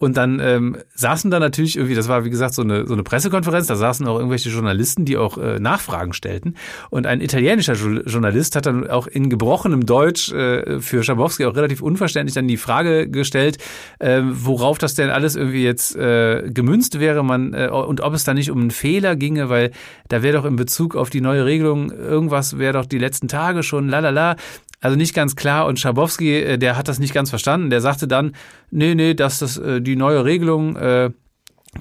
Und 0.03 0.17
dann 0.17 0.41
ähm, 0.41 0.77
saßen 0.95 1.31
da 1.31 1.39
natürlich 1.39 1.77
irgendwie, 1.77 1.95
das 1.95 2.09
war 2.09 2.25
wie 2.25 2.29
gesagt 2.29 2.53
so 2.53 2.61
eine, 2.61 2.85
so 2.85 2.93
eine 2.93 3.03
Pressekonferenz, 3.03 3.67
da 3.67 3.77
saßen 3.77 4.05
auch 4.05 4.17
irgendwelche 4.17 4.49
Journalisten, 4.49 5.05
die 5.05 5.15
auch 5.15 5.37
äh, 5.37 5.61
Nachfragen 5.61 6.11
stellten. 6.11 6.55
Und 6.89 7.07
ein 7.07 7.21
italienischer 7.21 7.75
Journalist 7.75 8.57
hat 8.57 8.65
dann 8.65 8.89
auch 8.89 9.07
in 9.07 9.29
gebrochenem 9.29 9.85
Deutsch 9.85 10.29
äh, 10.33 10.81
für 10.81 11.03
Schabowski 11.03 11.45
auch 11.45 11.55
relativ 11.55 11.81
unverständlich 11.81 12.35
dann 12.35 12.49
die 12.49 12.57
Frage 12.57 13.09
gestellt, 13.09 13.59
äh, 13.99 14.21
worauf 14.23 14.77
das 14.77 14.93
denn 14.93 15.09
alles 15.09 15.37
irgendwie 15.37 15.63
jetzt 15.63 15.95
äh, 15.95 16.49
gemünzt 16.49 16.99
wäre 16.99 17.23
man 17.23 17.53
äh, 17.53 17.69
und 17.69 18.01
ob 18.01 18.13
es 18.13 18.25
da 18.25 18.33
nicht 18.33 18.51
um 18.51 18.59
einen 18.59 18.71
Fehler 18.71 19.15
ginge, 19.15 19.47
weil 19.47 19.71
da 20.09 20.21
wäre 20.21 20.35
doch 20.35 20.45
in 20.45 20.57
Bezug 20.57 20.97
auf 20.97 21.09
die 21.09 21.21
neue 21.21 21.45
Regelung 21.45 21.91
irgendwas 21.91 22.57
wäre 22.57 22.73
doch 22.73 22.85
die 22.85 22.99
letzten 22.99 23.29
Tage 23.29 23.63
schon 23.63 23.87
lalala. 23.87 24.35
Also 24.83 24.97
nicht 24.97 25.15
ganz 25.15 25.37
klar. 25.37 25.65
Und 25.65 25.79
Schabowski, 25.79 26.35
äh, 26.35 26.57
der 26.57 26.77
hat 26.77 26.89
das 26.89 26.99
nicht 26.99 27.13
ganz 27.13 27.29
verstanden. 27.29 27.69
Der 27.69 27.79
sagte 27.79 28.05
dann, 28.05 28.33
nee, 28.69 28.95
nee, 28.95 29.13
dass 29.13 29.39
das 29.39 29.57
äh, 29.57 29.81
die 29.81 29.95
neue 29.95 30.25
Regelung, 30.25 30.75
äh, 30.75 31.09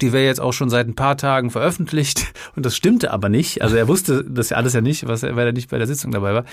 die 0.01 0.11
wäre 0.11 0.25
jetzt 0.25 0.41
auch 0.41 0.53
schon 0.53 0.69
seit 0.69 0.87
ein 0.87 0.95
paar 0.95 1.17
Tagen 1.17 1.51
veröffentlicht. 1.51 2.33
Und 2.55 2.65
das 2.65 2.75
stimmte 2.75 3.11
aber 3.11 3.29
nicht. 3.29 3.61
Also 3.61 3.75
er 3.75 3.87
wusste 3.87 4.23
das 4.23 4.49
ja 4.49 4.57
alles 4.57 4.73
ja 4.73 4.81
nicht, 4.81 5.07
was 5.07 5.23
er, 5.23 5.35
weil 5.35 5.47
er 5.47 5.53
nicht 5.53 5.69
bei 5.69 5.77
der 5.77 5.87
Sitzung 5.87 6.11
dabei 6.11 6.33
war. 6.33 6.45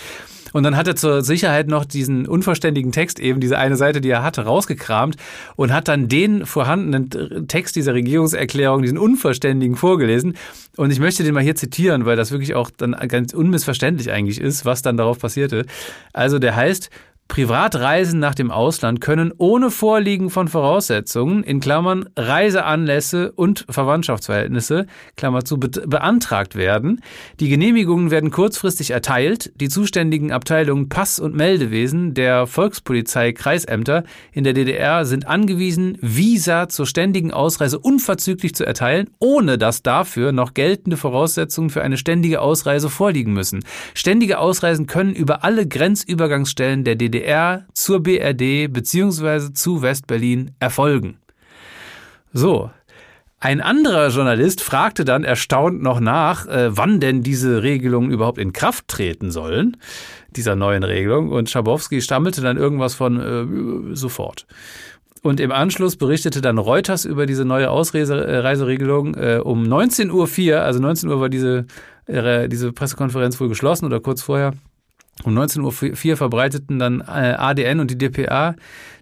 Und 0.53 0.64
dann 0.64 0.76
hat 0.76 0.88
er 0.88 0.96
zur 0.96 1.22
Sicherheit 1.22 1.68
noch 1.68 1.85
diesen 1.85 2.26
unverständigen 2.26 2.92
Text, 2.92 3.20
eben 3.20 3.40
diese 3.40 3.57
eine 3.57 3.76
Seite, 3.76 4.00
die 4.00 4.11
er 4.11 4.22
hatte, 4.22 4.44
rausgekramt 4.44 5.16
und 5.55 5.72
hat 5.72 5.88
dann 5.88 6.09
den 6.09 6.44
vorhandenen 6.44 7.46
Text 7.46 7.76
dieser 7.76 7.94
Regierungserklärung, 7.94 8.83
diesen 8.83 8.98
unverständigen, 8.98 9.76
vorgelesen. 9.76 10.37
Und 10.76 10.90
ich 10.90 10.98
möchte 10.98 11.22
den 11.22 11.35
mal 11.35 11.42
hier 11.42 11.55
zitieren, 11.55 12.05
weil 12.05 12.16
das 12.16 12.33
wirklich 12.33 12.55
auch 12.55 12.70
dann 12.70 12.92
ganz 13.09 13.33
unmissverständlich 13.33 14.11
eigentlich 14.11 14.40
ist, 14.40 14.64
was 14.64 14.83
dann 14.83 14.96
darauf 14.96 15.18
passierte. 15.18 15.66
Also 16.12 16.38
der 16.38 16.57
heißt, 16.57 16.90
Privatreisen 17.31 18.19
nach 18.19 18.35
dem 18.35 18.51
Ausland 18.51 19.01
können 19.01 19.33
ohne 19.38 19.71
Vorliegen 19.71 20.31
von 20.31 20.49
Voraussetzungen, 20.49 21.45
in 21.45 21.61
Klammern 21.61 22.09
Reiseanlässe 22.16 23.31
und 23.31 23.66
Verwandtschaftsverhältnisse, 23.71 24.87
Klammer 25.16 25.45
zu, 25.45 25.59
be 25.59 25.69
beantragt 25.69 26.57
werden. 26.57 27.01
Die 27.38 27.49
Genehmigungen 27.49 28.11
werden 28.11 28.33
kurzfristig 28.33 28.90
erteilt. 28.90 29.53
Die 29.55 29.69
zuständigen 29.69 30.33
Abteilungen 30.33 30.88
Pass- 30.88 31.20
und 31.20 31.37
Meldewesen 31.37 32.14
der 32.14 32.49
Volkspolizei 32.49 33.31
Kreisämter 33.31 34.03
in 34.33 34.43
der 34.43 34.53
DDR 34.53 35.05
sind 35.05 35.28
angewiesen, 35.28 35.99
Visa 36.01 36.68
zur 36.68 36.87
ständigen 36.87 37.33
Ausreise 37.33 37.78
unverzüglich 37.78 38.57
zu 38.57 38.66
erteilen, 38.66 39.09
ohne 39.20 39.57
dass 39.57 39.85
dafür 39.85 40.33
noch 40.33 40.53
geltende 40.53 40.97
Voraussetzungen 40.97 41.70
für 41.70 41.83
eine 41.83 41.97
ständige 41.97 42.41
Ausreise 42.41 42.91
vorliegen 42.91 43.33
müssen. 43.33 43.64
Ständige 43.95 44.41
Ausreisen 44.41 44.87
können 44.87 45.14
über 45.14 45.45
alle 45.45 45.68
Grenzübergangsstellen 45.68 46.83
der 46.83 46.97
DDR 46.97 47.20
DDR 47.21 47.66
zur 47.75 48.03
BRD 48.03 48.73
bzw. 48.73 49.53
zu 49.53 49.83
Westberlin 49.83 50.53
erfolgen. 50.59 51.18
So. 52.33 52.71
Ein 53.43 53.62
anderer 53.62 54.09
Journalist 54.09 54.61
fragte 54.61 55.07
dann 55.07 55.25
erstaunt 55.25 55.81
noch 55.81 55.99
nach, 55.99 56.47
äh, 56.47 56.77
wann 56.77 57.01
denn 57.01 57.23
diese 57.23 57.62
Regelungen 57.62 58.11
überhaupt 58.11 58.37
in 58.37 58.53
Kraft 58.53 58.87
treten 58.87 59.31
sollen, 59.31 59.79
dieser 60.37 60.57
neuen 60.57 60.83
Regelung. 60.83 61.31
Und 61.31 61.49
Schabowski 61.49 62.03
stammelte 62.03 62.43
dann 62.43 62.59
irgendwas 62.59 62.95
von 62.95 63.93
äh, 63.93 63.97
sofort. 63.97 64.47
Und 65.23 65.41
im 65.41 65.53
Anschluss 65.53 65.97
berichtete 65.97 66.43
dann 66.43 66.59
Reuters 66.59 67.07
über 67.07 67.25
diese 67.25 67.47
neue 67.47 67.71
Ausreiseregelung 67.71 69.14
äh, 69.14 69.41
um 69.43 69.64
19.04 69.64 70.53
Uhr, 70.53 70.61
also 70.61 70.79
19 70.81 71.09
Uhr 71.09 71.21
war 71.21 71.31
diese, 71.31 71.64
äh, 72.07 72.47
diese 72.47 72.73
Pressekonferenz 72.73 73.41
wohl 73.41 73.49
geschlossen 73.49 73.87
oder 73.87 74.01
kurz 74.01 74.21
vorher. 74.21 74.53
Um 75.25 75.37
19.04 75.37 76.11
Uhr 76.11 76.16
verbreiteten 76.16 76.79
dann 76.79 77.01
äh, 77.01 77.35
ADN 77.37 77.81
und 77.81 77.91
die 77.91 77.99
DPA 77.99 78.55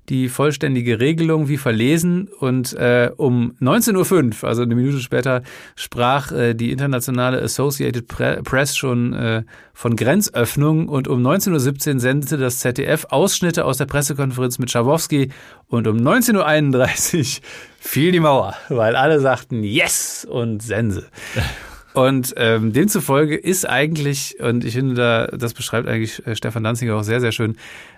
die 0.09 0.29
vollständige 0.29 1.01
Regelung 1.01 1.49
wie 1.49 1.59
verlesen 1.59 2.29
und 2.41 2.73
äh, 2.75 3.11
um 3.16 3.55
19.05 3.61 4.43
Uhr, 4.43 4.49
also 4.49 4.62
eine 4.62 4.75
Minute 4.75 5.01
später, 5.01 5.43
sprach 5.77 6.33
äh, 6.33 6.55
die 6.55 6.71
internationale 6.71 7.43
Associated 7.43 8.07
Press 8.09 8.77
schon 8.77 9.12
äh, 9.12 9.43
von 9.75 9.97
Grenzöffnung 9.97 10.89
und 10.89 11.09
um 11.09 11.25
19.17 11.25 11.95
Uhr 11.95 12.01
sendete 12.01 12.39
das 12.39 12.61
ZDF 12.61 13.07
Ausschnitte 13.11 13.64
aus 13.64 13.77
der 13.77 13.87
Pressekonferenz 13.87 14.59
mit 14.59 14.71
Schabowski 14.71 15.31
und 15.66 15.87
um 15.87 15.99
19.31 15.99 17.39
Uhr 17.39 17.43
fiel 17.79 18.12
die 18.12 18.21
Mauer, 18.21 18.55
weil 18.69 18.97
alle 18.97 19.21
sagten 19.21 19.62
Yes 19.62 20.27
und 20.29 20.62
Sense. 20.62 21.07
Und 21.99 22.32
ähm, 22.36 22.72
demzufolge 22.72 23.34
ist 23.34 23.68
eigentlich, 23.68 24.36
und 24.38 24.64
ich 24.64 24.74
finde, 24.74 24.94
da, 24.94 25.26
das 25.36 25.53
beschreibt 25.53 25.88
eigentlich 25.88 26.24
äh, 26.28 26.36
Stefan 26.36 26.62
Danziger 26.62 26.94
auch 26.94 27.03
sehr, 27.03 27.20
sehr 27.20 27.32
schön, 27.32 27.57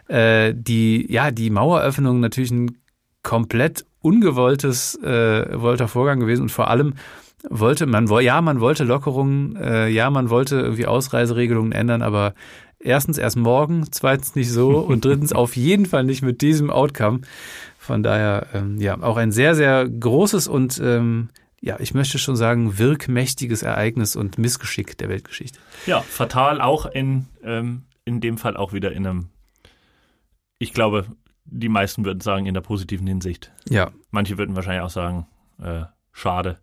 äh, 0.09 0.55
die, 0.57 1.05
ja, 1.13 1.31
die 1.31 1.51
Maueröffnung 1.51 2.19
natürlich 2.19 2.51
ein 2.51 2.79
komplett 3.23 3.85
ungewolltes 4.01 4.95
äh, 5.03 5.61
wollter 5.61 5.87
Vorgang 5.87 6.19
gewesen 6.19 6.45
und 6.45 6.49
vor 6.49 6.71
allem 6.71 6.95
wollte 7.51 7.85
man, 7.85 8.07
ja, 8.23 8.41
man 8.41 8.61
wollte 8.61 8.85
Lockerungen, 8.85 9.57
äh, 9.57 9.89
ja, 9.89 10.09
man 10.09 10.31
wollte 10.31 10.59
irgendwie 10.59 10.87
Ausreiseregelungen 10.87 11.73
ändern, 11.73 12.01
aber 12.01 12.33
erstens 12.79 13.19
erst 13.19 13.37
morgen, 13.37 13.87
zweitens 13.91 14.35
nicht 14.35 14.51
so 14.51 14.79
und 14.79 15.05
drittens 15.05 15.35
auf 15.35 15.57
jeden 15.57 15.85
Fall 15.85 16.05
nicht 16.05 16.23
mit 16.23 16.41
diesem 16.41 16.71
Outcome. 16.71 17.21
Von 17.77 18.03
daher, 18.03 18.47
ähm, 18.55 18.81
ja, 18.81 18.99
auch 19.03 19.19
ein 19.19 19.31
sehr, 19.31 19.55
sehr 19.55 19.87
großes 19.87 20.49
und 20.49 20.81
ähm, 20.83 21.29
ja, 21.61 21.79
ich 21.79 21.93
möchte 21.93 22.19
schon 22.19 22.37
sagen, 22.37 22.79
wirkmächtiges 22.79 23.63
Ereignis 23.63 24.17
und 24.17 24.39
Missgeschick 24.39 24.97
der 24.97 25.09
Weltgeschichte. 25.09 25.59
Ja, 25.87 26.01
fatal 26.01 26.61
auch 26.61 26.87
in, 26.87 27.27
ähm, 27.43 27.85
in 28.05 28.21
dem 28.21 28.39
Fall 28.39 28.57
auch 28.57 28.73
wieder 28.73 28.93
in 28.93 29.07
einem, 29.07 29.29
ich 30.59 30.73
glaube, 30.73 31.07
die 31.45 31.69
meisten 31.69 32.05
würden 32.05 32.21
sagen, 32.21 32.47
in 32.47 32.55
der 32.55 32.63
positiven 32.63 33.07
Hinsicht. 33.07 33.53
Ja. 33.69 33.91
Manche 34.11 34.39
würden 34.39 34.57
wahrscheinlich 34.57 34.83
auch 34.83 34.91
sagen, 34.91 35.27
äh, 35.63 35.83
schade. 36.13 36.61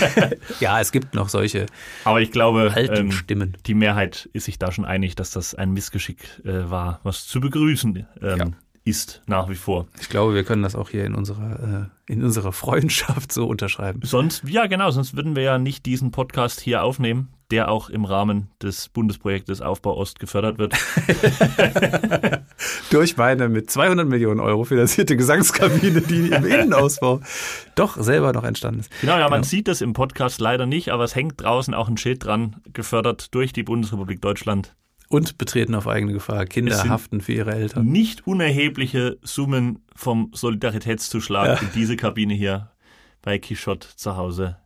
ja, 0.60 0.80
es 0.80 0.92
gibt 0.92 1.14
noch 1.14 1.28
solche. 1.28 1.66
Aber 2.04 2.20
ich 2.20 2.30
glaube, 2.30 2.72
ähm, 2.76 3.10
Stimmen. 3.10 3.56
die 3.66 3.74
Mehrheit 3.74 4.28
ist 4.32 4.44
sich 4.44 4.58
da 4.58 4.70
schon 4.70 4.84
einig, 4.84 5.16
dass 5.16 5.32
das 5.32 5.54
ein 5.56 5.72
Missgeschick 5.72 6.40
äh, 6.44 6.70
war, 6.70 7.00
was 7.02 7.26
zu 7.26 7.40
begrüßen 7.40 8.06
ähm, 8.22 8.38
ja 8.38 8.46
ist 8.88 9.22
nach 9.26 9.48
wie 9.48 9.54
vor. 9.54 9.86
Ich 10.00 10.08
glaube, 10.08 10.34
wir 10.34 10.44
können 10.44 10.62
das 10.62 10.74
auch 10.74 10.88
hier 10.88 11.04
in 11.04 11.14
unserer, 11.14 11.90
äh, 12.06 12.12
in 12.12 12.24
unserer 12.24 12.52
Freundschaft 12.52 13.32
so 13.32 13.46
unterschreiben. 13.46 14.00
Sonst, 14.02 14.44
ja 14.48 14.66
genau, 14.66 14.90
sonst 14.90 15.14
würden 15.14 15.36
wir 15.36 15.42
ja 15.42 15.58
nicht 15.58 15.84
diesen 15.86 16.10
Podcast 16.10 16.60
hier 16.60 16.82
aufnehmen, 16.82 17.28
der 17.50 17.70
auch 17.70 17.88
im 17.90 18.04
Rahmen 18.04 18.50
des 18.62 18.88
Bundesprojektes 18.88 19.60
Aufbau 19.62 19.96
Ost 19.96 20.18
gefördert 20.18 20.58
wird. 20.58 20.74
Durch 22.90 23.16
meine 23.16 23.48
mit 23.48 23.70
200 23.70 24.06
Millionen 24.06 24.40
Euro 24.40 24.64
finanzierte 24.64 25.16
Gesangskabine, 25.16 26.00
die 26.02 26.28
im 26.28 26.44
Innenausbau 26.44 27.20
doch 27.74 27.96
selber 27.96 28.32
noch 28.32 28.44
entstanden 28.44 28.80
ist. 28.80 28.90
Genau, 29.00 29.12
ja, 29.12 29.18
genau. 29.18 29.30
man 29.30 29.42
sieht 29.44 29.68
das 29.68 29.80
im 29.80 29.92
Podcast 29.92 30.40
leider 30.40 30.66
nicht, 30.66 30.90
aber 30.90 31.04
es 31.04 31.14
hängt 31.14 31.40
draußen 31.40 31.74
auch 31.74 31.88
ein 31.88 31.96
Schild 31.96 32.24
dran, 32.24 32.56
gefördert 32.72 33.34
durch 33.34 33.52
die 33.52 33.62
Bundesrepublik 33.62 34.20
Deutschland. 34.20 34.74
Und 35.08 35.38
betreten 35.38 35.74
auf 35.74 35.88
eigene 35.88 36.12
Gefahr. 36.12 36.44
Kinder 36.44 36.88
haften 36.88 37.20
für 37.22 37.32
ihre 37.32 37.54
Eltern. 37.54 37.86
Nicht 37.86 38.26
unerhebliche 38.26 39.18
Summen 39.22 39.78
vom 39.96 40.30
Solidaritätszuschlag 40.34 41.46
ja. 41.46 41.54
in 41.54 41.72
diese 41.74 41.96
Kabine 41.96 42.34
hier 42.34 42.70
bei 43.22 43.38
Kishot 43.38 43.84
zu 43.84 44.16
Hause 44.16 44.58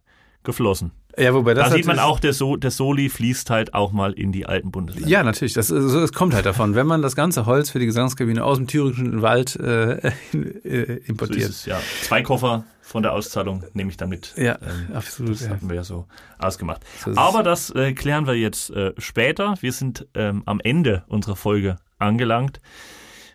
geflossen. 0.43 0.93
Ja, 1.18 1.34
wobei 1.34 1.53
das 1.55 1.68
da 1.68 1.76
sieht 1.76 1.86
man 1.86 1.99
auch, 1.99 2.20
der, 2.20 2.32
so 2.32 2.57
der 2.57 2.70
Soli 2.70 3.11
fließt 3.11 3.51
halt 3.51 3.74
auch 3.74 3.93
mal 3.93 4.12
in 4.12 4.32
die 4.32 4.47
alten 4.47 4.70
Bundesländer. 4.70 5.11
Ja, 5.11 5.22
natürlich. 5.22 5.53
Das, 5.53 5.68
das 5.68 6.12
kommt 6.12 6.34
halt 6.34 6.47
davon. 6.47 6.74
Wenn 6.74 6.86
man 6.86 7.03
das 7.03 7.14
ganze 7.14 7.45
Holz 7.45 7.70
für 7.70 7.78
die 7.78 7.86
Gesangskabine 7.86 8.43
aus 8.43 8.57
dem 8.57 8.66
thüringischen 8.66 9.20
Wald 9.20 9.57
äh, 9.57 9.99
äh 10.32 11.03
importiert. 11.07 11.45
So 11.45 11.51
es, 11.51 11.66
ja. 11.66 11.80
Zwei 12.03 12.22
Koffer 12.22 12.64
von 12.83 13.03
der 13.03 13.12
Auszahlung 13.12 13.64
nehme 13.72 13.91
ich 13.91 13.97
damit. 13.97 14.35
Ja, 14.37 14.59
ähm, 14.61 14.95
absolut. 14.95 15.35
Das 15.35 15.43
ja. 15.43 15.51
hatten 15.51 15.68
wir 15.68 15.76
ja 15.76 15.85
so 15.85 16.07
ausgemacht. 16.39 16.83
So 16.99 17.16
Aber 17.16 17.43
das 17.43 17.70
äh, 17.70 17.93
klären 17.95 18.26
wir 18.26 18.35
jetzt 18.35 18.70
äh, 18.70 18.93
später. 18.99 19.55
Wir 19.61 19.72
sind 19.72 20.07
ähm, 20.14 20.43
am 20.45 20.61
Ende 20.61 21.05
unserer 21.07 21.37
Folge 21.37 21.76
angelangt, 21.99 22.61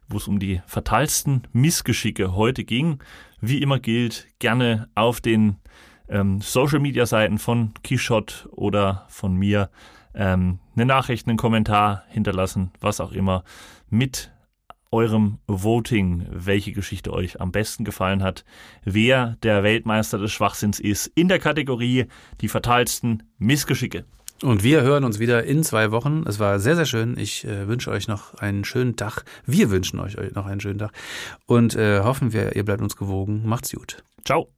wo 0.10 0.18
es 0.18 0.28
um 0.28 0.40
die 0.40 0.62
fatalsten 0.68 1.44
Missgeschicke 1.54 2.36
heute 2.36 2.66
ging. 2.66 3.00
Wie 3.40 3.62
immer 3.62 3.80
gilt, 3.80 4.28
gerne 4.40 4.90
auf 4.96 5.22
den 5.22 5.56
ähm, 6.10 6.42
Social 6.42 6.80
Media 6.80 7.06
Seiten 7.06 7.38
von 7.38 7.74
Kishot 7.84 8.48
oder 8.52 9.06
von 9.08 9.36
mir 9.36 9.70
ähm, 10.14 10.60
eine 10.76 10.86
Nachricht, 10.86 11.28
einen 11.28 11.38
Kommentar 11.38 12.04
hinterlassen, 12.10 12.72
was 12.82 13.00
auch 13.00 13.12
immer, 13.12 13.44
mit 13.90 14.32
eurem 14.92 15.40
Voting, 15.48 16.26
welche 16.32 16.72
Geschichte 16.72 17.14
euch 17.14 17.42
am 17.42 17.52
besten 17.52 17.84
gefallen 17.84 18.24
hat, 18.24 18.46
wer 18.84 19.38
der 19.44 19.64
Weltmeister 19.64 20.18
des 20.18 20.32
Schwachsinns 20.32 20.80
ist 20.80 21.08
in 21.16 21.28
der 21.28 21.40
Kategorie 21.40 22.06
die 22.42 22.48
fatalsten 22.48 23.24
Missgeschicke. 23.38 24.06
Und 24.44 24.64
wir 24.64 24.82
hören 24.82 25.04
uns 25.04 25.18
wieder 25.18 25.46
in 25.46 25.64
zwei 25.64 25.92
Wochen. 25.92 26.24
Es 26.28 26.40
war 26.40 26.60
sehr, 26.60 26.76
sehr 26.76 26.86
schön. 26.86 27.18
Ich 27.18 27.44
äh, 27.46 27.68
wünsche 27.68 27.90
euch 27.90 28.08
noch 28.08 28.36
einen 28.36 28.66
schönen 28.66 28.96
Tag. 28.96 29.24
Wir 29.46 29.72
wünschen 29.72 30.00
euch 30.00 30.16
noch 30.36 30.46
einen 30.46 30.62
schönen 30.62 30.80
Tag 30.80 30.92
und 31.48 31.76
äh, 31.76 32.02
hoffen 32.02 32.34
wir, 32.34 32.56
ihr 32.56 32.64
bleibt 32.64 32.82
uns 32.82 32.96
gewogen. 32.96 33.42
Macht's 33.46 33.72
gut. 33.72 34.04
Ciao. 34.24 34.57